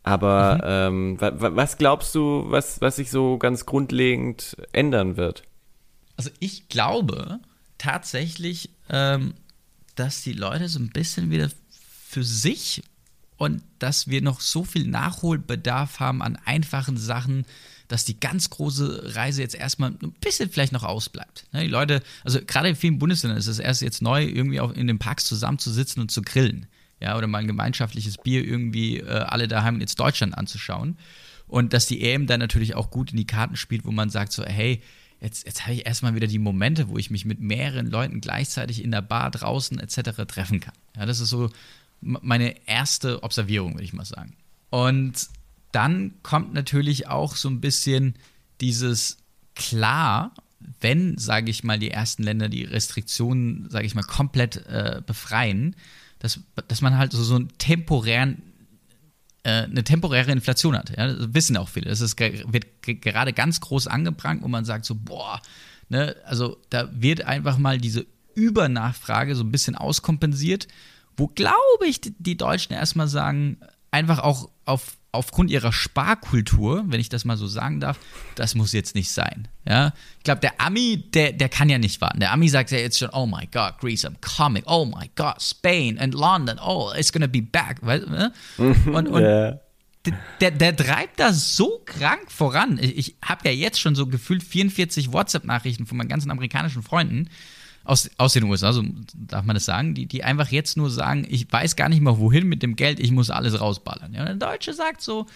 Aber 0.02 0.88
mhm. 0.90 1.18
ähm, 1.20 1.36
was 1.38 1.78
glaubst 1.78 2.14
du, 2.14 2.44
was, 2.48 2.80
was 2.80 2.96
sich 2.96 3.10
so 3.10 3.38
ganz 3.38 3.66
grundlegend 3.66 4.56
ändern 4.72 5.16
wird? 5.16 5.44
Also 6.16 6.30
ich 6.40 6.68
glaube 6.68 7.40
tatsächlich, 7.78 8.70
ähm, 8.90 9.34
dass 9.94 10.22
die 10.22 10.32
Leute 10.32 10.68
so 10.68 10.78
ein 10.78 10.90
bisschen 10.90 11.30
wieder 11.30 11.48
für 12.08 12.22
sich 12.22 12.82
und 13.36 13.62
dass 13.78 14.08
wir 14.08 14.22
noch 14.22 14.40
so 14.40 14.64
viel 14.64 14.86
Nachholbedarf 14.86 16.00
haben 16.00 16.22
an 16.22 16.38
einfachen 16.44 16.96
Sachen, 16.96 17.44
dass 17.88 18.04
die 18.04 18.18
ganz 18.18 18.50
große 18.50 19.14
Reise 19.14 19.42
jetzt 19.42 19.54
erstmal 19.54 19.90
ein 19.90 20.12
bisschen 20.20 20.50
vielleicht 20.50 20.72
noch 20.72 20.84
ausbleibt. 20.84 21.46
Ne, 21.52 21.62
die 21.62 21.68
Leute, 21.68 22.02
also 22.24 22.40
gerade 22.44 22.68
in 22.68 22.76
vielen 22.76 22.98
Bundesländern 22.98 23.38
ist 23.38 23.46
es 23.46 23.58
erst 23.58 23.82
jetzt 23.82 24.02
neu, 24.02 24.24
irgendwie 24.24 24.60
auch 24.60 24.72
in 24.72 24.86
den 24.86 24.98
Parks 24.98 25.24
zusammenzusitzen 25.24 26.00
und 26.00 26.10
zu 26.10 26.22
grillen. 26.22 26.66
Ja, 27.00 27.18
oder 27.18 27.26
mal 27.26 27.38
ein 27.38 27.46
gemeinschaftliches 27.46 28.18
Bier 28.18 28.44
irgendwie 28.44 28.98
äh, 28.98 29.10
alle 29.10 29.48
daheim 29.48 29.80
jetzt 29.80 30.00
Deutschland 30.00 30.38
anzuschauen. 30.38 30.96
Und 31.46 31.72
dass 31.72 31.86
die 31.86 32.02
EM 32.02 32.26
dann 32.26 32.40
natürlich 32.40 32.74
auch 32.74 32.90
gut 32.90 33.10
in 33.10 33.18
die 33.18 33.26
Karten 33.26 33.56
spielt, 33.56 33.84
wo 33.84 33.90
man 33.90 34.08
sagt 34.08 34.32
so, 34.32 34.42
hey, 34.44 34.80
jetzt, 35.20 35.44
jetzt 35.44 35.62
habe 35.62 35.74
ich 35.74 35.86
erstmal 35.86 36.14
wieder 36.14 36.26
die 36.26 36.38
Momente, 36.38 36.88
wo 36.88 36.96
ich 36.96 37.10
mich 37.10 37.24
mit 37.24 37.40
mehreren 37.40 37.90
Leuten 37.90 38.20
gleichzeitig 38.20 38.82
in 38.82 38.90
der 38.90 39.02
Bar 39.02 39.30
draußen 39.30 39.78
etc. 39.78 40.24
treffen 40.26 40.60
kann. 40.60 40.74
Ja, 40.96 41.04
das 41.04 41.20
ist 41.20 41.28
so 41.28 41.50
meine 42.04 42.66
erste 42.66 43.22
Observierung, 43.22 43.74
würde 43.74 43.84
ich 43.84 43.92
mal 43.92 44.04
sagen. 44.04 44.36
Und 44.70 45.28
dann 45.72 46.14
kommt 46.22 46.54
natürlich 46.54 47.08
auch 47.08 47.36
so 47.36 47.48
ein 47.48 47.60
bisschen 47.60 48.14
dieses 48.60 49.18
klar, 49.54 50.34
wenn, 50.80 51.18
sage 51.18 51.50
ich 51.50 51.64
mal, 51.64 51.78
die 51.78 51.90
ersten 51.90 52.22
Länder 52.22 52.48
die 52.48 52.64
Restriktionen, 52.64 53.68
sage 53.70 53.86
ich 53.86 53.94
mal, 53.94 54.02
komplett 54.02 54.66
äh, 54.66 55.02
befreien, 55.04 55.76
dass, 56.18 56.40
dass 56.68 56.80
man 56.80 56.96
halt 56.96 57.12
so, 57.12 57.22
so 57.22 57.36
einen 57.36 57.56
temporären 57.58 58.42
äh, 59.44 59.64
eine 59.64 59.84
temporäre 59.84 60.32
Inflation 60.32 60.76
hat. 60.76 60.96
Ja? 60.96 61.12
Das 61.12 61.34
wissen 61.34 61.56
auch 61.56 61.68
viele. 61.68 61.90
Das 61.90 62.00
ist, 62.00 62.18
wird 62.18 62.66
gerade 62.82 63.32
ganz 63.32 63.60
groß 63.60 63.86
angebrannt, 63.86 64.42
wo 64.42 64.48
man 64.48 64.64
sagt 64.64 64.86
so, 64.86 64.94
boah, 64.94 65.40
ne, 65.88 66.16
also 66.24 66.56
da 66.70 66.88
wird 66.92 67.22
einfach 67.22 67.58
mal 67.58 67.78
diese 67.78 68.06
Übernachfrage 68.34 69.36
so 69.36 69.44
ein 69.44 69.52
bisschen 69.52 69.74
auskompensiert, 69.74 70.66
wo, 71.16 71.28
glaube 71.28 71.86
ich, 71.86 72.00
die 72.00 72.36
Deutschen 72.36 72.72
erstmal 72.72 73.08
sagen, 73.08 73.58
einfach 73.90 74.18
auch 74.18 74.48
auf 74.64 74.96
aufgrund 75.14 75.50
ihrer 75.50 75.72
Sparkultur, 75.72 76.84
wenn 76.88 77.00
ich 77.00 77.08
das 77.08 77.24
mal 77.24 77.36
so 77.36 77.46
sagen 77.46 77.80
darf, 77.80 77.98
das 78.34 78.54
muss 78.54 78.72
jetzt 78.72 78.94
nicht 78.94 79.10
sein. 79.10 79.48
Ja? 79.66 79.92
Ich 80.18 80.24
glaube, 80.24 80.40
der 80.40 80.60
Ami, 80.60 81.04
der, 81.14 81.32
der 81.32 81.48
kann 81.48 81.68
ja 81.68 81.78
nicht 81.78 82.00
warten. 82.00 82.20
Der 82.20 82.32
Ami 82.32 82.48
sagt 82.48 82.72
ja 82.72 82.78
jetzt 82.78 82.98
schon, 82.98 83.10
oh 83.10 83.26
my 83.26 83.46
God, 83.52 83.78
Greece, 83.80 84.04
I'm 84.04 84.16
coming. 84.20 84.64
Oh 84.66 84.84
my 84.84 85.08
God, 85.14 85.40
Spain 85.40 85.98
and 85.98 86.14
London, 86.14 86.58
oh, 86.58 86.92
it's 86.96 87.12
gonna 87.12 87.28
be 87.28 87.40
back. 87.40 87.78
Weißt, 87.80 88.08
ne? 88.08 88.32
Und, 88.58 89.08
und 89.08 89.22
yeah. 89.22 89.60
der, 90.40 90.50
der 90.50 90.76
treibt 90.76 91.20
das 91.20 91.56
so 91.56 91.80
krank 91.84 92.30
voran. 92.30 92.78
Ich, 92.80 92.98
ich 92.98 93.16
habe 93.24 93.48
ja 93.48 93.54
jetzt 93.54 93.80
schon 93.80 93.94
so 93.94 94.06
gefühlt 94.06 94.42
44 94.42 95.12
WhatsApp-Nachrichten 95.12 95.86
von 95.86 95.96
meinen 95.96 96.08
ganzen 96.08 96.30
amerikanischen 96.30 96.82
Freunden, 96.82 97.30
aus, 97.84 98.10
aus 98.16 98.32
den 98.32 98.44
USA, 98.44 98.72
so 98.72 98.82
darf 99.14 99.44
man 99.44 99.54
das 99.54 99.66
sagen, 99.66 99.94
die, 99.94 100.06
die 100.06 100.24
einfach 100.24 100.50
jetzt 100.50 100.76
nur 100.76 100.90
sagen, 100.90 101.26
ich 101.28 101.50
weiß 101.50 101.76
gar 101.76 101.88
nicht 101.88 102.00
mehr 102.00 102.18
wohin 102.18 102.46
mit 102.48 102.62
dem 102.62 102.76
Geld, 102.76 102.98
ich 102.98 103.10
muss 103.10 103.30
alles 103.30 103.60
rausballern. 103.60 104.14
Ja, 104.14 104.20
und 104.20 104.40
der 104.40 104.48
Deutsche 104.50 104.72
sagt 104.72 105.02
so, 105.02 105.26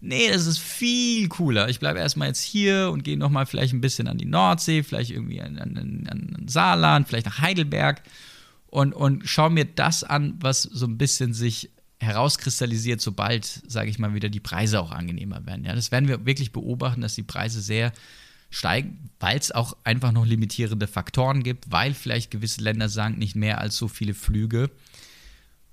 nee, 0.00 0.28
das 0.30 0.46
ist 0.46 0.58
viel 0.58 1.28
cooler. 1.28 1.68
Ich 1.68 1.80
bleibe 1.80 1.98
erstmal 1.98 2.28
jetzt 2.28 2.42
hier 2.42 2.90
und 2.92 3.04
gehe 3.04 3.16
nochmal 3.16 3.46
vielleicht 3.46 3.72
ein 3.72 3.80
bisschen 3.80 4.06
an 4.06 4.18
die 4.18 4.26
Nordsee, 4.26 4.82
vielleicht 4.82 5.10
irgendwie 5.10 5.40
an, 5.40 5.58
an, 5.58 6.06
an 6.10 6.46
Saarland, 6.46 7.08
vielleicht 7.08 7.26
nach 7.26 7.40
Heidelberg 7.40 8.02
und, 8.66 8.92
und 8.92 9.26
schaue 9.26 9.50
mir 9.50 9.64
das 9.64 10.04
an, 10.04 10.34
was 10.40 10.62
so 10.62 10.86
ein 10.86 10.98
bisschen 10.98 11.32
sich 11.32 11.70
herauskristallisiert, 12.00 13.00
sobald, 13.00 13.62
sage 13.66 13.88
ich 13.88 13.98
mal, 13.98 14.14
wieder 14.14 14.28
die 14.28 14.40
Preise 14.40 14.80
auch 14.80 14.92
angenehmer 14.92 15.46
werden. 15.46 15.64
Ja, 15.64 15.74
das 15.74 15.90
werden 15.90 16.08
wir 16.08 16.26
wirklich 16.26 16.52
beobachten, 16.52 17.00
dass 17.00 17.14
die 17.14 17.22
Preise 17.22 17.62
sehr 17.62 17.92
steigen, 18.54 19.10
weil 19.18 19.36
es 19.36 19.50
auch 19.50 19.76
einfach 19.82 20.12
noch 20.12 20.24
limitierende 20.24 20.86
Faktoren 20.86 21.42
gibt, 21.42 21.72
weil 21.72 21.92
vielleicht 21.92 22.30
gewisse 22.30 22.62
Länder 22.62 22.88
sagen, 22.88 23.18
nicht 23.18 23.34
mehr 23.34 23.60
als 23.60 23.76
so 23.76 23.88
viele 23.88 24.14
Flüge. 24.14 24.70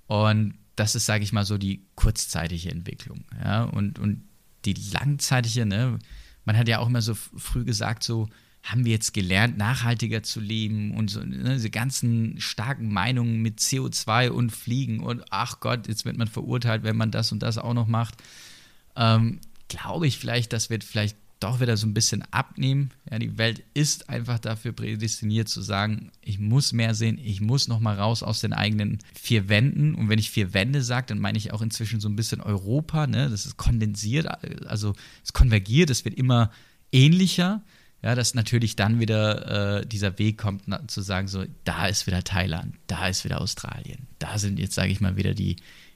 Und 0.08 0.54
das 0.74 0.96
ist, 0.96 1.06
sage 1.06 1.22
ich 1.22 1.32
mal, 1.32 1.44
so 1.44 1.58
die 1.58 1.86
kurzzeitige 1.94 2.70
Entwicklung. 2.70 3.24
Ja? 3.42 3.62
Und, 3.62 4.00
und 4.00 4.24
die 4.64 4.74
langzeitige, 4.74 5.64
ne? 5.64 5.98
man 6.44 6.56
hat 6.56 6.66
ja 6.66 6.80
auch 6.80 6.88
immer 6.88 7.02
so 7.02 7.14
früh 7.14 7.64
gesagt, 7.64 8.02
so 8.02 8.28
haben 8.64 8.84
wir 8.84 8.92
jetzt 8.92 9.14
gelernt, 9.14 9.58
nachhaltiger 9.58 10.24
zu 10.24 10.40
leben 10.40 10.96
und 10.96 11.08
so, 11.08 11.20
ne, 11.20 11.54
diese 11.54 11.70
ganzen 11.70 12.40
starken 12.40 12.92
Meinungen 12.92 13.42
mit 13.42 13.58
CO2 13.58 14.30
und 14.30 14.50
Fliegen 14.50 15.00
und 15.00 15.24
ach 15.30 15.58
Gott, 15.58 15.88
jetzt 15.88 16.04
wird 16.04 16.16
man 16.16 16.28
verurteilt, 16.28 16.84
wenn 16.84 16.96
man 16.96 17.10
das 17.10 17.32
und 17.32 17.42
das 17.42 17.58
auch 17.58 17.74
noch 17.74 17.88
macht. 17.88 18.14
Ähm, 18.94 19.40
Glaube 19.66 20.06
ich 20.06 20.18
vielleicht, 20.18 20.52
das 20.52 20.70
wird 20.70 20.84
vielleicht 20.84 21.16
doch 21.42 21.60
wieder 21.60 21.76
so 21.76 21.86
ein 21.86 21.94
bisschen 21.94 22.22
abnehmen. 22.30 22.90
Ja, 23.10 23.18
die 23.18 23.38
Welt 23.38 23.62
ist 23.74 24.08
einfach 24.08 24.38
dafür 24.38 24.72
prädestiniert 24.72 25.48
zu 25.48 25.62
sagen, 25.62 26.10
ich 26.20 26.38
muss 26.38 26.72
mehr 26.72 26.94
sehen, 26.94 27.18
ich 27.22 27.40
muss 27.40 27.68
noch 27.68 27.80
mal 27.80 27.96
raus 27.96 28.22
aus 28.22 28.40
den 28.40 28.52
eigenen 28.52 28.98
vier 29.14 29.48
Wänden. 29.48 29.94
Und 29.94 30.08
wenn 30.08 30.18
ich 30.18 30.30
vier 30.30 30.54
Wände 30.54 30.82
sage, 30.82 31.06
dann 31.08 31.18
meine 31.18 31.38
ich 31.38 31.52
auch 31.52 31.62
inzwischen 31.62 32.00
so 32.00 32.08
ein 32.08 32.16
bisschen 32.16 32.40
Europa. 32.40 33.06
Ne? 33.06 33.28
Das 33.30 33.46
ist 33.46 33.56
kondensiert, 33.56 34.26
also 34.66 34.94
es 35.24 35.32
konvergiert, 35.32 35.90
es 35.90 36.04
wird 36.04 36.14
immer 36.14 36.50
ähnlicher. 36.92 37.62
Ja, 38.04 38.16
dass 38.16 38.34
natürlich 38.34 38.74
dann 38.74 38.98
wieder 38.98 39.78
äh, 39.78 39.86
dieser 39.86 40.18
Weg 40.18 40.36
kommt, 40.36 40.62
na, 40.66 40.88
zu 40.88 41.02
sagen, 41.02 41.28
so, 41.28 41.44
da 41.62 41.86
ist 41.86 42.08
wieder 42.08 42.24
Thailand, 42.24 42.74
da 42.88 43.06
ist 43.06 43.24
wieder 43.24 43.40
Australien, 43.40 44.08
da 44.18 44.38
sind 44.38 44.58
jetzt, 44.58 44.74
sage 44.74 44.90
ich 44.90 45.00
mal, 45.00 45.16
wieder 45.16 45.34
die 45.34 45.54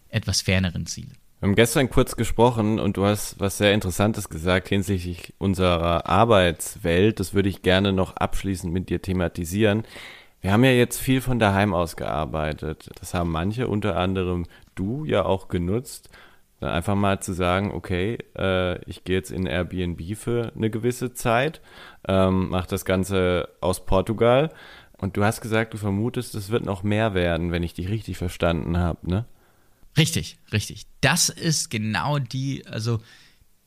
etwas 0.08 0.40
ferneren 0.40 0.86
Ziele. 0.86 1.10
Wir 1.38 1.48
haben 1.48 1.54
gestern 1.54 1.90
kurz 1.90 2.16
gesprochen 2.16 2.80
und 2.80 2.96
du 2.96 3.04
hast 3.04 3.38
was 3.38 3.58
sehr 3.58 3.74
Interessantes 3.74 4.30
gesagt 4.30 4.68
hinsichtlich 4.68 5.34
unserer 5.36 6.08
Arbeitswelt. 6.08 7.20
Das 7.20 7.34
würde 7.34 7.50
ich 7.50 7.60
gerne 7.60 7.92
noch 7.92 8.16
abschließend 8.16 8.72
mit 8.72 8.88
dir 8.88 9.02
thematisieren. 9.02 9.84
Wir 10.40 10.52
haben 10.52 10.64
ja 10.64 10.70
jetzt 10.70 10.98
viel 10.98 11.20
von 11.20 11.38
daheim 11.38 11.74
aus 11.74 11.96
gearbeitet. 11.96 12.88
Das 12.98 13.12
haben 13.12 13.30
manche, 13.30 13.68
unter 13.68 13.96
anderem 13.98 14.46
du, 14.74 15.04
ja 15.04 15.26
auch 15.26 15.48
genutzt. 15.48 16.08
Dann 16.60 16.70
einfach 16.70 16.94
mal 16.94 17.20
zu 17.20 17.34
sagen, 17.34 17.70
okay, 17.70 18.16
äh, 18.34 18.82
ich 18.84 19.04
gehe 19.04 19.16
jetzt 19.16 19.30
in 19.30 19.44
Airbnb 19.44 20.16
für 20.16 20.52
eine 20.56 20.70
gewisse 20.70 21.12
Zeit, 21.12 21.60
ähm, 22.08 22.48
mache 22.48 22.68
das 22.68 22.86
Ganze 22.86 23.50
aus 23.60 23.84
Portugal. 23.84 24.48
Und 24.96 25.18
du 25.18 25.24
hast 25.24 25.42
gesagt, 25.42 25.74
du 25.74 25.76
vermutest, 25.76 26.34
es 26.34 26.48
wird 26.48 26.64
noch 26.64 26.82
mehr 26.82 27.12
werden, 27.12 27.52
wenn 27.52 27.62
ich 27.62 27.74
dich 27.74 27.90
richtig 27.90 28.16
verstanden 28.16 28.78
habe, 28.78 29.10
ne? 29.10 29.26
Richtig, 29.96 30.38
richtig. 30.52 30.86
Das 31.00 31.28
ist 31.28 31.70
genau 31.70 32.18
die, 32.18 32.66
also 32.66 33.00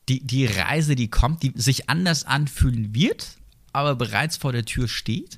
die, 0.08 0.26
die 0.26 0.46
Reise, 0.46 0.96
die 0.96 1.10
kommt, 1.10 1.44
die 1.44 1.54
sich 1.56 1.90
anders 1.90 2.26
anfühlen 2.26 2.94
wird, 2.94 3.38
aber 3.74 3.96
bereits 3.96 4.38
vor 4.38 4.52
der 4.52 4.66
Tür 4.66 4.88
steht. 4.88 5.38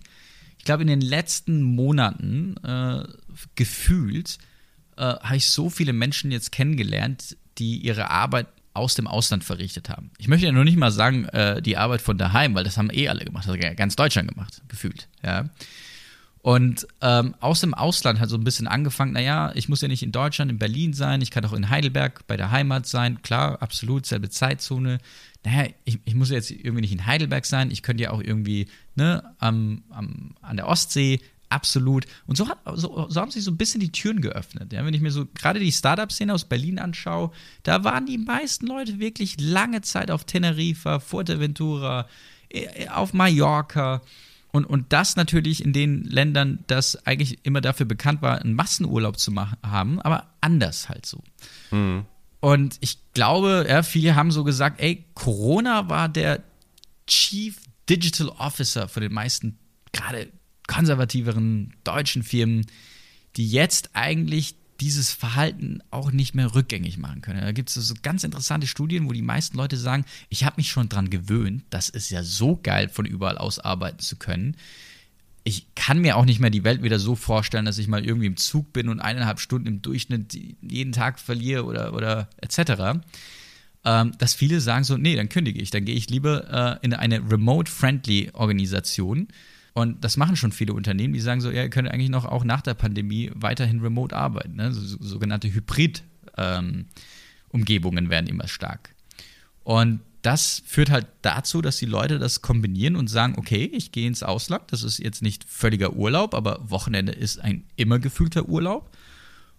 Ich 0.57 0.65
glaube, 0.65 0.83
in 0.83 0.87
den 0.87 1.01
letzten 1.01 1.63
Monaten 1.63 2.55
äh, 2.63 3.03
gefühlt 3.55 4.37
äh, 4.97 5.01
habe 5.01 5.37
ich 5.37 5.47
so 5.47 5.69
viele 5.69 5.93
Menschen 5.93 6.31
jetzt 6.31 6.51
kennengelernt, 6.51 7.37
die 7.57 7.77
ihre 7.77 8.09
Arbeit 8.09 8.47
aus 8.73 8.95
dem 8.95 9.07
Ausland 9.07 9.43
verrichtet 9.43 9.89
haben. 9.89 10.11
Ich 10.17 10.27
möchte 10.27 10.45
ja 10.45 10.51
noch 10.51 10.63
nicht 10.63 10.77
mal 10.77 10.91
sagen, 10.91 11.25
äh, 11.25 11.61
die 11.61 11.77
Arbeit 11.77 12.01
von 12.01 12.17
daheim, 12.17 12.55
weil 12.55 12.63
das 12.63 12.77
haben 12.77 12.89
eh 12.91 13.09
alle 13.09 13.25
gemacht, 13.25 13.47
das 13.47 13.57
hat 13.57 13.77
ganz 13.77 13.95
Deutschland 13.95 14.29
gemacht, 14.29 14.61
gefühlt. 14.67 15.09
Ja. 15.23 15.49
Und 16.41 16.87
ähm, 17.01 17.35
aus 17.39 17.61
dem 17.61 17.75
Ausland 17.75 18.19
hat 18.19 18.29
so 18.29 18.35
ein 18.35 18.43
bisschen 18.43 18.67
angefangen, 18.67 19.13
naja, 19.13 19.51
ich 19.53 19.69
muss 19.69 19.81
ja 19.81 19.87
nicht 19.87 20.01
in 20.01 20.11
Deutschland, 20.11 20.49
in 20.49 20.57
Berlin 20.57 20.93
sein, 20.93 21.21
ich 21.21 21.29
kann 21.29 21.45
auch 21.45 21.53
in 21.53 21.69
Heidelberg 21.69 22.25
bei 22.25 22.35
der 22.35 22.49
Heimat 22.49 22.87
sein, 22.87 23.21
klar, 23.21 23.61
absolut, 23.61 24.07
selbe 24.07 24.29
Zeitzone. 24.29 24.97
Naja, 25.43 25.69
ich, 25.85 25.99
ich 26.03 26.15
muss 26.15 26.31
jetzt 26.31 26.49
irgendwie 26.49 26.81
nicht 26.81 26.93
in 26.93 27.05
Heidelberg 27.05 27.45
sein, 27.45 27.69
ich 27.69 27.83
könnte 27.83 28.03
ja 28.03 28.11
auch 28.11 28.21
irgendwie 28.21 28.67
ne, 28.95 29.23
am, 29.37 29.83
am, 29.91 30.35
an 30.41 30.57
der 30.57 30.67
Ostsee, 30.67 31.19
absolut. 31.49 32.05
Und 32.25 32.37
so, 32.37 32.47
hat, 32.47 32.57
so, 32.73 33.07
so, 33.07 33.21
haben 33.21 33.29
sich 33.29 33.43
so 33.43 33.51
ein 33.51 33.57
bisschen 33.57 33.79
die 33.79 33.91
Türen 33.91 34.21
geöffnet. 34.21 34.73
Ja, 34.73 34.83
wenn 34.83 34.95
ich 34.95 35.01
mir 35.01 35.11
so 35.11 35.27
gerade 35.35 35.59
die 35.59 35.71
Startup-Szene 35.71 36.33
aus 36.33 36.45
Berlin 36.45 36.79
anschaue, 36.79 37.31
da 37.61 37.83
waren 37.83 38.07
die 38.07 38.17
meisten 38.17 38.65
Leute 38.65 38.99
wirklich 38.99 39.39
lange 39.39 39.81
Zeit 39.81 40.09
auf 40.09 40.23
Teneriffa, 40.23 40.99
Fuerteventura, 40.99 42.07
auf 42.93 43.13
Mallorca. 43.13 44.01
Und, 44.51 44.65
und 44.65 44.91
das 44.91 45.15
natürlich 45.15 45.63
in 45.63 45.71
den 45.71 46.03
Ländern, 46.03 46.59
das 46.67 47.05
eigentlich 47.07 47.45
immer 47.45 47.61
dafür 47.61 47.85
bekannt 47.85 48.21
war, 48.21 48.41
einen 48.41 48.53
Massenurlaub 48.53 49.17
zu 49.17 49.31
machen, 49.31 49.57
haben, 49.63 50.01
aber 50.01 50.29
anders 50.41 50.89
halt 50.89 51.05
so. 51.05 51.23
Mhm. 51.71 52.05
Und 52.41 52.77
ich 52.81 52.97
glaube, 53.13 53.65
ja, 53.69 53.83
viele 53.83 54.15
haben 54.15 54.31
so 54.31 54.43
gesagt, 54.43 54.81
ey, 54.81 55.05
Corona 55.13 55.89
war 55.89 56.09
der 56.09 56.43
Chief 57.07 57.57
Digital 57.89 58.29
Officer 58.29 58.87
von 58.87 59.01
den 59.01 59.13
meisten, 59.13 59.57
gerade 59.93 60.27
konservativeren 60.67 61.73
deutschen 61.83 62.23
Firmen, 62.23 62.65
die 63.35 63.49
jetzt 63.49 63.91
eigentlich 63.93 64.55
dieses 64.81 65.11
Verhalten 65.11 65.79
auch 65.91 66.11
nicht 66.11 66.33
mehr 66.33 66.55
rückgängig 66.55 66.97
machen 66.97 67.21
können. 67.21 67.41
Da 67.41 67.51
gibt 67.51 67.69
es 67.69 67.75
so 67.75 67.93
ganz 68.01 68.23
interessante 68.23 68.65
Studien, 68.65 69.07
wo 69.07 69.13
die 69.13 69.21
meisten 69.21 69.55
Leute 69.55 69.77
sagen, 69.77 70.05
ich 70.29 70.43
habe 70.43 70.55
mich 70.57 70.71
schon 70.71 70.89
dran 70.89 71.11
gewöhnt, 71.11 71.63
das 71.69 71.87
ist 71.89 72.09
ja 72.09 72.23
so 72.23 72.59
geil, 72.61 72.89
von 72.89 73.05
überall 73.05 73.37
aus 73.37 73.59
arbeiten 73.59 73.99
zu 73.99 74.15
können. 74.15 74.57
Ich 75.43 75.67
kann 75.75 75.99
mir 75.99 76.17
auch 76.17 76.25
nicht 76.25 76.39
mehr 76.39 76.49
die 76.49 76.63
Welt 76.63 76.81
wieder 76.81 76.99
so 76.99 77.15
vorstellen, 77.15 77.65
dass 77.65 77.77
ich 77.77 77.87
mal 77.87 78.03
irgendwie 78.03 78.25
im 78.25 78.37
Zug 78.37 78.73
bin 78.73 78.89
und 78.89 78.99
eineinhalb 78.99 79.39
Stunden 79.39 79.67
im 79.67 79.81
Durchschnitt 79.81 80.33
jeden 80.61 80.91
Tag 80.93 81.19
verliere 81.19 81.65
oder, 81.65 81.93
oder 81.93 82.29
etc. 82.41 83.01
Ähm, 83.85 84.13
dass 84.17 84.33
viele 84.33 84.61
sagen 84.61 84.83
so, 84.83 84.97
nee, 84.97 85.15
dann 85.15 85.29
kündige 85.29 85.61
ich, 85.61 85.69
dann 85.69 85.85
gehe 85.85 85.95
ich 85.95 86.09
lieber 86.09 86.79
äh, 86.81 86.85
in 86.85 86.93
eine 86.93 87.17
remote-friendly 87.31 88.31
Organisation 88.33 89.27
und 89.73 90.03
das 90.03 90.17
machen 90.17 90.35
schon 90.35 90.51
viele 90.51 90.73
Unternehmen, 90.73 91.13
die 91.13 91.21
sagen 91.21 91.39
so, 91.39 91.49
ja, 91.49 91.63
ihr 91.63 91.69
könnt 91.69 91.89
eigentlich 91.89 92.09
noch 92.09 92.25
auch 92.25 92.43
nach 92.43 92.61
der 92.61 92.73
Pandemie 92.73 93.31
weiterhin 93.33 93.79
remote 93.79 94.13
arbeiten. 94.15 94.55
Ne? 94.55 94.73
So, 94.73 94.97
sogenannte 94.99 95.53
Hybrid-Umgebungen 95.53 98.05
ähm, 98.05 98.09
werden 98.09 98.27
immer 98.27 98.49
stark. 98.49 98.93
Und 99.63 100.01
das 100.23 100.61
führt 100.65 100.91
halt 100.91 101.07
dazu, 101.21 101.61
dass 101.61 101.77
die 101.77 101.85
Leute 101.85 102.19
das 102.19 102.41
kombinieren 102.41 102.95
und 102.95 103.07
sagen, 103.07 103.35
okay, 103.37 103.69
ich 103.73 103.91
gehe 103.91 104.07
ins 104.07 104.23
Ausland, 104.23 104.71
das 104.71 104.83
ist 104.83 104.99
jetzt 104.99 105.21
nicht 105.21 105.45
völliger 105.45 105.93
Urlaub, 105.93 106.35
aber 106.35 106.69
Wochenende 106.69 107.13
ist 107.13 107.39
ein 107.39 107.63
immer 107.75 107.97
gefühlter 107.97 108.47
Urlaub. 108.47 108.95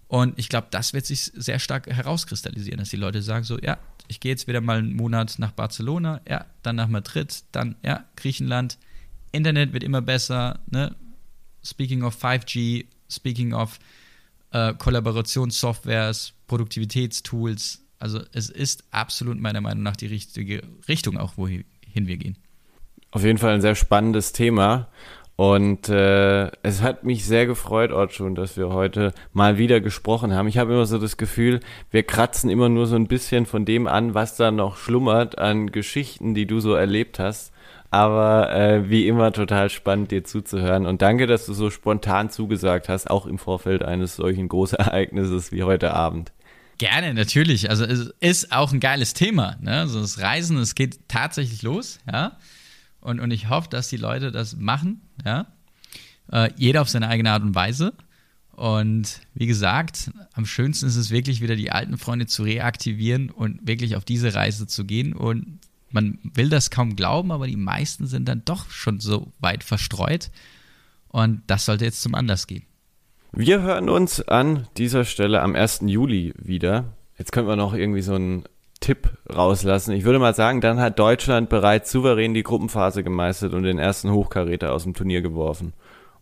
Und 0.08 0.38
ich 0.38 0.50
glaube, 0.50 0.68
das 0.70 0.92
wird 0.92 1.06
sich 1.06 1.32
sehr 1.34 1.58
stark 1.58 1.86
herauskristallisieren, 1.86 2.78
dass 2.78 2.90
die 2.90 2.96
Leute 2.96 3.22
sagen 3.22 3.44
so, 3.44 3.58
ja, 3.58 3.78
ich 4.08 4.20
gehe 4.20 4.30
jetzt 4.30 4.46
wieder 4.46 4.60
mal 4.60 4.78
einen 4.78 4.94
Monat 4.94 5.38
nach 5.38 5.52
Barcelona, 5.52 6.20
ja, 6.28 6.44
dann 6.62 6.76
nach 6.76 6.88
Madrid, 6.88 7.44
dann, 7.50 7.76
ja, 7.82 8.04
Griechenland, 8.16 8.78
Internet 9.32 9.72
wird 9.72 9.82
immer 9.82 10.02
besser. 10.02 10.60
Ne? 10.70 10.94
Speaking 11.64 12.02
of 12.02 12.22
5G, 12.22 12.86
speaking 13.10 13.54
of 13.54 13.78
äh, 14.52 14.74
Kollaborationssoftwares, 14.74 16.34
Produktivitätstools. 16.46 17.82
Also 17.98 18.20
es 18.32 18.50
ist 18.50 18.84
absolut 18.90 19.40
meiner 19.40 19.60
Meinung 19.60 19.82
nach 19.82 19.96
die 19.96 20.06
richtige 20.06 20.62
Richtung 20.88 21.16
auch, 21.18 21.36
wohin 21.36 21.64
wir 21.94 22.16
gehen. 22.16 22.36
Auf 23.10 23.24
jeden 23.24 23.38
Fall 23.38 23.54
ein 23.54 23.60
sehr 23.60 23.74
spannendes 23.74 24.32
Thema. 24.32 24.88
Und 25.36 25.88
äh, 25.88 26.50
es 26.62 26.82
hat 26.82 27.04
mich 27.04 27.24
sehr 27.24 27.46
gefreut, 27.46 27.90
Ortschun, 27.90 28.34
dass 28.34 28.56
wir 28.56 28.68
heute 28.68 29.12
mal 29.32 29.56
wieder 29.56 29.80
gesprochen 29.80 30.34
haben. 30.34 30.46
Ich 30.46 30.58
habe 30.58 30.72
immer 30.72 30.86
so 30.86 30.98
das 30.98 31.16
Gefühl, 31.16 31.60
wir 31.90 32.02
kratzen 32.02 32.50
immer 32.50 32.68
nur 32.68 32.86
so 32.86 32.96
ein 32.96 33.08
bisschen 33.08 33.46
von 33.46 33.64
dem 33.64 33.86
an, 33.86 34.14
was 34.14 34.36
da 34.36 34.50
noch 34.50 34.76
schlummert 34.76 35.38
an 35.38 35.72
Geschichten, 35.72 36.34
die 36.34 36.46
du 36.46 36.60
so 36.60 36.74
erlebt 36.74 37.18
hast. 37.18 37.51
Aber 37.92 38.50
äh, 38.54 38.88
wie 38.88 39.06
immer 39.06 39.32
total 39.32 39.68
spannend, 39.68 40.12
dir 40.12 40.24
zuzuhören. 40.24 40.86
Und 40.86 41.02
danke, 41.02 41.26
dass 41.26 41.44
du 41.44 41.52
so 41.52 41.68
spontan 41.68 42.30
zugesagt 42.30 42.88
hast, 42.88 43.10
auch 43.10 43.26
im 43.26 43.36
Vorfeld 43.36 43.82
eines 43.82 44.16
solchen 44.16 44.48
Großereignisses 44.48 45.52
wie 45.52 45.62
heute 45.62 45.92
Abend. 45.92 46.32
Gerne, 46.78 47.12
natürlich. 47.12 47.68
Also 47.68 47.84
es 47.84 48.14
ist 48.20 48.50
auch 48.50 48.72
ein 48.72 48.80
geiles 48.80 49.12
Thema. 49.12 49.56
Ne? 49.60 49.80
Also 49.80 50.00
das 50.00 50.18
Reisen, 50.22 50.56
es 50.56 50.74
geht 50.74 51.06
tatsächlich 51.08 51.60
los, 51.60 51.98
ja. 52.10 52.38
Und, 53.02 53.20
und 53.20 53.30
ich 53.30 53.50
hoffe, 53.50 53.68
dass 53.68 53.88
die 53.88 53.98
Leute 53.98 54.32
das 54.32 54.56
machen, 54.56 55.02
ja. 55.22 55.48
Äh, 56.32 56.48
jeder 56.56 56.80
auf 56.80 56.88
seine 56.88 57.08
eigene 57.08 57.30
Art 57.30 57.42
und 57.42 57.54
Weise. 57.54 57.92
Und 58.52 59.20
wie 59.34 59.46
gesagt, 59.46 60.10
am 60.32 60.46
schönsten 60.46 60.86
ist 60.86 60.96
es 60.96 61.10
wirklich 61.10 61.42
wieder 61.42 61.56
die 61.56 61.72
alten 61.72 61.98
Freunde 61.98 62.24
zu 62.24 62.42
reaktivieren 62.42 63.28
und 63.28 63.66
wirklich 63.66 63.96
auf 63.96 64.06
diese 64.06 64.34
Reise 64.34 64.66
zu 64.66 64.86
gehen. 64.86 65.12
Und 65.12 65.58
man 65.92 66.18
will 66.22 66.48
das 66.48 66.70
kaum 66.70 66.96
glauben, 66.96 67.30
aber 67.32 67.46
die 67.46 67.56
meisten 67.56 68.06
sind 68.06 68.28
dann 68.28 68.42
doch 68.44 68.70
schon 68.70 69.00
so 69.00 69.32
weit 69.40 69.64
verstreut. 69.64 70.30
Und 71.08 71.42
das 71.46 71.66
sollte 71.66 71.84
jetzt 71.84 72.02
zum 72.02 72.14
Anlass 72.14 72.46
gehen. 72.46 72.64
Wir 73.32 73.62
hören 73.62 73.88
uns 73.88 74.20
an 74.28 74.66
dieser 74.76 75.04
Stelle 75.04 75.42
am 75.42 75.54
1. 75.54 75.80
Juli 75.86 76.34
wieder. 76.38 76.84
Jetzt 77.18 77.32
können 77.32 77.48
wir 77.48 77.56
noch 77.56 77.74
irgendwie 77.74 78.02
so 78.02 78.14
einen 78.14 78.44
Tipp 78.80 79.10
rauslassen. 79.32 79.92
Ich 79.92 80.04
würde 80.04 80.18
mal 80.18 80.34
sagen, 80.34 80.60
dann 80.60 80.80
hat 80.80 80.98
Deutschland 80.98 81.48
bereits 81.48 81.92
souverän 81.92 82.34
die 82.34 82.42
Gruppenphase 82.42 83.02
gemeistert 83.04 83.54
und 83.54 83.62
den 83.62 83.78
ersten 83.78 84.10
Hochkaräter 84.10 84.72
aus 84.72 84.82
dem 84.82 84.94
Turnier 84.94 85.22
geworfen. 85.22 85.72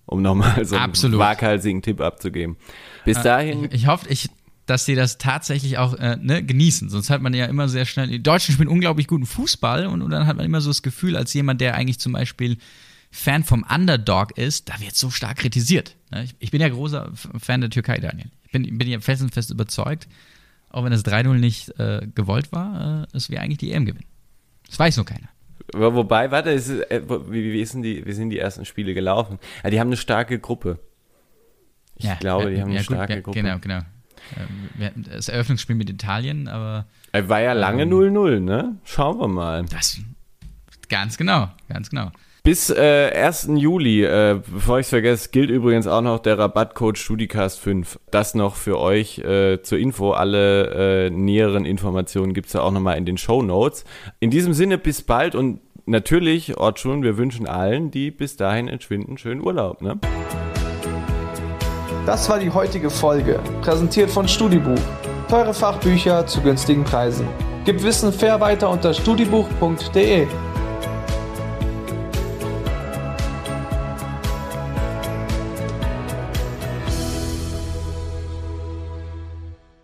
Um 0.07 0.23
nochmal 0.23 0.65
so 0.65 0.75
einen 0.77 0.85
Absolut. 0.85 1.19
waghalsigen 1.21 1.83
Tipp 1.83 2.01
abzugeben. 2.01 2.57
Bis 3.05 3.19
Äh, 3.19 3.23
dahin, 3.23 3.65
Ich, 3.67 3.73
ich 3.75 3.87
hoffe, 3.87 4.09
ich, 4.09 4.29
dass 4.71 4.85
sie 4.87 4.95
das 4.95 5.19
tatsächlich 5.19 5.77
auch 5.79 5.95
äh, 5.95 6.17
ne, 6.21 6.43
genießen. 6.43 6.89
Sonst 6.89 7.11
hat 7.11 7.21
man 7.21 7.35
ja 7.35 7.47
immer 7.47 7.69
sehr 7.69 7.85
schnell. 7.85 8.07
Die 8.07 8.23
Deutschen 8.23 8.55
spielen 8.55 8.69
unglaublich 8.69 9.07
guten 9.09 9.27
Fußball 9.27 9.87
und, 9.87 10.01
und 10.03 10.11
dann 10.11 10.27
hat 10.27 10.37
man 10.37 10.47
immer 10.47 10.61
so 10.61 10.71
das 10.71 10.83
Gefühl, 10.83 11.17
als 11.17 11.35
jemand, 11.35 11.61
der 11.61 11.75
eigentlich 11.75 11.99
zum 12.01 12.13
Beispiel 12.13 12.57
Fan 13.11 13.43
vom 13.45 13.65
Underdog 13.69 14.39
ist, 14.39 14.69
da 14.69 14.81
wird 14.81 14.95
so 14.95 15.11
stark 15.11 15.39
kritisiert. 15.39 15.97
Ne? 16.13 16.25
Ich, 16.25 16.37
ich 16.39 16.51
bin 16.53 16.61
ja 16.61 16.69
großer 16.69 17.11
Fan 17.39 17.61
der 17.61 17.71
Türkei, 17.71 17.99
Daniel. 17.99 18.31
Ich 18.45 18.53
bin, 18.53 18.79
bin 18.79 18.89
ja 18.89 19.01
felsenfest 19.01 19.51
überzeugt, 19.51 20.07
auch 20.71 20.85
wenn 20.85 20.93
das 20.93 21.05
3-0 21.05 21.35
nicht 21.35 21.79
äh, 21.81 22.07
gewollt 22.15 22.53
war, 22.53 23.03
äh, 23.03 23.07
dass 23.13 23.29
wir 23.29 23.41
eigentlich 23.43 23.59
die 23.59 23.73
EM 23.73 23.85
gewinnen. 23.85 24.07
Das 24.69 24.79
weiß 24.79 24.97
nur 24.97 25.07
keiner. 25.07 25.29
wo- 25.75 25.93
wobei, 25.95 26.31
warte, 26.31 26.51
ist, 26.51 26.69
äh, 26.71 27.03
wie, 27.29 27.53
wie, 27.53 27.65
sind 27.65 27.83
die, 27.83 28.07
wie 28.07 28.13
sind 28.13 28.31
die 28.31 28.39
ersten 28.39 28.65
Spiele 28.65 28.95
gelaufen? 28.95 29.39
Ja, 29.65 29.71
die 29.71 29.81
haben 29.81 29.89
eine 29.89 29.97
starke 29.97 30.39
Gruppe. 30.39 30.79
Ich 31.97 32.05
Ja, 32.05 32.15
glaube, 32.15 32.51
die 32.51 32.57
ja, 32.57 32.63
haben 32.63 32.69
eine 32.71 32.77
ja, 32.79 32.83
gut, 32.85 32.97
starke 32.97 33.15
ja, 33.15 33.21
Gruppe. 33.21 33.43
Genau, 33.43 33.59
genau. 33.59 33.81
Ähm, 34.39 34.69
Wir 34.75 34.87
hatten 34.87 35.05
das 35.05 35.29
Eröffnungsspiel 35.29 35.77
mit 35.77 35.91
Italien, 35.91 36.49
aber 36.49 36.87
Äh, 37.13 37.29
War 37.29 37.41
ja 37.41 37.53
lange 37.53 37.83
Ähm. 37.83 37.91
0-0, 37.93 38.41
ne? 38.41 38.77
Schauen 38.85 39.19
wir 39.19 39.29
mal. 39.29 39.65
das 39.71 39.99
ganz 40.89 41.17
genau, 41.17 41.49
ganz 41.69 41.91
genau. 41.91 42.11
Bis 42.43 42.71
äh, 42.71 43.11
1. 43.15 43.51
Juli, 43.57 44.03
äh, 44.03 44.41
bevor 44.47 44.79
ich 44.79 44.87
es 44.87 44.91
vergesse, 44.91 45.29
gilt 45.29 45.51
übrigens 45.51 45.87
auch 45.87 46.01
noch 46.01 46.21
der 46.21 46.39
Rabattcode 46.39 46.97
StudiCast 46.97 47.61
5. 47.61 47.99
Das 48.11 48.35
noch 48.35 48.57
für 48.57 48.79
euch 48.79 49.19
äh, 49.19 49.61
zur 49.63 49.79
Info. 49.79 50.13
Alle 50.13 51.07
äh, 51.07 51.11
näheren 51.11 51.67
Informationen 51.67 52.33
gibt's 52.33 52.55
ja 52.55 52.63
auch 52.63 52.73
nochmal 52.73 52.97
in 52.97 53.05
den 53.05 53.19
Show 53.19 53.43
Notes. 53.43 53.85
In 54.21 54.31
diesem 54.31 54.55
Sinne, 54.55 54.79
bis 54.79 55.03
bald 55.03 55.35
und 55.35 55.61
natürlich, 55.85 56.57
Ortschun, 56.57 57.03
wir 57.03 57.19
wünschen 57.19 57.47
allen, 57.47 57.91
die 57.91 58.11
bis 58.11 58.37
dahin 58.37 58.69
entschwinden, 58.69 59.19
schönen 59.19 59.43
Urlaub. 59.43 59.83
Ne? 59.83 59.99
Das 62.07 62.29
war 62.29 62.39
die 62.39 62.51
heutige 62.51 62.89
Folge, 62.89 63.41
präsentiert 63.61 64.11
von 64.11 64.27
Studibuch. 64.27 64.81
Teure 65.29 65.53
Fachbücher 65.53 66.27
zu 66.27 66.41
günstigen 66.41 66.83
Preisen. 66.83 67.29
Gib 67.65 67.83
Wissen 67.83 68.13
fair 68.13 68.41
weiter 68.41 68.71
unter 68.71 68.95
studibuch.de. 68.95 70.27